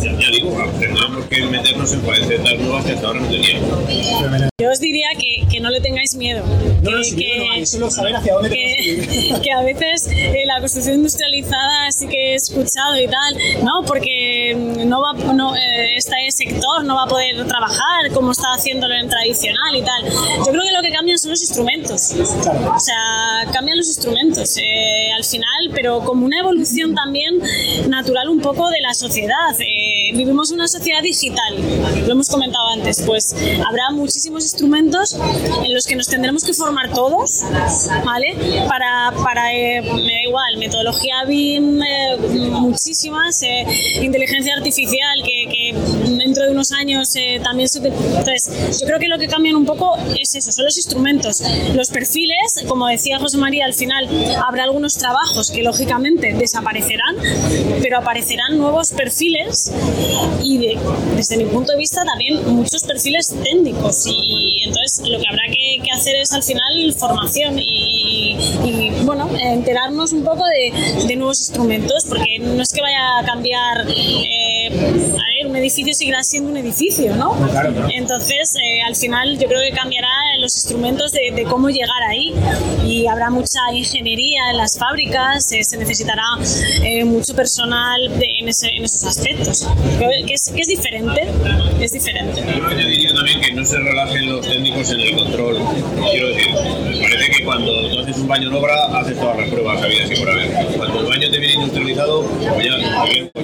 ya 0.02 0.31
digo, 0.31 0.57
tendremos 0.81 1.24
que 1.26 1.46
meternos 1.46 1.92
en 1.92 2.00
facetas 2.02 2.59
nuevas 2.59 2.85
que 2.85 2.92
hasta 2.92 3.07
ahora 3.07 3.20
no 3.20 3.29
teníamos. 3.29 4.56
Yo 4.66 4.72
os 4.72 4.81
diría 4.81 5.11
que, 5.16 5.46
que 5.48 5.61
no 5.61 5.70
le 5.70 5.81
tengáis 5.81 6.16
miedo. 6.16 6.44
No, 6.44 6.90
que, 6.90 6.96
no, 6.96 7.05
sin 7.05 7.18
miedo 7.18 7.44
no 7.44 7.52
hay, 7.52 7.66
solo 7.66 7.88
saber 7.88 8.16
hacia 8.16 8.35
dónde 8.35 8.50
que, 8.50 9.37
que 9.44 9.52
a 9.52 9.62
veces 9.62 10.09
eh, 10.09 10.42
la 10.44 10.59
construcción 10.59 10.96
industrializada 10.96 11.92
sí 11.92 12.09
que 12.09 12.33
he 12.33 12.35
escuchado 12.35 12.98
y 13.00 13.07
tal, 13.07 13.37
no, 13.62 13.85
porque 13.87 14.57
no 14.57 15.00
va, 15.00 15.12
no, 15.12 15.55
eh, 15.55 15.94
este 15.96 16.16
sector 16.33 16.83
no 16.83 16.96
va 16.96 17.05
a 17.05 17.07
poder 17.07 17.46
trabajar 17.46 18.11
como 18.12 18.33
está 18.33 18.55
haciéndolo 18.55 18.92
en 18.96 19.09
tradicional 19.09 19.76
y 19.76 19.83
tal. 19.83 20.05
Yo 20.05 20.50
creo 20.50 20.62
que 20.62 20.72
lo 20.72 20.83
que 20.83 20.90
cambian 20.90 21.16
son 21.16 21.31
los 21.31 21.40
instrumentos. 21.42 22.12
O 22.12 22.81
sea, 22.81 23.48
cambian 23.52 23.79
los 23.79 23.87
instrumentos 23.87 24.57
eh, 24.57 25.12
al 25.16 25.22
final, 25.22 25.70
pero 25.74 26.00
como 26.00 26.26
una 26.26 26.40
evolución 26.40 26.92
también 26.92 27.40
natural 27.88 28.29
un 28.29 28.40
poco 28.40 28.68
de 28.70 28.81
la 28.81 28.94
sociedad. 28.94 29.55
Eh, 29.61 30.11
vivimos 30.12 30.50
una 30.50 30.66
sociedad 30.66 31.02
digital, 31.02 31.55
lo 32.05 32.12
hemos 32.12 32.29
comentado 32.29 32.66
antes, 32.68 33.02
pues 33.02 33.35
habrá 33.64 33.90
muchísimos 33.90 34.44
instrumentos 34.57 35.14
en 35.64 35.75
los 35.75 35.87
que 35.87 35.97
nos 35.97 36.09
tendremos 36.09 36.42
que 36.42 36.55
formar 36.55 36.90
todos, 36.90 37.42
¿vale? 38.05 38.35
Para, 38.66 39.12
para 39.23 39.53
eh, 39.53 39.83
me 39.83 40.12
da 40.12 40.23
igual, 40.23 40.57
metodología 40.57 41.25
BIM, 41.27 41.83
eh, 41.83 42.16
muchísimas, 42.53 43.42
eh, 43.42 43.66
inteligencia 44.01 44.55
artificial, 44.55 45.23
que, 45.23 45.47
que, 45.51 46.14
dentro 46.16 46.45
de 46.45 46.45
unos 46.57 46.73
años 46.73 47.14
eh, 47.16 47.38
también 47.42 47.69
se... 47.69 47.79
Entonces, 47.79 48.81
yo 48.81 48.87
creo 48.87 48.99
que 48.99 49.09
lo 49.09 49.19
que 49.19 49.29
cambian 49.29 49.57
un 49.57 49.66
poco 49.66 49.97
es 50.19 50.35
eso, 50.35 50.51
son 50.51 50.64
los 50.64 50.77
instrumentos. 50.77 51.42
Los 51.75 51.90
perfiles, 51.90 52.64
como 52.66 52.87
decía 52.87 53.19
José 53.19 53.37
María, 53.37 53.66
al 53.66 53.75
final 53.75 54.09
habrá 54.45 54.64
algunos 54.64 54.95
trabajos 54.95 55.51
que 55.51 55.62
lógicamente 55.62 56.33
desaparecerán, 56.33 57.16
pero 57.83 57.99
aparecerán 57.99 58.57
nuevos 58.57 58.90
perfiles 58.92 59.71
y 60.42 60.59
de, 60.59 60.79
desde 61.14 61.37
mi 61.37 61.45
punto 61.45 61.73
de 61.73 61.79
vista 61.79 62.05
también 62.05 62.47
muchos 62.55 62.83
perfiles 62.85 63.35
técnicos 63.42 64.05
y 64.07 64.62
entonces 64.64 65.07
lo 65.09 65.19
que 65.19 65.29
habrá 65.29 65.42
que, 65.51 65.83
que 65.83 65.90
hacer 65.92 66.16
es 66.16 66.33
al 66.33 66.42
final 66.42 66.95
formación 66.97 67.59
y, 67.59 68.37
y 68.64 68.90
bueno, 69.05 69.29
enterarnos 69.38 70.12
un 70.12 70.25
poco 70.25 70.45
de, 70.47 71.07
de, 71.07 71.16
nuevos 71.16 71.40
instrumentos 71.40 72.05
porque 72.09 72.38
no 72.38 72.62
es 72.62 72.73
que 72.73 72.81
vaya 72.81 73.19
a 73.19 73.25
cambiar 73.25 73.87
eh, 73.88 74.45
a 74.79 75.25
ver, 75.39 75.47
un 75.47 75.57
edificio 75.57 75.95
seguirá 75.95 76.23
siendo 76.23 76.51
un 76.51 76.57
edificio, 76.57 77.15
¿no? 77.17 77.33
Claro, 77.51 77.73
claro. 77.73 77.89
Entonces, 77.93 78.55
eh, 78.62 78.83
al 78.83 78.97
final 78.97 79.39
yo 79.39 79.49
creo 79.49 79.61
que 79.61 79.77
cambiará 79.77 80.09
los 80.39 80.55
instrumentos 80.57 81.12
de, 81.12 81.33
de, 81.35 81.45
cómo 81.45 81.71
llegar 81.71 82.03
ahí 82.09 82.35
y 82.85 83.07
habrá 83.07 83.31
mucha 83.31 83.61
ingeniería 83.73 84.51
en 84.51 84.59
las 84.59 84.79
fábricas, 84.79 85.51
eh, 85.53 85.65
se 85.65 85.77
necesitará 85.77 86.25
eh, 86.83 87.05
mucho 87.05 87.35
personal 87.35 88.19
de, 88.19 88.27
en, 88.41 88.49
ese, 88.49 88.69
en, 88.69 88.85
esos 88.85 89.05
aspectos, 89.05 89.67
que 89.99 90.35
es, 90.35 90.51
que 90.55 90.61
es, 90.61 90.69
diferente, 90.69 91.23
es 91.81 91.93
diferente. 91.93 92.43
Yo 92.57 92.67
añadiría 92.67 93.15
también 93.15 93.41
que 93.41 93.53
no 93.53 93.65
se 93.65 93.79
relajen 93.79 94.33
los 94.33 94.47
técnicos 94.47 94.91
en 94.91 95.01
el 95.01 95.17
control. 95.17 95.59
Quiero 96.11 96.29
decir, 96.29 96.53
me 96.53 97.01
parece 97.01 97.31
que 97.31 97.45
cuando 97.45 97.91
tú 97.91 98.01
haces 98.01 98.17
un 98.19 98.29
baño 98.29 98.49
en 98.49 98.55
obra, 98.55 98.99
haces 98.99 99.19
todas 99.19 99.39
las 99.39 99.49
pruebas 99.49 99.83
habidas 99.83 100.11
y 100.11 100.17
por 100.17 100.31
haber. 100.31 100.51
Cuando 100.77 101.01
el 101.01 101.07
baño 101.07 101.31
te 101.31 101.39
viene 101.39 101.55
industrializado, 101.55 102.23
pues 102.23 102.67
ya, 102.67 103.36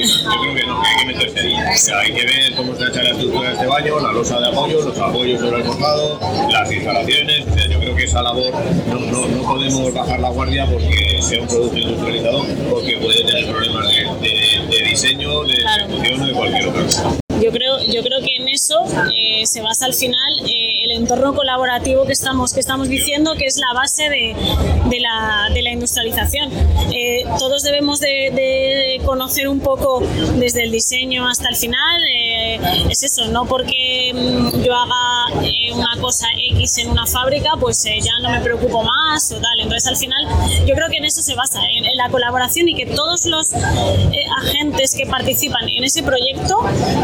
revisas. 0.00 0.22
Yo 0.24 0.40
creo 0.40 0.54
que 0.54 0.66
no, 0.66 0.82
que 0.82 0.88
hay 0.88 0.96
que 0.96 1.06
meterse 1.06 1.40
ahí. 1.40 1.54
O 1.54 1.76
sea, 1.76 1.98
hay 2.00 2.12
que 2.12 2.26
ver 2.26 2.54
cómo 2.56 2.72
está 2.72 2.88
hecha 2.88 3.02
la 3.02 3.10
estructura 3.10 3.48
de 3.48 3.54
este 3.54 3.66
baño, 3.66 4.00
la 4.00 4.12
losa 4.12 4.40
de 4.40 4.48
apoyo, 4.48 4.82
los 4.82 4.98
apoyos 4.98 5.40
sobre 5.40 5.56
el 5.58 5.64
costado, 5.64 6.20
las 6.50 6.72
instalaciones. 6.72 7.46
O 7.46 7.54
sea, 7.54 7.66
yo 7.68 7.80
creo 7.80 7.96
que 7.96 8.04
esa 8.04 8.22
labor 8.22 8.52
no, 8.88 8.98
no, 8.98 9.26
no, 9.28 9.42
podemos 9.42 9.92
bajar 9.94 10.20
la 10.20 10.30
guardia 10.30 10.66
porque 10.66 11.18
sea 11.20 11.42
un 11.42 11.48
producto 11.48 11.78
industrializado, 11.78 12.44
porque 12.70 12.96
puede 12.98 13.24
tener 13.24 13.46
problemas 13.46 13.86
de, 13.88 14.28
de, 14.28 14.76
de 14.76 14.88
diseño, 14.88 15.44
de 15.44 15.56
claro. 15.58 15.84
ejecución 15.84 16.22
o 16.22 16.26
de 16.26 16.32
cualquier 16.32 16.68
otra 16.68 16.82
cosa. 16.82 17.20
Yo 17.40 17.50
creo, 17.52 17.82
yo 17.82 18.02
creo 18.02 18.20
que 18.20 18.36
en 18.36 18.48
eso 18.48 18.84
eh, 19.16 19.46
se 19.46 19.62
basa 19.62 19.86
al 19.86 19.94
final 19.94 20.40
eh, 20.46 20.69
el 20.90 20.96
entorno 20.96 21.34
colaborativo 21.34 22.04
que 22.04 22.12
estamos, 22.12 22.52
que 22.52 22.60
estamos 22.60 22.88
diciendo, 22.88 23.34
que 23.36 23.46
es 23.46 23.58
la 23.58 23.72
base 23.74 24.04
de, 24.04 24.34
de, 24.88 25.00
la, 25.00 25.48
de 25.52 25.62
la, 25.62 25.70
industrialización. 25.70 26.50
Eh, 26.92 27.24
todos 27.38 27.62
debemos 27.62 28.00
de, 28.00 28.30
de, 28.32 29.00
conocer 29.04 29.48
un 29.48 29.60
poco 29.60 30.00
desde 30.36 30.64
el 30.64 30.72
diseño 30.72 31.28
hasta 31.28 31.48
el 31.48 31.56
final. 31.56 32.02
es 32.90 33.02
eso, 33.02 33.28
no 33.28 33.46
porque 33.46 34.12
mm, 34.14 34.62
yo 34.62 34.74
haga 34.74 35.40
una 35.74 36.00
cosa 36.00 36.26
X 36.52 36.78
en 36.78 36.90
una 36.90 37.06
fábrica, 37.06 37.52
pues 37.58 37.84
ya 37.84 38.18
no 38.22 38.30
me 38.30 38.40
preocupo 38.40 38.82
más 38.82 39.30
o 39.32 39.40
tal. 39.40 39.60
Entonces 39.60 39.86
al 39.86 39.96
final 39.96 40.26
yo 40.66 40.74
creo 40.74 40.88
que 40.88 40.96
en 40.96 41.04
eso 41.04 41.22
se 41.22 41.34
basa, 41.34 41.60
en, 41.76 41.86
en 41.86 41.96
la 41.96 42.08
colaboración 42.08 42.68
y 42.68 42.74
que 42.74 42.86
todos 42.86 43.26
los 43.26 43.52
agentes 43.52 44.94
que 44.94 45.06
participan 45.06 45.68
en 45.68 45.84
ese 45.84 46.02
proyecto 46.02 46.58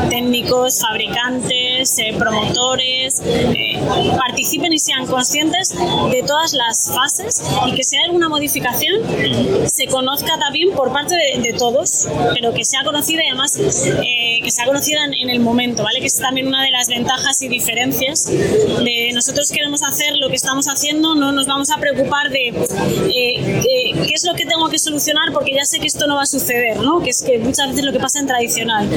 técnicos, 0.09 0.81
fabricantes, 0.81 1.99
eh, 1.99 2.15
promotores, 2.19 3.21
eh, 3.25 3.76
participen 4.17 4.73
y 4.73 4.79
sean 4.79 5.07
conscientes 5.07 5.75
de 6.11 6.23
todas 6.27 6.53
las 6.53 6.91
fases 6.95 7.43
y 7.67 7.75
que 7.75 7.85
si 7.85 7.97
hay 7.97 8.05
alguna 8.05 8.29
modificación 8.29 9.03
se 9.67 9.87
conozca 9.87 10.39
también 10.39 10.73
por 10.73 10.93
parte 10.93 11.15
de, 11.15 11.53
todos, 11.57 12.09
pero 12.35 12.53
que 12.53 12.65
sea 12.65 12.83
conocida 12.85 13.25
y 13.25 13.29
además 13.29 13.57
eh, 13.59 14.41
que 14.43 14.51
sea 14.51 14.67
conocida 14.67 15.01
en, 15.05 15.31
el 15.31 15.41
momento, 15.41 15.85
¿vale? 15.85 16.01
Que 16.01 16.07
es 16.07 16.19
también 16.19 16.49
una 16.49 16.63
de 16.63 16.71
las 16.71 16.89
ventajas 16.89 17.41
y 17.41 17.49
diferencias 17.49 18.27
de 18.27 19.11
nosotros 19.15 19.51
queremos 19.51 19.83
hacer 19.83 20.17
lo 20.17 20.29
que 20.29 20.37
estamos 20.37 20.67
haciendo, 20.67 21.15
no 21.15 21.33
nos 21.33 21.47
vamos 21.47 21.71
a 21.71 21.79
preocupar 21.79 22.31
de 22.31 22.53
qué 23.11 24.13
es 24.13 24.25
lo 24.25 24.35
que 24.35 24.45
tengo 24.45 24.69
que 24.69 24.79
solucionar 24.79 25.33
porque 25.33 25.53
ya 25.55 25.65
sé 25.65 25.79
que 25.79 25.87
esto 25.87 26.07
no 26.07 26.17
va 26.17 26.23
a 26.23 26.27
suceder, 26.27 26.79
¿no? 26.79 27.01
Que 27.03 27.11
es 27.11 27.23
que 27.23 27.39
muchas 27.39 27.69
veces 27.69 27.85
lo 27.85 27.93
que 27.93 28.01
pasa 28.01 28.19
en 28.21 28.27
tradicional. 28.27 28.89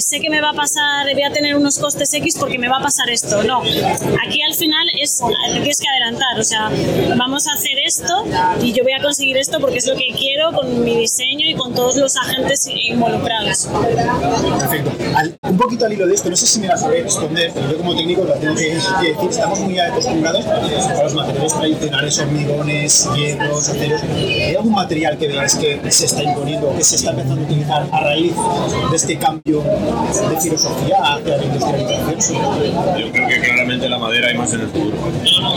sé 0.00 0.20
que 0.20 0.30
me 0.30 0.40
va 0.40 0.50
a 0.50 0.54
pasar, 0.54 1.12
voy 1.12 1.22
a 1.22 1.32
tener 1.32 1.56
unos 1.56 1.78
costes 1.78 2.12
X 2.14 2.36
porque 2.38 2.58
me 2.58 2.68
va 2.68 2.78
a 2.78 2.82
pasar 2.82 3.10
esto. 3.10 3.42
No, 3.42 3.62
aquí 4.24 4.42
al 4.42 4.54
final 4.54 4.86
es, 5.00 5.18
te 5.18 5.52
tienes 5.52 5.80
que 5.80 5.88
adelantar, 5.88 6.38
o 6.38 6.44
sea, 6.44 6.70
vamos 7.16 7.46
a 7.48 7.54
hacer 7.54 7.78
esto 7.84 8.24
y 8.60 8.72
yo 8.72 8.82
voy 8.82 8.92
a 8.92 9.02
conseguir 9.02 9.36
esto 9.36 9.58
porque 9.60 9.78
es 9.78 9.86
lo 9.86 9.94
que 9.94 10.08
quiero 10.16 10.52
con 10.52 10.84
mi 10.84 10.96
diseño 10.96 11.48
y 11.48 11.54
con 11.54 11.74
todos 11.74 11.96
los 11.96 12.16
agentes 12.16 12.66
involucrados. 12.66 13.68
Perfecto. 14.58 14.90
un 15.42 15.56
poquito 15.56 15.86
al 15.86 15.92
hilo 15.92 16.06
de 16.06 16.14
esto, 16.14 16.30
no 16.30 16.36
sé 16.36 16.46
si 16.46 16.60
me 16.60 16.68
vas 16.68 16.82
a 16.82 16.88
responder, 16.88 17.50
pero 17.54 17.70
yo 17.70 17.78
como 17.78 17.96
técnico 17.96 18.24
lo 18.24 18.34
tengo 18.34 18.54
que, 18.54 18.74
decir, 18.74 19.30
estamos 19.30 19.60
muy 19.60 19.78
acostumbrados 19.78 20.46
a 20.46 21.02
los 21.02 21.14
materiales 21.14 21.52
tradicionales, 21.54 22.18
hormigones, 22.18 23.08
hierros, 23.14 23.68
aceros. 23.68 24.02
¿Hay 24.02 24.54
algún 24.54 24.72
material 24.72 25.18
que 25.18 25.28
veáis 25.28 25.54
que 25.54 25.80
se 25.90 26.06
está 26.06 26.22
imponiendo, 26.22 26.74
que 26.76 26.84
se 26.84 26.96
está 26.96 27.10
empezando 27.10 27.42
a 27.42 27.44
utilizar 27.44 27.86
a 27.90 28.00
raíz 28.00 28.34
de 28.90 28.96
este 28.96 29.18
cambio 29.18 29.62
de 29.62 30.40
filosofía 30.40 30.96
hacia 31.14 31.36
la 31.36 31.44
industrialización? 31.44 32.42
Yo 32.98 33.12
creo 33.12 33.28
que 33.28 33.40
claramente 33.40 33.88
la 33.92 33.98
madera 33.98 34.28
hay 34.28 34.38
más 34.38 34.52
en 34.54 34.62
el 34.62 34.68
futuro. 34.68 34.96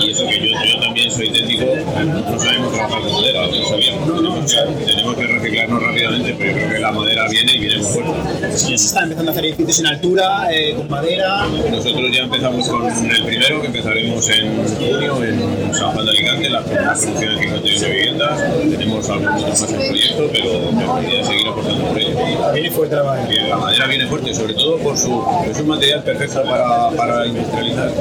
Y 0.01 0.11
eso 0.11 0.27
que 0.27 0.49
yo, 0.49 0.57
yo 0.65 0.79
también 0.81 1.09
soy 1.09 1.29
técnico, 1.31 1.65
no 1.65 2.39
sabemos 2.39 2.73
trabajar 2.73 3.01
con 3.01 3.11
madera, 3.13 3.47
no 3.47 3.69
sabíamos. 3.69 4.07
No, 4.07 4.21
no, 4.21 4.45
tenemos 4.85 5.15
que 5.15 5.27
reciclarnos 5.27 5.81
rápidamente, 5.81 6.35
pero 6.37 6.51
yo 6.51 6.57
creo 6.57 6.73
que 6.73 6.79
la 6.79 6.91
madera 6.91 7.27
viene 7.29 7.53
y 7.53 7.59
viene 7.59 7.77
muy 7.77 7.85
fuerte. 7.85 8.11
Ya 8.51 8.57
se 8.57 8.73
está 8.73 9.03
empezando 9.03 9.31
a 9.31 9.33
hacer 9.33 9.45
edificios 9.45 9.79
en 9.79 9.87
altura, 9.87 10.47
eh, 10.51 10.73
con 10.75 10.89
madera. 10.89 11.47
Nosotros 11.71 12.11
ya 12.11 12.23
empezamos 12.23 12.67
con 12.67 12.85
el 12.85 13.23
primero, 13.23 13.61
que 13.61 13.67
empezaremos 13.67 14.29
en 14.29 14.65
junio 14.75 15.23
en 15.23 15.73
San 15.73 15.91
Juan 15.91 16.05
de 16.05 16.11
Alicante, 16.11 16.49
la 16.49 16.61
primera 16.61 16.93
producción 16.93 17.35
de 17.35 17.41
51 17.41 17.87
viviendas. 17.87 18.43
Tenemos 18.69 19.09
algunos 19.09 19.47
más 19.47 19.71
en 19.71 19.75
proyecto, 19.87 20.29
pero 20.33 20.71
me 20.73 20.85
gustaría 20.85 21.23
seguir 21.23 21.47
apostando 21.47 21.85
por 21.85 21.99
ello. 21.99 22.53
Viene 22.53 22.71
fuerte 22.71 22.95
la 22.97 23.03
madera. 23.03 23.47
La 23.47 23.57
madera 23.57 23.87
viene 23.87 24.07
fuerte, 24.07 24.33
sobre 24.33 24.53
todo 24.55 24.77
por 24.79 24.97
su. 24.97 25.23
Es 25.49 25.57
un 25.57 25.67
material 25.67 26.03
perfecto 26.03 26.43
para, 26.43 26.89
para 26.91 27.25
industrializar 27.27 27.91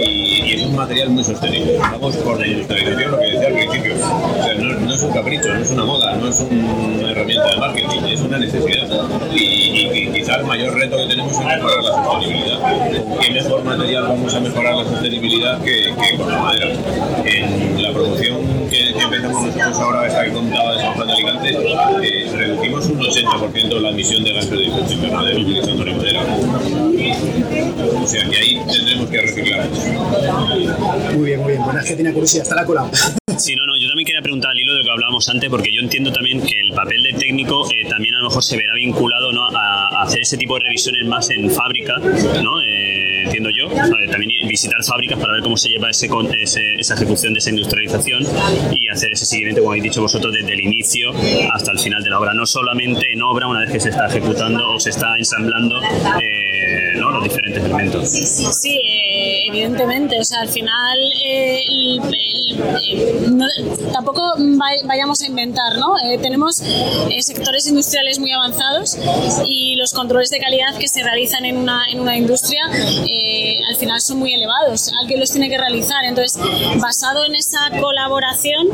y, 0.00 0.52
es 0.54 0.62
un 0.66 0.76
material 0.76 1.10
muy 1.10 1.24
sostenible. 1.24 1.78
Vamos 1.78 2.16
por 2.16 2.38
la 2.38 2.46
industrialización, 2.46 3.10
lo 3.10 3.18
que 3.18 3.26
decía 3.26 3.46
al 3.48 3.54
principio. 3.54 3.94
O 3.94 4.42
sea, 4.42 4.54
no, 4.54 4.94
es 4.94 5.02
un 5.02 5.12
capricho, 5.12 5.48
no 5.54 5.60
es 5.60 5.70
una 5.70 5.84
moda, 5.84 6.16
no 6.16 6.28
es 6.28 6.40
una 6.40 7.10
herramienta 7.10 7.48
de 7.48 7.56
marketing, 7.56 8.00
es 8.08 8.20
una 8.20 8.38
necesidad. 8.38 8.88
Y, 9.34 10.10
quizás 10.12 10.38
el 10.38 10.46
mayor 10.46 10.74
reto 10.74 10.96
que 10.96 11.06
tenemos 11.06 11.32
es 11.32 11.38
mejorar 11.38 11.82
la 11.82 11.92
sostenibilidad. 11.92 12.60
¿Con 12.60 13.18
qué 13.18 13.30
mejor 13.30 13.64
material 13.64 14.02
vamos 14.08 14.34
a 14.34 14.40
mejorar 14.40 14.74
la 14.74 14.84
sostenibilidad 14.84 15.60
que, 15.62 15.94
que 16.00 16.16
con 16.16 16.30
la 16.30 16.38
madera? 16.38 16.66
En 17.24 17.82
la 17.82 17.92
promoción 17.92 18.41
que, 18.72 18.94
que 18.94 19.02
empezamos 19.04 19.42
nosotros 19.44 19.78
ahora, 19.78 20.06
esta 20.06 20.24
que 20.24 20.32
contaba 20.32 20.72
de 20.72 20.80
San 20.80 20.94
Juan 20.94 21.06
de 21.06 21.12
Alicante, 21.12 21.48
eh, 21.50 22.32
reducimos 22.34 22.86
un 22.86 23.00
80% 23.00 23.80
la 23.80 23.90
emisión 23.90 24.24
de 24.24 24.32
gases 24.32 24.50
de 24.50 24.66
efecto 24.66 24.92
invernadero 24.94 25.40
utilizando 25.40 25.84
la 25.84 25.94
madera. 25.94 26.20
O 28.02 28.06
sea 28.06 28.28
que 28.28 28.36
ahí 28.36 28.62
tendremos 28.70 29.10
que 29.10 29.20
reciclar. 29.20 29.68
Muy 31.14 31.26
bien, 31.26 31.40
muy 31.40 31.52
bien. 31.52 31.64
Bueno, 31.64 31.80
es 31.80 31.86
que 31.86 31.94
tiene 31.94 32.12
curiosidad, 32.12 32.44
está 32.44 32.54
la 32.56 32.64
cola. 32.64 32.90
Sí, 33.36 33.56
no, 33.56 33.66
no, 33.66 33.76
yo 33.76 33.88
también 33.88 34.06
quería 34.06 34.22
preguntar 34.22 34.52
al 34.52 34.58
hilo 34.58 34.72
de 34.72 34.78
lo 34.78 34.84
que 34.84 34.90
hablábamos 34.90 35.28
antes, 35.28 35.50
porque 35.50 35.72
yo 35.72 35.80
entiendo 35.80 36.12
también 36.12 36.40
que 36.40 36.60
el 36.60 36.72
papel 36.72 37.02
de 37.02 37.12
técnico 37.14 37.68
eh, 37.70 37.88
también 37.88 38.14
a 38.14 38.18
lo 38.18 38.28
mejor 38.28 38.42
se 38.42 38.56
verá 38.56 38.74
vinculado 38.74 39.32
¿no? 39.32 39.48
a, 39.48 40.02
hacer 40.02 40.20
ese 40.20 40.36
tipo 40.36 40.54
de 40.54 40.64
revisiones 40.64 41.06
más 41.06 41.30
en 41.30 41.50
fábrica, 41.50 41.98
¿no? 41.98 42.62
Eh, 42.62 43.01
entiendo 43.22 43.50
yo, 43.50 43.68
también 44.10 44.30
visitar 44.48 44.82
fábricas 44.84 45.18
para 45.18 45.34
ver 45.34 45.42
cómo 45.42 45.56
se 45.56 45.68
lleva 45.68 45.90
ese, 45.90 46.08
esa 46.78 46.94
ejecución 46.94 47.32
de 47.32 47.38
esa 47.38 47.50
industrialización 47.50 48.22
y 48.72 48.88
hacer 48.88 49.12
ese 49.12 49.26
seguimiento, 49.26 49.60
como 49.60 49.72
habéis 49.72 49.84
dicho 49.84 50.02
vosotros, 50.02 50.32
desde 50.32 50.52
el 50.52 50.60
inicio 50.60 51.10
hasta 51.52 51.72
el 51.72 51.78
final 51.78 52.02
de 52.02 52.10
la 52.10 52.18
obra, 52.18 52.34
no 52.34 52.46
solamente 52.46 53.12
en 53.12 53.22
obra 53.22 53.46
una 53.46 53.60
vez 53.60 53.70
que 53.70 53.80
se 53.80 53.90
está 53.90 54.06
ejecutando 54.06 54.72
o 54.72 54.80
se 54.80 54.90
está 54.90 55.16
ensamblando. 55.16 55.80
Eh, 55.82 56.81
¿no? 56.96 57.10
los 57.10 57.24
diferentes 57.24 57.64
elementos. 57.64 58.10
Sí, 58.10 58.46
sí 58.52 58.80
evidentemente. 59.48 60.18
O 60.20 60.24
sea, 60.24 60.40
al 60.40 60.48
final 60.48 60.98
el, 61.24 62.00
tampoco 63.92 64.34
vayamos 64.84 65.20
a 65.20 65.26
inventar, 65.26 65.76
¿no? 65.78 65.94
Eh, 65.98 66.18
tenemos 66.20 66.60
eh, 66.60 67.22
sectores 67.22 67.66
industriales 67.66 68.18
muy 68.18 68.32
avanzados 68.32 68.96
y 69.44 69.76
los 69.76 69.92
controles 69.92 70.30
de 70.30 70.38
calidad 70.38 70.76
que 70.78 70.88
se 70.88 71.02
realizan 71.02 71.44
en 71.44 71.56
una, 71.56 71.84
en 71.90 72.00
una 72.00 72.16
industria 72.16 72.62
eh, 73.08 73.56
al 73.68 73.76
final 73.76 74.00
son 74.00 74.18
muy 74.18 74.34
elevados. 74.34 74.90
Alguien 75.00 75.20
los 75.20 75.30
tiene 75.30 75.48
que 75.48 75.58
realizar. 75.58 76.04
Entonces, 76.04 76.38
basado 76.80 77.24
en 77.24 77.34
esa 77.34 77.70
colaboración, 77.80 78.68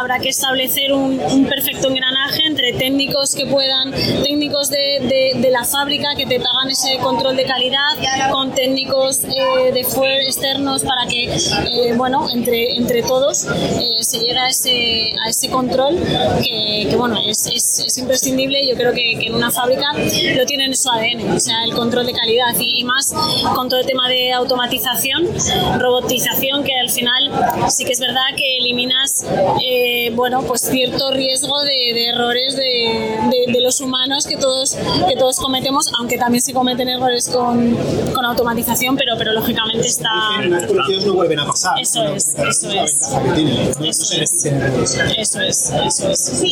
habrá 0.00 0.18
que 0.18 0.28
establecer 0.28 0.92
un, 0.92 1.20
perfecto 1.48 1.88
engranaje 1.88 2.46
entre 2.46 2.72
técnicos 2.72 3.34
que 3.34 3.46
puedan, 3.46 3.90
técnicos 4.22 4.70
de, 4.70 5.34
de, 5.36 5.50
la 5.50 5.64
fábrica 5.64 6.14
que 6.16 6.24
te 6.24 6.40
pagan 6.40 6.70
ese 6.70 6.96
control 6.98 7.11
de 7.20 7.44
calidad, 7.44 8.30
con 8.30 8.52
técnicos 8.54 9.20
de 9.22 9.84
fuera 9.84 10.22
externos 10.22 10.82
para 10.82 11.06
que, 11.06 11.28
bueno, 11.96 12.26
entre 12.30 12.74
entre 12.76 13.02
todos 13.02 13.44
eh, 13.44 13.96
se 14.00 14.18
llega 14.18 14.44
a 14.44 14.48
ese, 14.48 15.14
a 15.24 15.28
ese 15.28 15.50
control 15.50 15.96
que, 16.42 16.94
bueno, 16.96 17.16
es, 17.26 17.46
es, 17.46 17.98
imprescindible. 17.98 18.66
Yo 18.66 18.74
creo 18.74 18.92
que, 18.92 19.12
en 19.12 19.34
una 19.34 19.50
fábrica 19.50 19.92
lo 19.92 20.46
tienen 20.46 20.68
en 20.68 20.76
su 20.76 20.90
ADN, 20.90 21.30
o 21.30 21.40
sea, 21.40 21.64
el 21.64 21.74
control 21.74 22.06
de 22.06 22.12
calidad 22.12 22.54
y, 22.58 22.82
más 22.84 23.14
con 23.54 23.68
todo 23.68 23.80
el 23.80 23.86
tema 23.86 24.08
de 24.08 24.32
automatización, 24.32 25.28
robotización, 25.78 26.64
que 26.64 26.78
al 26.78 26.90
final 26.90 27.30
sí 27.68 27.84
que 27.84 27.92
es 27.92 28.00
verdad 28.00 28.22
que 28.36 28.58
eliminas, 28.58 29.24
eh, 29.64 30.10
bueno, 30.14 30.42
pues 30.42 30.62
cierto 30.62 31.12
riesgo 31.12 31.60
de, 31.62 32.06
errores 32.08 32.56
de, 32.56 33.46
de, 33.46 33.60
los 33.60 33.80
humanos 33.80 34.26
que 34.26 34.36
todos, 34.36 34.76
que 35.08 35.16
todos 35.16 35.36
cometemos, 35.36 35.86
aunque 35.98 36.18
también 36.18 36.42
se 36.42 36.52
cometen 36.52 36.88
errores 36.88 37.01
con, 37.32 37.76
con 38.14 38.24
automatización, 38.24 38.96
pero, 38.96 39.14
pero 39.18 39.32
lógicamente 39.32 39.86
está... 39.86 40.10
no 41.04 41.14
vuelven 41.14 41.40
a 41.40 41.46
pasar. 41.46 41.80
Eso 41.80 42.04
es, 42.04 42.34
eso 42.38 42.70
es. 42.70 42.98
Eso 43.80 45.40
es, 45.40 45.72
eso 45.86 46.10
es. 46.10 46.42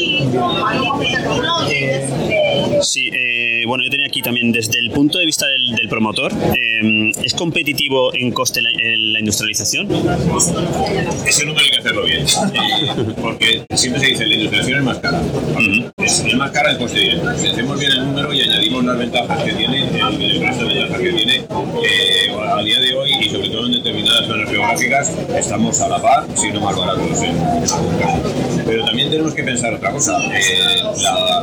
Sí, 2.82 3.10
eh, 3.12 3.64
bueno, 3.66 3.84
yo 3.84 3.90
tenía 3.90 4.06
aquí 4.06 4.22
también, 4.22 4.52
desde 4.52 4.78
el 4.78 4.90
punto 4.90 5.18
de 5.18 5.26
vista 5.26 5.46
del, 5.46 5.88
promotor, 5.88 6.32
eh, 6.32 7.12
¿es 7.22 7.34
competitivo 7.34 8.14
en 8.14 8.30
coste 8.32 8.60
la, 8.62 8.70
industrialización? 9.18 9.88
Ese 11.26 11.44
número 11.44 11.64
hay 11.64 11.70
que 11.70 11.78
hacerlo 11.78 12.04
bien, 12.04 12.24
eh, 12.24 13.14
porque 13.20 13.64
siempre 13.74 14.00
se 14.00 14.06
dice 14.08 14.26
la 14.26 14.34
industrialización 14.34 14.78
es 14.78 14.84
más 14.84 14.98
cara. 14.98 15.20
Es, 16.26 16.34
más 16.36 16.50
cara 16.50 16.70
el 16.70 16.78
coste 16.78 17.00
directo. 17.00 17.38
Si 17.38 17.48
hacemos 17.48 17.78
bien 17.78 17.92
el 17.92 18.04
número 18.06 18.32
y 18.32 18.42
añadimos 18.42 18.84
las 18.84 18.98
ventajas 18.98 19.42
que 19.42 19.52
tiene, 19.52 19.82
el, 19.82 20.40
resto 20.40 20.64
de 20.64 20.74
ventajas 20.74 21.00
que 21.00 21.12
tiene, 21.12 21.44
a 22.60 22.62
día 22.62 22.80
de 22.80 22.94
hoy 22.94 23.10
y 23.20 23.30
sobre 23.30 23.48
todo 23.48 23.66
en 23.66 23.72
determinadas 23.72 24.26
zonas 24.26 24.50
geográficas, 24.50 25.10
estamos 25.34 25.80
a 25.80 25.88
la 25.88 26.02
par, 26.02 26.26
si 26.34 26.50
no 26.50 26.60
más 26.60 26.76
baratos 26.76 27.22
en, 27.22 27.36
Pero 28.66 28.84
también 28.84 29.10
tenemos 29.10 29.34
que 29.34 29.42
pensar 29.44 29.74
otra 29.74 29.90
cosa. 29.92 30.18
Eh, 30.32 30.82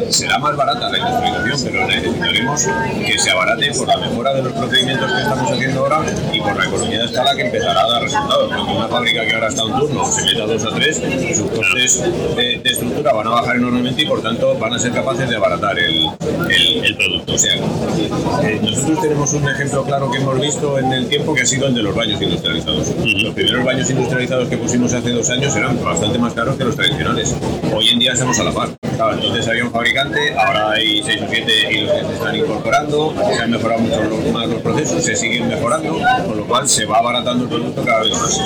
será 0.09 0.37
más 0.37 0.55
barata 0.55 0.89
la 0.89 0.97
industrialización, 0.97 1.73
pero 1.73 1.87
necesitaremos 1.87 2.67
que 3.05 3.19
se 3.19 3.31
abarate 3.31 3.71
por 3.73 3.87
la 3.87 3.97
mejora 3.97 4.33
de 4.33 4.43
los 4.43 4.53
procedimientos 4.53 5.11
que 5.11 5.21
estamos 5.21 5.51
haciendo 5.51 5.79
ahora 5.79 6.01
y 6.33 6.39
por 6.39 6.55
la 6.55 6.65
economía 6.65 6.99
de 6.99 7.05
escala 7.05 7.35
que 7.35 7.45
empezará 7.45 7.81
a 7.81 7.89
dar 7.89 8.03
resultados. 8.03 8.53
Porque 8.55 8.71
una 8.71 8.87
fábrica 8.87 9.25
que 9.25 9.33
ahora 9.33 9.47
está 9.47 9.61
a 9.61 9.65
un 9.65 9.79
turno 9.79 10.05
se 10.05 10.23
meta 10.23 10.45
dos 10.45 10.65
a 10.65 10.75
tres, 10.75 11.01
sus 11.35 11.51
costes 11.51 12.03
de, 12.35 12.61
estructura 12.63 13.13
van 13.13 13.27
a 13.27 13.29
bajar 13.31 13.55
enormemente 13.55 14.03
y 14.03 14.05
por 14.05 14.21
tanto 14.21 14.55
van 14.67 14.75
a 14.75 14.79
ser 14.79 14.91
capaces 14.91 15.29
de 15.29 15.35
abaratar 15.37 15.79
el, 15.79 16.09
el, 16.49 16.95
producto. 16.97 17.35
O 17.35 17.37
sea, 17.37 17.55
eh, 17.55 18.59
nosotros 18.61 19.01
tenemos 19.01 19.31
un 19.31 19.47
ejemplo 19.47 19.85
claro 19.85 20.11
que 20.11 20.17
hemos 20.17 20.41
visto 20.41 20.77
en 20.77 20.91
el 20.91 21.07
tiempo 21.07 21.33
que 21.33 21.43
ha 21.43 21.45
sido 21.45 21.67
el 21.67 21.75
de 21.75 21.83
los 21.83 21.95
baños 21.95 22.21
industrializados. 22.21 22.93
Los 22.97 23.33
primeros 23.33 23.63
baños 23.63 23.89
industrializados 23.89 24.49
que 24.49 24.57
pusimos 24.57 24.91
hace 24.91 25.11
dos 25.11 25.29
años 25.29 25.55
eran 25.55 25.81
bastante 25.81 26.19
más 26.19 26.33
caros 26.33 26.57
que 26.57 26.65
los 26.65 26.75
tradicionales. 26.75 27.33
Hoy 27.73 27.87
en 27.87 27.99
día 27.99 28.11
estamos 28.11 28.37
a 28.39 28.43
la 28.43 28.51
par. 28.51 28.69
entonces 29.13 29.47
había 29.47 29.63
un 29.63 29.71
fabricante, 29.71 30.33
ahora 30.37 30.71
hay 30.71 31.01
seis 31.01 31.21
o 31.21 31.27
siete 31.29 31.71
y 31.71 31.81
los 31.85 31.93
que 31.93 32.03
se 32.03 32.13
están 32.13 32.35
incorporando, 32.35 33.13
se 33.33 33.41
han 33.41 33.51
mejorado 33.51 33.79
mucho 33.79 34.01
más 34.33 34.49
los 34.49 34.61
procesos, 34.61 35.01
se 35.01 35.15
siguen 35.15 35.47
mejorando, 35.47 35.97
con 36.27 36.37
lo 36.37 36.45
cual 36.45 36.67
se 36.67 36.85
va 36.85 36.97
abaratando 36.97 37.45
el 37.45 37.49
producto 37.49 37.85
cada 37.85 38.01
vez 38.03 38.11
más. 38.11 38.37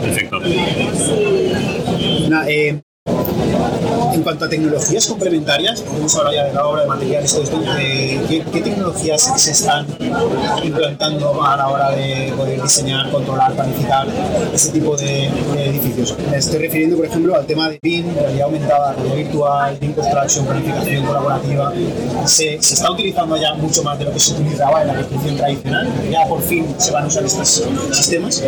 Perfecto. 0.00 0.40
eh, 2.46 2.81
en 4.12 4.22
cuanto 4.22 4.44
a 4.44 4.48
tecnologías 4.48 5.06
complementarias, 5.06 5.82
hemos 5.96 6.14
hablado 6.16 6.36
ya 6.36 6.44
de 6.44 6.52
la 6.52 6.66
obra 6.66 6.82
de 6.82 6.88
materiales, 6.88 7.34
esto, 7.34 7.60
eh, 7.78 8.20
¿qué, 8.52 8.60
tecnologías 8.60 9.32
se 9.36 9.50
están 9.50 9.86
implantando 10.62 11.44
a 11.44 11.56
la 11.56 11.68
hora 11.68 11.90
de 11.90 12.32
poder 12.36 12.62
diseñar, 12.62 13.10
controlar, 13.10 13.54
planificar 13.54 14.06
ese 14.52 14.70
tipo 14.70 14.96
de, 14.96 15.26
edificios? 15.56 16.16
Me 16.30 16.36
estoy 16.36 16.60
refiriendo, 16.60 16.96
por 16.96 17.06
ejemplo, 17.06 17.34
al 17.34 17.46
tema 17.46 17.68
de 17.68 17.78
BIM, 17.82 18.14
realidad 18.14 18.44
aumentada, 18.44 18.92
realidad 18.92 19.16
virtual, 19.16 19.78
BIM 19.80 19.92
Construction, 19.94 20.46
planificación 20.46 21.06
colaborativa. 21.06 21.72
Se, 22.24 22.54
está 22.54 22.90
utilizando 22.90 23.36
ya 23.36 23.54
mucho 23.54 23.82
más 23.82 23.98
de 23.98 24.04
lo 24.04 24.12
que 24.12 24.20
se 24.20 24.34
utilizaba 24.34 24.82
en 24.82 24.88
la 24.88 24.94
construcción 24.94 25.36
tradicional. 25.36 25.88
Ya 26.10 26.26
por 26.26 26.40
fin 26.42 26.74
se 26.78 26.90
van 26.92 27.04
a 27.04 27.06
usar 27.06 27.24
estos 27.24 27.64
sistemas. 27.92 28.42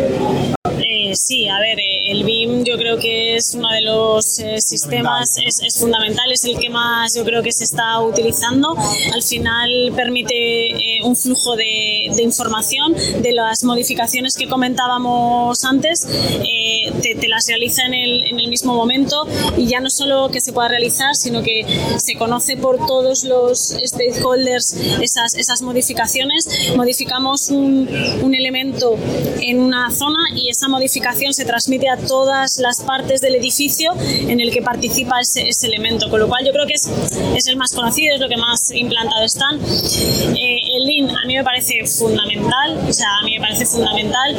Eh, 1.11 1.15
sí, 1.15 1.47
a 1.47 1.59
ver. 1.59 1.79
Eh 1.79 1.95
el 2.05 2.23
BIM 2.23 2.63
yo 2.63 2.77
creo 2.77 2.97
que 2.97 3.35
es 3.35 3.55
uno 3.55 3.69
de 3.69 3.81
los 3.81 4.39
eh, 4.39 4.61
sistemas, 4.61 5.37
es, 5.43 5.59
es, 5.61 5.79
fundamental, 5.79 6.31
es 6.31 6.45
el 6.45 6.59
que 6.59 6.69
más 6.69 7.15
yo 7.15 7.23
creo 7.23 7.41
que 7.41 7.51
se 7.51 7.63
está 7.63 7.99
utilizando. 7.99 8.75
Al 9.13 9.23
final 9.23 9.91
permite 9.95 10.71
eh, 10.71 11.01
un 11.03 11.15
flujo 11.15 11.55
de, 11.55 12.11
de, 12.15 12.21
información 12.21 12.93
de 13.21 13.31
las 13.31 13.63
modificaciones 13.63 14.35
que 14.35 14.47
comentábamos 14.47 15.63
antes, 15.65 16.07
eh, 16.07 16.91
te, 17.01 17.15
te, 17.15 17.27
las 17.27 17.47
realiza 17.47 17.85
en 17.85 17.93
el, 17.93 18.23
en 18.27 18.39
el, 18.39 18.49
mismo 18.49 18.75
momento 18.75 19.27
y 19.57 19.67
ya 19.67 19.79
no 19.79 19.89
solo 19.89 20.29
que 20.29 20.39
se 20.39 20.53
pueda 20.53 20.67
realizar, 20.67 21.15
sino 21.15 21.41
que 21.41 21.65
se 21.97 22.15
conoce 22.15 22.55
por 22.55 22.85
todos 22.85 23.23
los 23.23 23.75
stakeholders 23.83 24.73
esas, 25.01 25.33
esas 25.35 25.61
modificaciones. 25.61 26.47
Modificamos 26.75 27.49
un, 27.49 27.89
un 28.21 28.35
elemento 28.35 28.95
en 29.41 29.59
una 29.59 29.89
zona 29.91 30.19
y 30.35 30.49
esa 30.49 30.67
modificación 30.67 30.94
se 31.31 31.45
transmite 31.45 31.89
a 31.89 31.97
todas 31.97 32.57
las 32.57 32.81
partes 32.81 33.21
del 33.21 33.35
edificio 33.35 33.93
en 33.99 34.39
el 34.39 34.51
que 34.51 34.61
participa 34.61 35.19
ese, 35.19 35.49
elemento, 35.63 36.09
con 36.09 36.19
lo 36.19 36.27
cual 36.27 36.45
yo 36.45 36.51
creo 36.51 36.65
que 36.65 36.73
es, 36.73 36.89
es, 37.35 37.47
el 37.47 37.57
más 37.57 37.73
conocido, 37.73 38.15
es 38.15 38.21
lo 38.21 38.29
que 38.29 38.37
más 38.37 38.71
implantado 38.71 39.23
están. 39.23 39.59
Eh, 39.59 40.64
el 40.75 40.85
Lean 40.85 41.09
a 41.09 41.25
mí 41.25 41.35
me 41.35 41.43
parece 41.43 41.85
fundamental, 41.85 42.79
o 42.87 42.93
sea, 42.93 43.07
a 43.21 43.23
mí 43.23 43.37
me 43.37 43.45
parece 43.45 43.65
fundamental. 43.65 44.35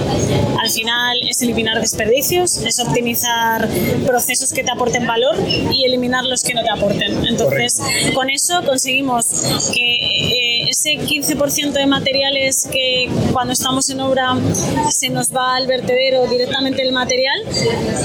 Al 0.61 0.71
final 0.71 1.21
es 1.29 1.43
eliminar 1.43 1.81
desperdicios, 1.81 2.59
es 2.59 2.79
optimizar 2.81 3.69
procesos 4.07 4.53
que 4.53 4.63
te 4.63 4.71
aporten 4.71 5.07
valor 5.07 5.37
y 5.49 5.85
eliminar 5.85 6.25
los 6.25 6.43
que 6.43 6.55
no 6.55 6.63
te 6.63 6.71
aporten. 6.71 7.27
Entonces, 7.27 7.79
Correcto. 7.79 8.15
con 8.15 8.31
eso 8.31 8.63
conseguimos 8.65 9.27
que 9.75 9.97
eh, 9.97 10.69
ese 10.69 10.99
15% 10.99 11.73
de 11.73 11.87
materiales 11.87 12.69
que 12.71 13.09
cuando 13.33 13.53
estamos 13.53 13.89
en 13.91 14.01
obra 14.01 14.37
se 14.91 15.09
nos 15.09 15.35
va 15.35 15.57
al 15.57 15.67
vertedero 15.67 16.27
directamente 16.27 16.83
el 16.83 16.93
material, 16.93 17.43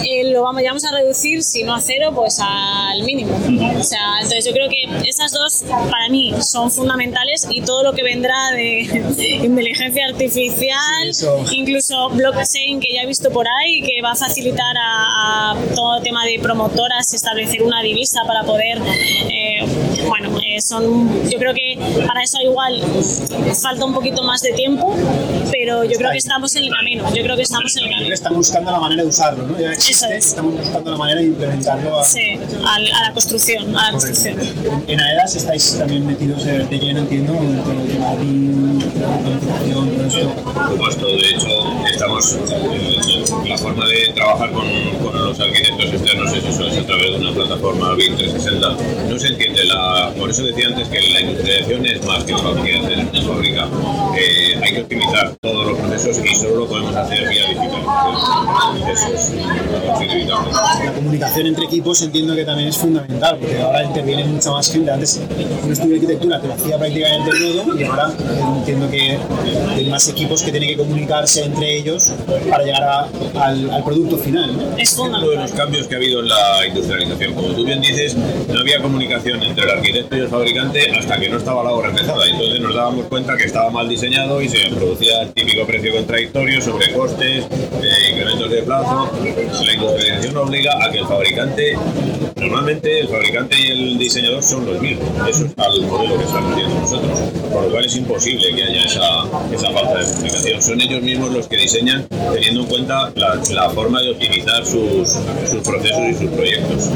eh, 0.05 0.31
lo 0.31 0.43
vamos, 0.43 0.61
a 0.85 0.91
reducir, 0.91 1.43
si 1.43 1.63
no 1.63 1.73
a 1.73 1.81
cero, 1.81 2.11
pues 2.13 2.39
al 2.41 3.03
mínimo. 3.03 3.35
O 3.79 3.83
sea, 3.83 4.17
entonces 4.21 4.45
yo 4.45 4.51
creo 4.53 4.69
que 4.69 5.09
esas 5.09 5.31
dos 5.31 5.63
para 5.89 6.09
mí 6.09 6.33
son 6.41 6.71
fundamentales 6.71 7.47
y 7.49 7.61
todo 7.61 7.83
lo 7.83 7.93
que 7.93 8.03
de 8.21 8.81
inteligencia 9.43 10.05
artificial, 10.07 11.13
sí, 11.13 11.25
incluso 11.51 12.09
blockchain 12.09 12.79
que 12.79 12.93
ya 12.93 13.01
he 13.01 13.07
visto 13.07 13.29
por 13.31 13.45
ahí, 13.47 13.81
que 13.81 14.01
va 14.01 14.11
a 14.11 14.15
facilitar 14.15 14.75
a, 14.77 15.51
a 15.51 15.55
todo 15.75 15.97
el 15.97 16.03
tema 16.03 16.25
de 16.25 16.39
promotoras 16.39 17.13
establecer 17.13 17.63
una 17.63 17.81
divisa 17.81 18.21
para 18.25 18.43
poder, 18.43 18.79
eh, 19.29 19.65
bueno, 20.07 20.37
eh, 20.45 20.61
son, 20.61 21.29
yo 21.29 21.37
creo 21.39 21.53
que 21.53 21.77
para 22.07 22.21
eso 22.23 22.39
igual 22.41 22.81
falta 23.61 23.85
un 23.85 23.93
poquito 23.93 24.23
más 24.23 24.41
de 24.41 24.53
tiempo, 24.53 24.95
pero 25.51 25.60
yo 25.83 25.97
creo 25.97 26.11
que 26.11 26.17
estamos 26.17 26.55
en 26.55 26.63
el 26.63 26.69
camino, 26.71 27.03
yo 27.13 27.23
creo 27.23 27.35
que 27.35 27.41
estamos 27.43 27.75
en 27.77 27.83
el 27.85 27.91
camino. 27.91 28.13
Estamos 28.13 28.37
buscando 28.37 28.71
la 28.71 28.79
manera 28.79 29.03
de 29.03 29.09
usarlo, 29.09 29.47
¿no? 29.47 29.59
Ya 29.59 29.71
existe, 29.71 30.17
es. 30.17 30.27
estamos 30.27 30.57
buscando 30.57 30.91
la 30.91 30.97
manera 30.97 31.21
de 31.21 31.27
implementarlo 31.27 31.99
a, 31.99 32.03
sí, 32.03 32.39
a, 32.65 32.75
a 32.75 32.79
la 32.79 33.13
construcción. 33.13 33.75
A 33.75 33.85
la 33.85 33.91
construcción. 33.91 34.37
En 34.87 34.99
AEDAS 34.99 35.35
estáis 35.35 35.77
también 35.77 36.05
metidos 36.05 36.43
de 36.43 36.79
lleno, 36.79 36.99
entiendo, 37.01 37.33
en 37.33 37.57
el 37.57 37.63
tema 37.63 38.15
de 38.15 38.51
todo 39.87 40.07
esto. 40.07 40.35
Por 40.53 40.69
supuesto, 40.71 41.07
de 41.07 41.29
hecho, 41.29 41.47
estamos, 41.91 42.37
la 43.47 43.57
forma 43.57 43.87
de 43.87 44.13
trabajar 44.13 44.51
con, 44.51 44.67
con 45.01 45.25
los 45.25 45.39
arquitectos 45.39 45.93
externos 45.93 46.33
es 46.33 46.43
eso, 46.45 46.67
es 46.67 46.77
a 46.77 46.85
través 46.85 47.11
de 47.11 47.17
una 47.17 47.33
plataforma 47.33 47.93
BIM 47.95 48.15
360. 48.15 49.09
No 49.09 49.19
se 49.19 49.27
entiende, 49.27 49.63
la, 49.65 50.13
por 50.17 50.29
eso 50.29 50.43
decía 50.43 50.67
antes 50.67 50.87
que 50.87 51.01
la 51.01 51.21
industrialización 51.21 51.85
es 51.85 52.05
más 52.05 52.23
que 52.23 52.31
en 52.33 52.39
una 52.39 53.21
fábrica. 53.21 53.67
Eh, 54.17 54.59
hay 54.61 54.73
que 54.73 54.81
optimizar 54.81 55.35
todos 55.61 55.71
los 55.71 55.87
procesos 55.87 56.25
y 56.25 56.35
solo 56.35 56.55
lo 56.57 56.67
podemos 56.67 56.95
hacer 56.95 57.29
vía 57.29 57.47
digital. 57.47 57.71
Eso 58.91 59.07
es, 59.13 59.31
inevitable. 60.01 60.51
La 60.85 60.93
comunicación 60.93 61.47
entre 61.47 61.65
equipos 61.65 62.01
entiendo 62.01 62.35
que 62.35 62.45
también 62.45 62.69
es 62.69 62.77
fundamental, 62.77 63.37
porque 63.39 63.59
ahora 63.61 63.83
interviene 63.83 64.23
mucha 64.25 64.51
más 64.51 64.71
gente. 64.71 64.91
Antes 64.91 65.19
un 65.63 65.71
estudio 65.71 65.91
de 65.91 65.95
arquitectura 65.95 66.41
te 66.41 66.47
lo 66.47 66.53
hacía 66.53 66.77
prácticamente 66.77 67.31
todo 67.31 67.79
y 67.79 67.83
ahora 67.83 68.13
entiendo 68.57 68.89
que 68.89 69.17
hay 69.75 69.89
más 69.89 70.07
equipos 70.07 70.41
que 70.41 70.51
tienen 70.51 70.69
que 70.69 70.77
comunicarse 70.77 71.45
entre 71.45 71.77
ellos 71.77 72.11
para 72.49 72.63
llegar 72.63 72.83
a, 72.83 73.09
al, 73.39 73.69
al, 73.69 73.83
producto 73.83 74.17
final. 74.17 74.55
¿no? 74.57 74.77
Es 74.77 74.97
uno 74.97 75.19
de 75.29 75.35
los 75.35 75.51
cambios 75.51 75.87
que 75.87 75.95
ha 75.95 75.97
habido 75.97 76.21
en 76.21 76.29
la 76.29 76.67
industrialización. 76.67 77.33
Como 77.33 77.49
tú 77.49 77.65
bien 77.65 77.81
dices, 77.81 78.15
no 78.15 78.59
había 78.59 78.81
comunicación 78.81 79.41
entre 79.43 79.65
el 79.65 79.69
arquitecto 79.69 80.15
y 80.15 80.19
el 80.19 80.27
fabricante 80.27 80.91
hasta 80.97 81.19
que 81.19 81.29
no 81.29 81.37
estaba 81.37 81.63
la 81.63 81.71
obra 81.71 81.89
empezada. 81.89 82.27
Entonces 82.27 82.59
nos 82.59 82.73
dábamos 82.73 83.05
cuenta 83.05 83.37
que 83.37 83.43
estaba 83.43 83.69
mal 83.69 83.87
diseñado 83.87 84.41
y 84.41 84.49
se 84.49 84.69
producía 84.69 85.27
típico 85.51 85.67
precio 85.67 85.93
contradictorio 85.93 86.61
sobre 86.61 86.93
costes, 86.93 87.45
eh, 87.45 88.11
incrementos 88.11 88.49
de 88.49 88.63
plazo. 88.63 89.11
La 89.65 89.73
industrialización 89.73 90.37
obliga 90.37 90.85
a 90.85 90.89
que 90.89 90.99
el 90.99 91.05
fabricante, 91.05 91.77
normalmente 92.37 93.01
el 93.01 93.09
fabricante 93.09 93.55
y 93.59 93.67
el 93.71 93.97
diseñador 93.99 94.41
son 94.43 94.65
los 94.65 94.81
mismos. 94.81 95.09
Eso 95.27 95.45
es 95.45 95.51
el 95.75 95.85
modelo 95.87 96.17
que 96.17 96.23
estamos 96.23 96.55
viendo 96.55 96.79
nosotros. 96.79 97.19
Por 97.51 97.63
lo 97.63 97.69
cual 97.69 97.85
es 97.85 97.95
imposible 97.97 98.55
que 98.55 98.63
haya 98.63 98.85
esa, 98.85 99.25
esa 99.53 99.71
falta 99.71 99.99
de 99.99 100.05
comunicación. 100.13 100.61
Son 100.61 100.79
ellos 100.79 101.01
mismos 101.01 101.31
los 101.31 101.47
que 101.47 101.57
diseñan 101.57 102.07
teniendo 102.33 102.61
en 102.61 102.67
cuenta 102.67 103.11
la, 103.15 103.35
la 103.51 103.69
forma 103.71 104.01
de 104.01 104.11
optimizar 104.11 104.65
sus, 104.65 105.17
sus, 105.49 105.61
procesos 105.67 106.01
y 106.11 106.13
sus 106.13 106.29
proyectos. 106.31 106.89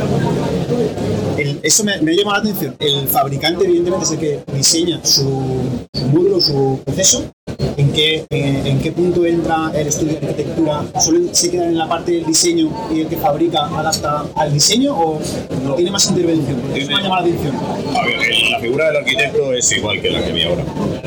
El, 1.37 1.59
eso 1.61 1.83
me, 1.83 2.01
me, 2.01 2.11
ha 2.11 2.15
llamado 2.15 2.43
la 2.43 2.49
atención. 2.49 2.75
El 2.79 3.07
fabricante, 3.09 3.65
evidentemente, 3.65 4.05
es 4.05 4.11
el 4.11 4.19
que 4.19 4.39
diseña 4.53 5.03
su, 5.03 5.83
su 5.93 6.07
módulo, 6.07 6.39
su 6.39 6.79
proceso. 6.85 7.34
¿En 7.77 7.91
qué, 7.91 8.25
en, 8.29 8.67
en 8.67 8.79
qué 8.79 8.91
punto 8.91 9.25
entra 9.25 9.71
el 9.75 9.87
estudio 9.87 10.19
de 10.19 10.27
arquitectura? 10.27 10.85
¿Solo 10.99 11.19
se 11.31 11.51
queda 11.51 11.65
en 11.65 11.77
la 11.77 11.87
parte 11.87 12.13
del 12.13 12.25
diseño 12.25 12.69
y 12.93 13.01
el 13.01 13.07
que 13.07 13.17
fabrica 13.17 13.65
adapta 13.65 14.25
al 14.35 14.53
diseño 14.53 14.93
o 14.93 15.19
tiene 15.75 15.91
más 15.91 16.09
intervención? 16.09 16.59
Porque 16.61 16.81
eso 16.81 16.91
me 16.91 16.97
ha 16.97 17.01
llamado 17.01 17.27
la 17.27 17.33
atención. 17.33 17.55
La 18.51 18.59
figura 18.59 18.87
del 18.87 18.97
arquitecto 18.97 19.53
es 19.53 19.71
igual 19.71 20.01
que 20.01 20.09
la 20.09 20.23
que 20.23 20.31
vi 20.31 20.43
ahora. 20.43 20.63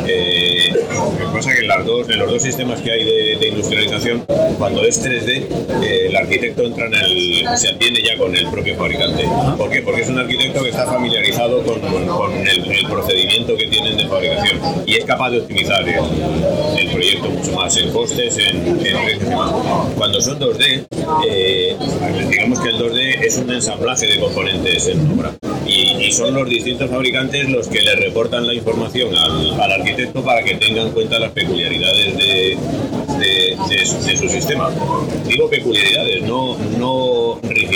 Eh, 0.06 0.72
lo 0.72 1.18
que 1.18 1.24
pasa 1.34 1.50
es 1.50 1.58
que 1.58 1.66
en, 2.12 2.18
los 2.18 2.30
dos 2.30 2.42
sistemas 2.42 2.80
que 2.80 2.92
hay 2.92 3.04
de, 3.04 3.36
de 3.36 3.48
industrialización, 3.48 4.24
cuando 4.58 4.82
es 4.84 5.04
3D, 5.04 5.46
eh, 5.82 6.06
el 6.08 6.16
arquitecto 6.16 6.62
entra 6.62 6.86
en 6.86 6.94
el, 6.94 7.58
se 7.58 7.68
atiende 7.68 8.02
ya 8.02 8.16
con 8.16 8.34
el 8.34 8.48
propio 8.48 8.76
fabricante. 8.76 9.24
¿Por 9.56 9.70
qué? 9.70 9.82
Porque 9.82 10.02
es 10.02 10.08
un 10.08 10.18
arquitecto 10.18 10.62
que 10.62 10.70
está 10.70 10.86
familiarizado 10.86 11.62
con, 11.62 11.80
con 11.80 12.32
el, 12.34 12.70
el, 12.70 12.86
procedimiento 12.86 13.56
que 13.56 13.66
tienen 13.66 13.96
de 13.96 14.06
fabricación 14.06 14.58
y 14.86 14.94
es 14.94 15.04
capaz 15.04 15.30
de 15.30 15.40
optimizar 15.40 15.84
el 16.78 16.88
proyecto 16.90 17.28
mucho 17.30 17.52
más 17.52 17.76
en 17.76 17.90
costes, 17.90 18.36
en, 18.38 18.86
en 18.86 19.18
Cuando 19.96 20.20
son 20.20 20.38
2D, 20.38 20.86
eh, 21.26 21.76
digamos 22.30 22.60
que 22.60 22.68
el 22.68 22.78
2D 22.78 23.24
es 23.24 23.38
un 23.38 23.50
ensamblaje 23.50 24.06
de 24.06 24.18
componentes 24.18 24.86
en 24.88 25.10
obra 25.12 25.32
y, 25.66 26.04
y, 26.04 26.12
son 26.12 26.34
los 26.34 26.48
distintos 26.48 26.90
fabricantes 26.90 27.48
los 27.48 27.68
que 27.68 27.82
le 27.82 27.94
reportan 27.96 28.46
la 28.46 28.54
información 28.54 29.14
al, 29.14 29.60
al 29.60 29.72
arquitecto 29.72 30.22
para 30.22 30.42
que 30.42 30.54
tenga 30.54 30.82
en 30.82 30.90
cuenta 30.90 31.18
las 31.18 31.32
peculiaridades 31.32 32.16
de, 32.16 32.56
de, 33.18 33.56
de, 33.68 34.06
de, 34.06 34.16
su 34.16 34.28
sistema. 34.28 34.70
Digo 35.26 35.50
peculiaridades, 35.50 36.22
no, 36.22 36.56
no 36.78 37.07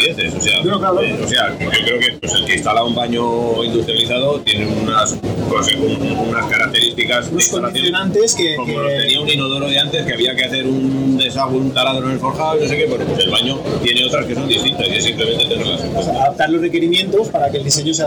rigideces. 0.03 0.35
O 0.35 0.41
sea, 0.41 0.63
no, 0.63 0.79
claro. 0.79 1.03
eh, 1.03 1.19
o 1.23 1.29
sea, 1.29 1.59
yo 1.59 1.71
creo 1.71 1.99
que 1.99 2.13
pues, 2.21 2.33
el 2.35 2.45
que 2.45 2.55
instala 2.55 2.85
un 2.85 2.95
baño 2.95 3.65
industrializado 3.65 4.41
tiene 4.41 4.67
unas, 4.67 5.17
pues, 5.49 5.75
unas 5.77 6.47
características 6.47 7.29
Unos 7.29 7.49
condicionantes 7.49 8.35
que, 8.35 8.57
como 8.57 8.75
que... 8.75 8.97
tenía 8.99 9.21
un 9.21 9.29
inodoro 9.29 9.69
de 9.69 9.79
antes 9.79 10.05
que 10.07 10.13
había 10.13 10.35
que 10.35 10.45
hacer 10.45 10.67
un 10.67 11.17
desagüe, 11.17 11.59
un 11.59 11.73
taladro 11.73 12.07
en 12.07 12.13
el 12.13 12.19
forjado, 12.19 12.61
no 12.61 12.69
sé 12.69 12.77
qué, 12.77 12.87
bueno, 12.87 13.05
pues 13.07 13.25
el 13.25 13.31
baño 13.31 13.59
tiene 13.83 14.05
otras 14.05 14.27
que 14.27 14.35
son 14.35 14.49
distintas 14.49 14.89
y 14.89 14.93
es 14.93 15.05
simplemente 15.05 15.47
tenerlas 15.47 15.83
en 15.83 15.93
cuenta. 15.93 16.13
Adaptar 16.13 16.51
los 16.51 16.61
requerimientos 16.61 17.29
para 17.29 17.51
que 17.51 17.59
el 17.59 17.65
diseño 17.65 17.95
se 17.95 18.05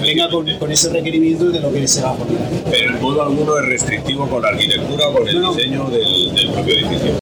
venga 0.00 0.28
con, 0.30 0.46
con, 0.58 0.70
ese 0.70 0.90
requerimiento 0.90 1.50
de 1.50 1.60
lo 1.60 1.72
que 1.72 1.86
se 1.86 2.02
va 2.02 2.10
a 2.10 2.14
poner. 2.14 2.38
Pero 2.70 2.90
en 2.90 3.02
modo 3.02 3.22
alguno 3.22 3.58
es 3.58 3.66
restrictivo 3.66 4.28
con 4.28 4.42
la 4.42 4.48
arquitectura 4.48 5.08
o 5.08 5.12
con 5.12 5.28
el 5.28 5.40
no, 5.40 5.54
diseño 5.54 5.90
del, 5.90 6.34
del 6.34 6.50
propio 6.50 6.74
edificio 6.74 7.20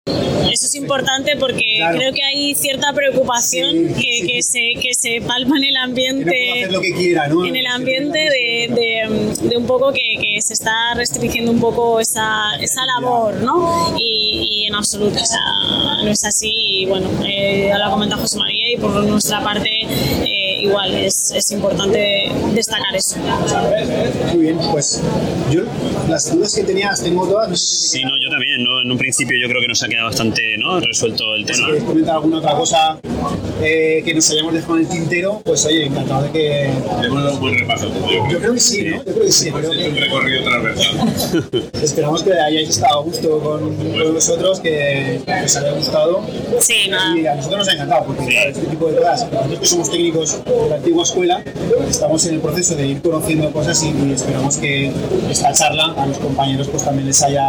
es 0.68 0.74
importante 0.74 1.36
porque 1.36 1.64
claro. 1.78 1.98
creo 1.98 2.12
que 2.12 2.22
hay 2.22 2.54
cierta 2.54 2.92
preocupación 2.92 3.70
sí, 3.70 3.94
que, 3.94 4.20
sí. 4.20 4.26
Que, 4.26 4.42
se, 4.42 4.80
que 4.80 4.94
se 4.94 5.20
palpa 5.26 5.56
en 5.56 5.64
el 5.64 5.76
ambiente 5.76 6.68
lo 6.70 6.80
que 6.80 6.92
quiera, 6.92 7.28
¿no? 7.28 7.44
en 7.44 7.56
el 7.56 7.66
ambiente 7.66 8.18
de, 8.18 8.68
de, 8.70 9.48
de 9.48 9.56
un 9.56 9.66
poco 9.66 9.92
que, 9.92 10.18
que, 10.20 10.40
se 10.42 10.52
está 10.52 10.94
restringiendo 10.94 11.50
un 11.50 11.60
poco 11.60 12.00
esa, 12.00 12.54
esa 12.60 12.86
labor 12.86 13.34
¿no? 13.36 13.94
y, 13.98 14.48
y 14.50 14.66
en 14.66 14.74
absoluto 14.74 15.20
o 15.20 15.26
sea, 15.26 15.40
no 16.04 16.10
es 16.10 16.24
así 16.24 16.82
y 16.82 16.86
bueno 16.86 17.08
eh, 17.24 17.72
lo 17.76 17.84
ha 17.84 17.90
comentado 17.90 18.22
José 18.22 18.38
María 18.38 18.72
y 18.72 18.76
por 18.76 18.90
nuestra 19.04 19.42
parte 19.42 19.68
eh, 19.68 20.62
igual 20.62 20.94
es, 20.94 21.32
es, 21.32 21.50
importante 21.50 22.30
destacar 22.54 22.94
eso 22.94 23.16
muy 24.32 24.42
bien 24.42 24.58
pues 24.70 25.02
yo 25.50 25.62
las 26.08 26.32
dudas 26.32 26.54
que 26.54 26.62
tenías 26.62 27.02
tengo 27.02 27.26
todas 27.26 27.58
sí, 27.58 28.02
no, 28.04 28.17
yo 28.28 28.30
también, 28.30 28.64
¿no? 28.64 28.80
En 28.80 28.90
un 28.90 28.98
principio 28.98 29.38
yo 29.40 29.48
creo 29.48 29.60
que 29.60 29.68
nos 29.68 29.82
ha 29.82 29.88
quedado 29.88 30.06
bastante 30.06 30.56
¿no? 30.58 30.80
resuelto 30.80 31.34
el 31.34 31.44
tema. 31.44 31.68
Si 31.74 31.84
comentar 31.84 32.16
alguna 32.16 32.38
otra 32.38 32.54
cosa 32.54 32.98
eh, 33.62 34.02
que 34.04 34.14
nos 34.14 34.30
hayamos 34.30 34.54
dejado 34.54 34.76
en 34.76 34.80
el 34.82 34.88
tintero, 34.88 35.42
pues 35.44 35.64
oye, 35.66 35.86
encantado 35.86 36.22
de 36.24 36.30
que... 36.30 36.70
Le 37.00 37.06
hemos 37.06 37.22
dado 37.22 37.34
un 37.34 37.40
buen 37.40 37.58
repaso. 37.58 37.88
Yo, 38.10 38.30
yo 38.30 38.38
creo 38.38 38.54
que 38.54 38.60
sí, 38.60 38.84
¿no? 38.84 38.96
Yo 38.96 39.04
creo 39.04 39.20
que 39.20 39.32
sí. 39.32 39.48
Hemos 39.48 39.64
hecho 39.64 39.90
un 39.90 39.96
recorrido 39.96 40.44
transversal. 40.44 41.70
Esperamos 41.82 42.22
que 42.22 42.32
hayáis 42.32 42.68
estado 42.70 43.00
a 43.00 43.02
gusto 43.02 43.38
con, 43.40 43.76
con 43.76 44.14
nosotros, 44.14 44.60
que, 44.60 45.20
que 45.24 45.44
os 45.44 45.56
haya 45.56 45.72
gustado. 45.72 46.22
Sí, 46.60 46.88
nada. 46.88 47.18
Y 47.18 47.26
a 47.26 47.34
nosotros 47.34 47.58
nos 47.58 47.68
ha 47.68 47.72
encantado, 47.72 48.06
porque 48.06 48.26
claro, 48.26 48.50
este 48.50 48.66
tipo 48.66 48.86
de 48.90 48.96
cosas, 48.96 49.32
nosotros 49.32 49.60
que 49.60 49.66
somos 49.66 49.90
técnicos 49.90 50.44
de 50.44 50.68
la 50.68 50.76
antigua 50.76 51.02
escuela, 51.02 51.42
estamos 51.88 52.26
en 52.26 52.34
el 52.34 52.40
proceso 52.40 52.76
de 52.76 52.86
ir 52.86 53.02
conociendo 53.02 53.50
cosas 53.52 53.82
y, 53.82 53.88
y 53.88 54.12
esperamos 54.12 54.56
que 54.58 54.92
esta 55.30 55.52
charla 55.52 55.94
a 55.96 56.06
los 56.06 56.18
compañeros 56.18 56.68
pues 56.68 56.84
también 56.84 57.06
les 57.06 57.22
haya 57.22 57.48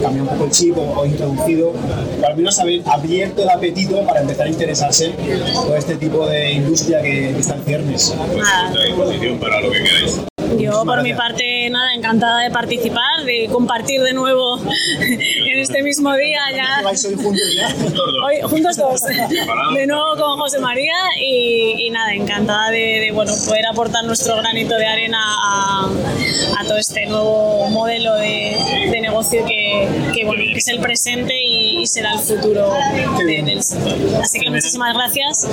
cambiado 0.00 0.17
un 0.20 0.28
poco 0.28 0.44
el 0.44 0.50
chip 0.50 0.76
o, 0.76 1.00
o 1.00 1.06
introducido, 1.06 1.70
o 1.70 2.26
al 2.26 2.36
menos 2.36 2.58
haber 2.58 2.82
abierto 2.86 3.42
el 3.42 3.50
apetito 3.50 4.04
para 4.04 4.20
empezar 4.20 4.46
a 4.46 4.50
interesarse 4.50 5.12
por 5.66 5.76
este 5.76 5.96
tipo 5.96 6.26
de 6.26 6.52
industria 6.52 7.02
que, 7.02 7.32
que 7.34 7.40
está 7.40 7.54
en 7.54 7.64
ciernes. 7.64 8.14
Pues 8.32 8.48
a 8.48 8.70
disposición 8.84 9.38
para 9.38 9.60
lo 9.60 9.70
que 9.70 9.82
queráis. 9.82 10.20
Yo 10.56 10.82
por 10.84 11.02
mi 11.02 11.12
parte, 11.12 11.68
nada, 11.68 11.92
encantada 11.94 12.40
de 12.40 12.50
participar, 12.50 13.24
de 13.26 13.48
compartir 13.52 14.00
de 14.02 14.14
nuevo 14.14 14.58
en 15.00 15.58
este 15.58 15.82
mismo 15.82 16.14
día 16.14 16.40
ya. 16.54 16.82
¿Vais 16.82 17.04
hoy 17.04 17.14
juntos 17.16 17.54
ya? 17.54 17.68
Hoy, 18.24 18.40
juntos 18.42 18.76
dos, 18.76 19.02
de 19.02 19.86
nuevo 19.86 20.16
con 20.16 20.38
José 20.38 20.58
María 20.58 20.94
y, 21.20 21.86
y 21.86 21.90
nada, 21.90 22.14
encantada 22.14 22.70
de, 22.70 22.78
de, 22.78 23.12
bueno, 23.12 23.32
poder 23.46 23.66
aportar 23.66 24.04
nuestro 24.04 24.36
granito 24.36 24.74
de 24.76 24.86
arena 24.86 25.18
a, 25.22 25.90
a 26.58 26.64
todo 26.64 26.78
este 26.78 27.06
nuevo 27.06 27.68
modelo 27.68 28.14
de, 28.14 28.56
de 28.90 28.97
negocio 29.18 29.44
que, 29.46 29.88
que, 30.14 30.24
bueno, 30.24 30.42
que 30.52 30.58
es 30.58 30.68
el 30.68 30.78
presente 30.80 31.32
y, 31.42 31.82
y 31.82 31.86
será 31.86 32.12
el 32.12 32.20
futuro 32.20 32.70
de- 33.26 33.42
del 33.42 33.62
sector. 33.62 33.94
Así 34.22 34.38
que 34.38 34.48
muchísimas 34.50 34.94
gracias. 34.94 35.48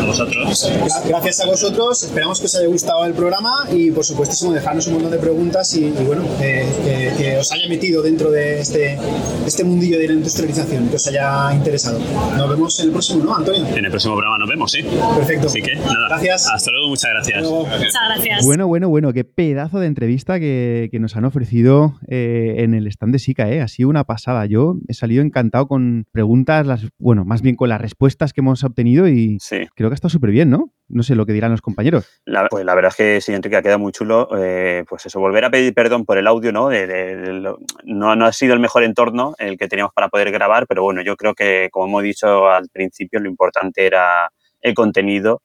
A 0.00 0.04
vosotros. 0.04 0.70
Gra- 0.84 1.08
Gracias 1.08 1.40
a 1.40 1.46
vosotros, 1.46 2.02
esperamos 2.02 2.40
que 2.40 2.46
os 2.46 2.54
haya 2.56 2.66
gustado 2.66 3.04
el 3.06 3.12
programa 3.14 3.68
y 3.72 3.90
por 3.92 4.04
supuestísimo 4.04 4.52
dejarnos 4.52 4.86
un 4.88 4.94
montón 4.94 5.12
de 5.12 5.18
preguntas 5.18 5.74
y, 5.76 5.84
y 5.86 6.04
bueno, 6.04 6.24
que, 6.40 6.64
que- 6.84 7.12
que 7.16 7.36
os 7.38 7.52
haya 7.52 7.68
metido 7.68 8.02
dentro 8.02 8.30
de 8.32 8.60
este, 8.60 8.98
este 9.46 9.62
mundillo 9.64 9.98
de 9.98 10.08
la 10.08 10.14
industrialización, 10.14 10.88
que 10.88 10.96
os 10.96 11.06
haya 11.06 11.54
interesado. 11.54 12.00
Nos 12.36 12.50
vemos 12.50 12.78
en 12.80 12.86
el 12.86 12.92
próximo, 12.92 13.24
¿no, 13.24 13.36
Antonio? 13.36 13.64
En 13.76 13.84
el 13.84 13.90
próximo 13.90 14.14
programa 14.14 14.38
nos 14.38 14.48
vemos, 14.48 14.72
¿sí? 14.72 14.82
Perfecto. 15.16 15.46
Así 15.46 15.62
que 15.62 15.76
nada. 15.76 16.08
Gracias. 16.08 16.48
Hasta 16.52 16.70
luego, 16.72 16.88
muchas 16.88 17.10
gracias. 17.10 17.40
Luego. 17.42 17.64
Muchas 17.66 17.92
gracias. 18.08 18.44
Bueno, 18.44 18.66
bueno, 18.66 18.88
bueno, 18.88 19.12
qué 19.12 19.24
pedazo 19.24 19.78
de 19.78 19.86
entrevista 19.86 20.40
que, 20.40 20.88
que 20.90 20.98
nos 20.98 21.14
han 21.16 21.24
ofrecido 21.24 21.94
eh, 22.08 22.56
en 22.58 22.74
el 22.74 22.86
stand 22.88 23.03
de 23.12 23.18
SICA, 23.18 23.50
¿eh? 23.50 23.60
Ha 23.60 23.68
sido 23.68 23.88
una 23.88 24.04
pasada. 24.04 24.46
Yo 24.46 24.76
he 24.88 24.94
salido 24.94 25.22
encantado 25.22 25.66
con 25.68 26.04
preguntas, 26.12 26.66
las, 26.66 26.86
bueno, 26.98 27.24
más 27.24 27.42
bien 27.42 27.56
con 27.56 27.68
las 27.68 27.80
respuestas 27.80 28.32
que 28.32 28.40
hemos 28.40 28.64
obtenido 28.64 29.08
y 29.08 29.38
Sí. 29.40 29.66
creo 29.74 29.88
que 29.90 29.94
ha 29.94 29.96
estado 29.96 30.10
súper 30.10 30.30
bien, 30.30 30.50
¿no? 30.50 30.70
No 30.88 31.02
sé 31.02 31.14
lo 31.14 31.24
que 31.26 31.32
dirán 31.32 31.50
los 31.50 31.62
compañeros. 31.62 32.06
La, 32.26 32.46
pues 32.48 32.64
la 32.64 32.74
verdad 32.74 32.90
es 32.90 32.96
que 32.96 33.20
sí, 33.20 33.32
Enrique, 33.32 33.56
ha 33.56 33.62
quedado 33.62 33.78
muy 33.78 33.92
chulo. 33.92 34.28
eh, 34.36 34.84
pues 34.88 35.06
eso, 35.06 35.18
volver 35.20 35.44
a 35.44 35.50
pedir 35.50 35.72
perdón 35.74 36.04
por 36.04 36.18
el 36.18 36.26
audio, 36.26 36.52
¿no? 36.52 36.68
De- 36.68 36.86
de- 36.86 37.16
de 37.16 37.32
lo- 37.32 37.58
no, 37.84 38.14
no 38.16 38.26
ha 38.26 38.32
sido 38.32 38.54
el 38.54 38.60
mejor 38.60 38.82
entorno 38.84 39.34
el 39.38 39.56
que 39.56 39.68
teníamos 39.68 39.92
para 39.94 40.08
poder 40.08 40.30
grabar, 40.30 40.66
pero 40.68 40.82
bueno, 40.82 41.02
yo 41.02 41.16
creo 41.16 41.34
que, 41.34 41.68
como 41.72 41.86
hemos 41.86 42.02
dicho 42.02 42.48
al 42.48 42.68
principio, 42.70 43.20
lo 43.20 43.28
importante 43.28 43.86
era 43.86 44.30
el 44.60 44.74
contenido 44.74 45.42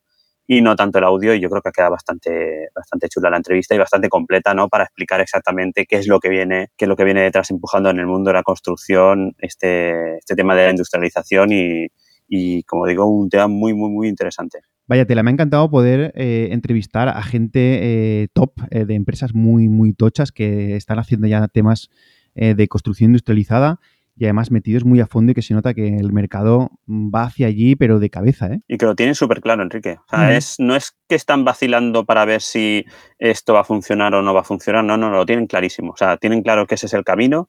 y 0.51 0.63
no 0.63 0.75
tanto 0.75 0.97
el 0.97 1.03
audio. 1.03 1.35
Y 1.35 1.39
yo 1.39 1.47
creo 1.47 1.61
que 1.61 1.69
ha 1.69 1.71
quedado 1.71 1.91
bastante, 1.91 2.69
bastante 2.73 3.07
chula 3.07 3.29
la 3.29 3.37
entrevista 3.37 3.75
y 3.75 3.77
bastante 3.77 4.09
completa, 4.09 4.55
¿no? 4.55 4.67
Para 4.67 4.85
explicar 4.85 5.21
exactamente 5.21 5.85
qué 5.85 5.97
es 5.97 6.07
lo 6.07 6.19
que 6.19 6.27
viene, 6.27 6.69
qué 6.75 6.85
es 6.85 6.89
lo 6.89 6.95
que 6.95 7.03
viene 7.03 7.21
detrás 7.21 7.51
empujando 7.51 7.91
en 7.91 7.99
el 7.99 8.07
mundo 8.07 8.31
de 8.31 8.33
la 8.33 8.41
construcción, 8.41 9.35
este, 9.37 10.17
este 10.17 10.35
tema 10.35 10.55
de 10.55 10.65
la 10.65 10.71
industrialización 10.71 11.51
y, 11.51 11.87
y, 12.27 12.63
como 12.63 12.87
digo, 12.87 13.05
un 13.05 13.29
tema 13.29 13.47
muy, 13.47 13.75
muy, 13.75 13.91
muy 13.91 14.07
interesante. 14.07 14.61
Vaya 14.87 15.05
tela, 15.05 15.21
me 15.21 15.29
ha 15.29 15.33
encantado 15.33 15.69
poder 15.69 16.13
eh, 16.15 16.47
entrevistar 16.49 17.09
a 17.09 17.21
gente 17.21 18.23
eh, 18.23 18.27
top 18.33 18.53
eh, 18.71 18.85
de 18.85 18.95
empresas 18.95 19.35
muy, 19.35 19.69
muy 19.69 19.93
tochas 19.93 20.31
que 20.31 20.75
están 20.75 20.97
haciendo 20.97 21.27
ya 21.27 21.47
temas 21.47 21.89
de 22.35 22.67
construcción 22.69 23.09
industrializada 23.09 23.81
y 24.19 24.25
además 24.25 24.51
metidos 24.51 24.83
muy 24.83 24.99
a 24.99 25.07
fondo 25.07 25.31
y 25.31 25.35
que 25.35 25.41
se 25.41 25.53
nota 25.53 25.73
que 25.73 25.95
el 25.95 26.11
mercado 26.11 26.71
va 26.89 27.23
hacia 27.23 27.47
allí, 27.47 27.77
pero 27.77 27.99
de 27.99 28.09
cabeza, 28.09 28.47
¿eh? 28.47 28.59
Y 28.67 28.77
que 28.77 28.85
lo 28.85 28.93
tienen 28.93 29.15
súper 29.15 29.39
claro, 29.39 29.63
Enrique. 29.63 29.97
O 29.97 30.09
sea, 30.09 30.35
es, 30.35 30.55
no 30.59 30.75
es 30.75 30.93
que 31.07 31.15
están 31.15 31.45
vacilando 31.45 32.05
para 32.05 32.25
ver 32.25 32.41
si 32.41 32.83
esto 33.17 33.53
va 33.53 33.61
a 33.61 33.63
funcionar 33.63 34.13
o 34.13 34.21
no 34.21 34.33
va 34.33 34.41
a 34.41 34.43
funcionar, 34.43 34.83
no, 34.83 34.97
no, 34.97 35.09
no, 35.09 35.15
lo 35.15 35.25
tienen 35.25 35.47
clarísimo. 35.47 35.93
O 35.93 35.97
sea, 35.97 36.17
tienen 36.17 36.43
claro 36.43 36.67
que 36.67 36.75
ese 36.75 36.87
es 36.87 36.93
el 36.93 37.05
camino, 37.05 37.47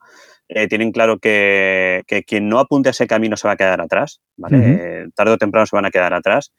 eh, 0.48 0.68
tienen 0.68 0.92
claro 0.92 1.18
que, 1.18 2.04
que 2.06 2.22
quien 2.22 2.48
no 2.48 2.60
apunte 2.60 2.88
a 2.88 2.92
ese 2.92 3.08
camino 3.08 3.36
se 3.36 3.48
va 3.48 3.54
a 3.54 3.56
quedar 3.56 3.80
atrás, 3.80 4.20
¿vale? 4.36 4.58
Eh, 4.62 5.06
tarde 5.16 5.32
o 5.32 5.38
temprano 5.38 5.66
se 5.66 5.74
van 5.74 5.86
a 5.86 5.90
quedar 5.90 6.14
atrás. 6.14 6.52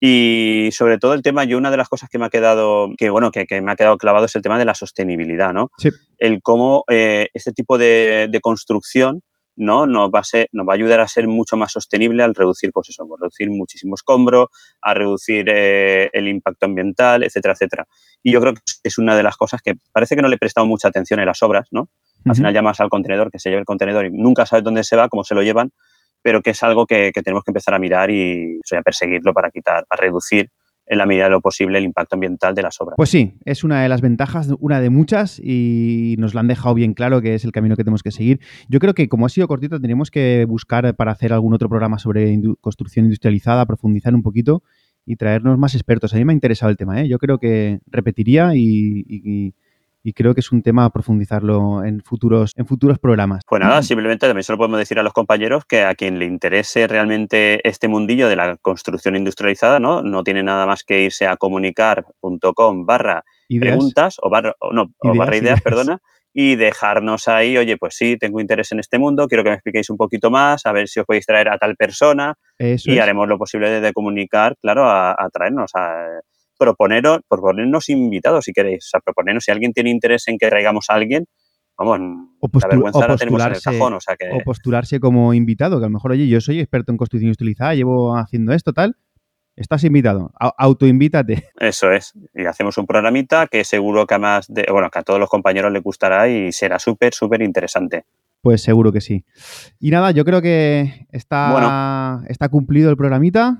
Y 0.00 0.70
sobre 0.72 0.98
todo 0.98 1.12
el 1.12 1.22
tema, 1.22 1.44
yo 1.44 1.58
una 1.58 1.70
de 1.70 1.76
las 1.76 1.90
cosas 1.90 2.08
que 2.08 2.18
me 2.18 2.24
ha 2.24 2.30
quedado, 2.30 2.88
que 2.96 3.10
bueno, 3.10 3.30
que, 3.30 3.44
que 3.44 3.60
me 3.60 3.70
ha 3.70 3.76
quedado 3.76 3.98
clavado 3.98 4.24
es 4.24 4.34
el 4.34 4.42
tema 4.42 4.58
de 4.58 4.64
la 4.64 4.74
sostenibilidad, 4.74 5.52
¿no? 5.52 5.70
Sí. 5.76 5.90
El 6.16 6.40
cómo 6.40 6.84
eh, 6.90 7.28
este 7.34 7.52
tipo 7.52 7.76
de, 7.76 8.28
de 8.30 8.40
construcción 8.40 9.22
¿no? 9.56 9.86
Nos 9.86 10.10
va, 10.10 10.20
a 10.20 10.24
ser, 10.24 10.48
nos 10.52 10.66
va 10.66 10.72
a 10.72 10.76
ayudar 10.76 11.00
a 11.00 11.08
ser 11.08 11.28
mucho 11.28 11.56
más 11.56 11.72
sostenible 11.72 12.22
al 12.22 12.34
reducir, 12.34 12.70
pues 12.72 12.88
eso, 12.88 13.06
reducir 13.20 13.50
muchísimo 13.50 13.94
escombro, 13.94 14.50
a 14.80 14.94
reducir 14.94 15.46
eh, 15.48 16.10
el 16.12 16.28
impacto 16.28 16.66
ambiental, 16.66 17.22
etcétera, 17.22 17.54
etcétera. 17.54 17.86
Y 18.22 18.32
yo 18.32 18.40
creo 18.40 18.54
que 18.54 18.60
es 18.82 18.98
una 18.98 19.16
de 19.16 19.22
las 19.22 19.36
cosas 19.36 19.60
que 19.62 19.74
parece 19.92 20.16
que 20.16 20.22
no 20.22 20.28
le 20.28 20.36
he 20.36 20.38
prestado 20.38 20.66
mucha 20.66 20.88
atención 20.88 21.20
en 21.20 21.26
las 21.26 21.42
obras, 21.42 21.68
¿no? 21.70 21.88
Al 22.24 22.32
Ujú. 22.32 22.36
final 22.36 22.54
llamas 22.54 22.80
al 22.80 22.88
contenedor, 22.88 23.30
que 23.30 23.38
se 23.38 23.50
lleve 23.50 23.60
el 23.60 23.66
contenedor 23.66 24.06
y 24.06 24.10
nunca 24.10 24.46
sabes 24.46 24.64
dónde 24.64 24.84
se 24.84 24.96
va, 24.96 25.08
cómo 25.08 25.24
se 25.24 25.34
lo 25.34 25.42
llevan, 25.42 25.72
pero 26.22 26.40
que 26.40 26.50
es 26.50 26.62
algo 26.62 26.86
que, 26.86 27.10
que 27.12 27.22
tenemos 27.22 27.44
que 27.44 27.50
empezar 27.50 27.74
a 27.74 27.78
mirar 27.78 28.10
y 28.10 28.56
o 28.58 28.62
sea, 28.64 28.78
a 28.78 28.82
perseguirlo 28.82 29.34
para 29.34 29.50
quitar, 29.50 29.84
para 29.86 30.02
reducir 30.02 30.50
en 30.92 30.98
la 30.98 31.06
medida 31.06 31.24
de 31.24 31.30
lo 31.30 31.40
posible 31.40 31.78
el 31.78 31.84
impacto 31.84 32.16
ambiental 32.16 32.54
de 32.54 32.62
las 32.62 32.78
obras. 32.80 32.96
Pues 32.98 33.08
sí, 33.08 33.32
es 33.46 33.64
una 33.64 33.82
de 33.82 33.88
las 33.88 34.02
ventajas, 34.02 34.48
una 34.60 34.78
de 34.80 34.90
muchas, 34.90 35.40
y 35.42 36.16
nos 36.18 36.34
lo 36.34 36.40
han 36.40 36.48
dejado 36.48 36.74
bien 36.74 36.92
claro 36.92 37.22
que 37.22 37.34
es 37.34 37.44
el 37.44 37.52
camino 37.52 37.76
que 37.76 37.82
tenemos 37.82 38.02
que 38.02 38.10
seguir. 38.10 38.40
Yo 38.68 38.78
creo 38.78 38.92
que, 38.92 39.08
como 39.08 39.24
ha 39.24 39.30
sido 39.30 39.48
cortito, 39.48 39.80
tenemos 39.80 40.10
que 40.10 40.44
buscar 40.46 40.94
para 40.94 41.12
hacer 41.12 41.32
algún 41.32 41.54
otro 41.54 41.68
programa 41.70 41.98
sobre 41.98 42.38
construcción 42.60 43.06
industrializada, 43.06 43.64
profundizar 43.64 44.14
un 44.14 44.22
poquito 44.22 44.62
y 45.06 45.16
traernos 45.16 45.58
más 45.58 45.74
expertos. 45.74 46.12
A 46.12 46.18
mí 46.18 46.24
me 46.26 46.32
ha 46.32 46.34
interesado 46.34 46.70
el 46.70 46.76
tema, 46.76 47.00
¿eh? 47.00 47.08
Yo 47.08 47.18
creo 47.18 47.38
que 47.38 47.80
repetiría 47.86 48.54
y- 48.54 49.54
y 50.02 50.12
creo 50.12 50.34
que 50.34 50.40
es 50.40 50.50
un 50.52 50.62
tema 50.62 50.84
a 50.84 50.90
profundizarlo 50.90 51.84
en 51.84 52.00
futuros, 52.02 52.52
en 52.56 52.66
futuros 52.66 52.98
programas. 52.98 53.42
Pues 53.46 53.60
nada, 53.62 53.82
simplemente 53.82 54.26
también 54.26 54.42
se 54.44 54.52
lo 54.52 54.58
podemos 54.58 54.78
decir 54.78 54.98
a 54.98 55.02
los 55.02 55.12
compañeros 55.12 55.64
que 55.64 55.82
a 55.84 55.94
quien 55.94 56.18
le 56.18 56.24
interese 56.26 56.86
realmente 56.86 57.66
este 57.68 57.88
mundillo 57.88 58.28
de 58.28 58.36
la 58.36 58.56
construcción 58.56 59.16
industrializada, 59.16 59.78
¿no? 59.78 60.02
No 60.02 60.24
tiene 60.24 60.42
nada 60.42 60.66
más 60.66 60.82
que 60.84 61.02
irse 61.04 61.26
a 61.26 61.36
comunicar.com 61.36 62.86
barra 62.86 63.24
preguntas 63.60 64.16
o 64.22 64.30
barra, 64.30 64.54
o 64.60 64.72
no, 64.72 64.92
o 64.98 65.08
Ideas, 65.08 65.18
barra 65.18 65.36
ideas, 65.36 65.44
ideas. 65.44 65.62
perdona, 65.62 65.98
y 66.34 66.56
dejarnos 66.56 67.28
ahí, 67.28 67.56
oye, 67.58 67.76
pues 67.76 67.94
sí, 67.94 68.16
tengo 68.18 68.40
interés 68.40 68.72
en 68.72 68.80
este 68.80 68.98
mundo, 68.98 69.28
quiero 69.28 69.44
que 69.44 69.50
me 69.50 69.54
expliquéis 69.56 69.90
un 69.90 69.98
poquito 69.98 70.30
más, 70.30 70.64
a 70.64 70.72
ver 70.72 70.88
si 70.88 70.98
os 71.00 71.06
podéis 71.06 71.26
traer 71.26 71.48
a 71.50 71.58
tal 71.58 71.76
persona 71.76 72.34
Eso 72.58 72.90
y 72.90 72.94
es. 72.94 73.00
haremos 73.02 73.28
lo 73.28 73.36
posible 73.38 73.80
de 73.80 73.92
comunicar, 73.92 74.56
claro, 74.60 74.84
a, 74.88 75.10
a 75.12 75.28
traernos, 75.30 75.70
a 75.74 76.06
proponeros, 76.62 77.20
proponernos 77.28 77.88
invitados 77.88 78.44
si 78.44 78.52
queréis, 78.52 78.86
o 78.86 78.88
sea, 78.90 79.00
proponernos 79.00 79.44
si 79.44 79.50
alguien 79.50 79.72
tiene 79.72 79.90
interés 79.90 80.28
en 80.28 80.38
que 80.38 80.48
traigamos 80.48 80.86
a 80.88 80.94
alguien, 80.94 81.26
vamos, 81.76 81.98
O 82.40 82.48
la 82.60 82.68
vergüenza 82.68 83.08
la 83.08 83.16
tenemos 83.16 83.44
en 83.44 83.52
el 83.52 83.60
cajón, 83.60 83.94
o 83.94 84.00
sea 84.00 84.16
que... 84.16 84.30
o 84.32 84.40
postularse 84.44 85.00
como 85.00 85.34
invitado, 85.34 85.78
que 85.78 85.86
a 85.86 85.88
lo 85.88 85.92
mejor, 85.92 86.12
oye, 86.12 86.28
yo 86.28 86.40
soy 86.40 86.60
experto 86.60 86.92
en 86.92 86.98
construcción 86.98 87.28
industrializada, 87.28 87.74
llevo 87.74 88.16
haciendo 88.16 88.52
esto, 88.52 88.72
tal. 88.72 88.96
Estás 89.54 89.84
invitado. 89.84 90.32
Autoinvítate. 90.38 91.50
Eso 91.60 91.92
es. 91.92 92.14
Y 92.34 92.46
hacemos 92.46 92.78
un 92.78 92.86
programita 92.86 93.46
que 93.48 93.64
seguro 93.64 94.06
que 94.06 94.14
a 94.14 94.18
más 94.18 94.46
de, 94.48 94.64
bueno, 94.70 94.88
que 94.90 94.98
a 94.98 95.02
todos 95.02 95.20
los 95.20 95.28
compañeros 95.28 95.70
les 95.70 95.82
gustará 95.82 96.26
y 96.28 96.52
será 96.52 96.78
súper, 96.78 97.12
súper 97.12 97.42
interesante. 97.42 98.06
Pues 98.40 98.62
seguro 98.62 98.92
que 98.92 99.02
sí. 99.02 99.24
Y 99.78 99.90
nada, 99.90 100.10
yo 100.10 100.24
creo 100.24 100.40
que 100.40 101.06
está, 101.12 102.22
está 102.28 102.48
cumplido 102.48 102.88
el 102.90 102.96
programita. 102.96 103.58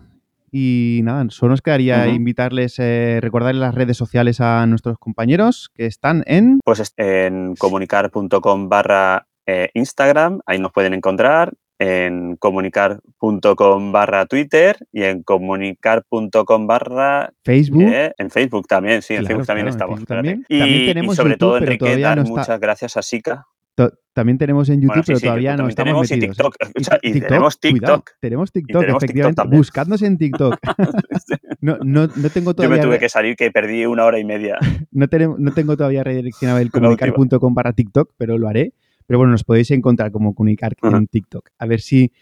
Y 0.54 1.00
nada, 1.02 1.24
solo 1.30 1.52
nos 1.52 1.62
quedaría 1.62 2.08
invitarles, 2.08 2.78
eh, 2.78 3.18
recordarles 3.22 3.60
las 3.60 3.74
redes 3.74 3.96
sociales 3.96 4.38
a 4.42 4.66
nuestros 4.66 4.98
compañeros 4.98 5.70
que 5.74 5.86
están 5.86 6.22
en. 6.26 6.60
Pues 6.62 6.78
es- 6.80 6.92
en 6.98 7.54
comunicar.com 7.56 8.68
barra 8.68 9.26
eh, 9.46 9.70
Instagram, 9.74 10.40
ahí 10.46 10.58
nos 10.58 10.70
pueden 10.70 10.92
encontrar, 10.94 11.54
en 11.78 12.36
comunicar.com 12.36 13.92
barra 13.92 14.26
Twitter 14.26 14.76
y 14.92 15.02
en 15.04 15.22
comunicar.com 15.22 16.66
barra 16.66 17.32
Facebook. 17.44 17.82
eh, 17.82 18.12
en 18.18 18.30
Facebook 18.30 18.66
también, 18.68 19.02
sí, 19.02 19.14
en 19.14 19.26
Facebook 19.26 19.46
también 19.46 19.66
claro, 19.66 19.68
en 19.68 19.74
estamos. 19.74 19.94
Facebook 20.00 20.08
también. 20.08 20.44
Y, 20.48 20.58
También 20.60 20.82
y 20.82 20.86
tenemos 20.86 21.16
sobre 21.16 21.30
YouTube, 21.30 21.38
todo, 21.38 21.56
Enrique, 21.58 21.96
dar 21.98 22.16
no 22.18 22.22
está- 22.24 22.34
muchas 22.40 22.60
gracias 22.60 22.96
a 22.96 23.02
Sika. 23.02 23.46
También 24.14 24.36
tenemos 24.36 24.68
en 24.68 24.82
YouTube, 24.82 24.88
Bueno, 24.88 25.02
sí, 25.04 25.06
pero 25.06 25.18
sí, 25.18 25.24
todavía 25.24 25.56
no 25.56 25.68
estamos 25.68 25.74
tenemos 25.76 26.10
y 26.10 26.14
metidos. 26.14 26.38
¿eh? 26.38 26.42
TikTok. 26.42 26.56
O 26.78 26.84
sea, 26.84 26.98
y 27.02 27.12
tenemos 27.20 27.56
cuidado, 27.56 27.96
TikTok. 27.96 28.10
tenemos 28.20 28.52
TikTok, 28.52 28.80
tenemos 28.82 29.02
efectivamente. 29.02 29.56
Buscadnos 29.56 30.02
en 30.02 30.18
TikTok. 30.18 30.58
no, 31.60 31.78
no, 31.78 32.08
no 32.14 32.30
tengo 32.30 32.50
Yo 32.52 32.68
me 32.68 32.76
todavía. 32.76 32.82
tuve 32.82 32.98
que 32.98 33.08
salir 33.08 33.36
que 33.36 33.50
perdí 33.50 33.86
una 33.86 34.04
hora 34.04 34.18
y 34.18 34.24
media. 34.24 34.58
No, 34.94 35.08
tenemos, 35.08 35.38
no 35.38 35.52
tengo 35.54 35.74
todavía 35.76 36.04
redireccionado 36.04 36.58
el 36.58 36.70
comunicar.com 36.70 37.54
barra 37.54 37.72
TikTok, 37.72 38.12
pero 38.18 38.36
lo 38.36 38.48
haré. 38.48 38.74
Pero 39.06 39.18
bueno, 39.18 39.32
nos 39.32 39.42
podéis 39.42 39.70
encontrar 39.70 40.12
como 40.12 40.34
comunicar 40.34 40.74
en 40.82 41.06
TikTok. 41.06 41.48
A 41.58 41.66
ver 41.66 41.80
si... 41.80 42.12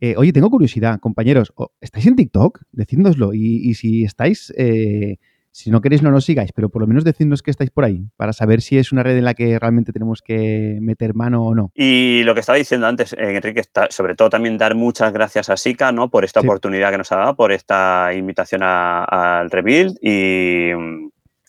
Eh, 0.00 0.14
oye, 0.16 0.32
tengo 0.32 0.48
curiosidad, 0.48 1.00
compañeros. 1.00 1.52
¿Estáis 1.80 2.06
en 2.06 2.14
TikTok? 2.14 2.60
Decídnoslo. 2.70 3.34
Y, 3.34 3.74
si 3.74 4.04
estáis... 4.04 4.52
Eh, 4.56 5.16
si 5.52 5.70
no 5.70 5.80
queréis, 5.80 6.02
no 6.02 6.10
nos 6.10 6.24
sigáis, 6.24 6.52
pero 6.52 6.68
por 6.68 6.82
lo 6.82 6.86
menos 6.86 7.04
decidnos 7.04 7.42
que 7.42 7.50
estáis 7.50 7.70
por 7.70 7.84
ahí, 7.84 8.04
para 8.16 8.32
saber 8.32 8.60
si 8.60 8.78
es 8.78 8.92
una 8.92 9.02
red 9.02 9.16
en 9.16 9.24
la 9.24 9.34
que 9.34 9.58
realmente 9.58 9.92
tenemos 9.92 10.22
que 10.22 10.78
meter 10.80 11.14
mano 11.14 11.44
o 11.44 11.54
no. 11.54 11.72
Y 11.74 12.22
lo 12.24 12.34
que 12.34 12.40
estaba 12.40 12.58
diciendo 12.58 12.86
antes, 12.86 13.12
eh, 13.14 13.36
Enrique, 13.36 13.60
está, 13.60 13.88
sobre 13.90 14.14
todo 14.14 14.30
también 14.30 14.58
dar 14.58 14.74
muchas 14.74 15.12
gracias 15.12 15.50
a 15.50 15.56
Sika 15.56 15.92
¿no? 15.92 16.10
por 16.10 16.24
esta 16.24 16.40
oportunidad 16.40 16.90
que 16.90 16.98
nos 16.98 17.12
ha 17.12 17.16
dado, 17.16 17.36
por 17.36 17.52
esta 17.52 18.12
invitación 18.14 18.62
al 18.62 19.50
Rebuild 19.50 19.96
y 20.00 20.70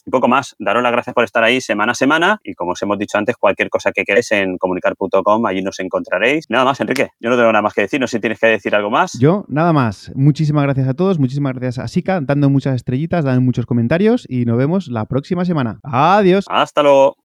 un 0.05 0.11
poco 0.11 0.27
más, 0.27 0.55
daros 0.59 0.83
las 0.83 0.91
gracias 0.91 1.13
por 1.13 1.23
estar 1.23 1.43
ahí 1.43 1.61
semana 1.61 1.91
a 1.91 1.95
semana 1.95 2.39
y 2.43 2.53
como 2.53 2.71
os 2.71 2.81
hemos 2.81 2.97
dicho 2.97 3.17
antes, 3.17 3.35
cualquier 3.37 3.69
cosa 3.69 3.91
que 3.91 4.03
queréis 4.03 4.31
en 4.31 4.57
comunicar.com, 4.57 5.45
allí 5.45 5.61
nos 5.61 5.79
encontraréis. 5.79 6.45
Nada 6.49 6.65
más, 6.65 6.79
Enrique, 6.81 7.09
yo 7.19 7.29
no 7.29 7.35
tengo 7.35 7.51
nada 7.51 7.61
más 7.61 7.73
que 7.73 7.81
decir, 7.81 7.99
no 7.99 8.07
sé 8.07 8.17
si 8.17 8.21
tienes 8.21 8.39
que 8.39 8.47
decir 8.47 8.75
algo 8.75 8.89
más. 8.89 9.17
Yo, 9.19 9.45
nada 9.47 9.73
más. 9.73 10.11
Muchísimas 10.15 10.63
gracias 10.63 10.87
a 10.87 10.93
todos, 10.93 11.19
muchísimas 11.19 11.53
gracias 11.53 11.83
a 11.83 11.87
Sika, 11.87 12.21
dando 12.21 12.49
muchas 12.49 12.75
estrellitas, 12.75 13.25
dando 13.25 13.41
muchos 13.41 13.65
comentarios 13.65 14.25
y 14.29 14.45
nos 14.45 14.57
vemos 14.57 14.87
la 14.87 15.05
próxima 15.05 15.45
semana. 15.45 15.79
Adiós. 15.83 16.45
Hasta 16.49 16.83
luego. 16.83 17.15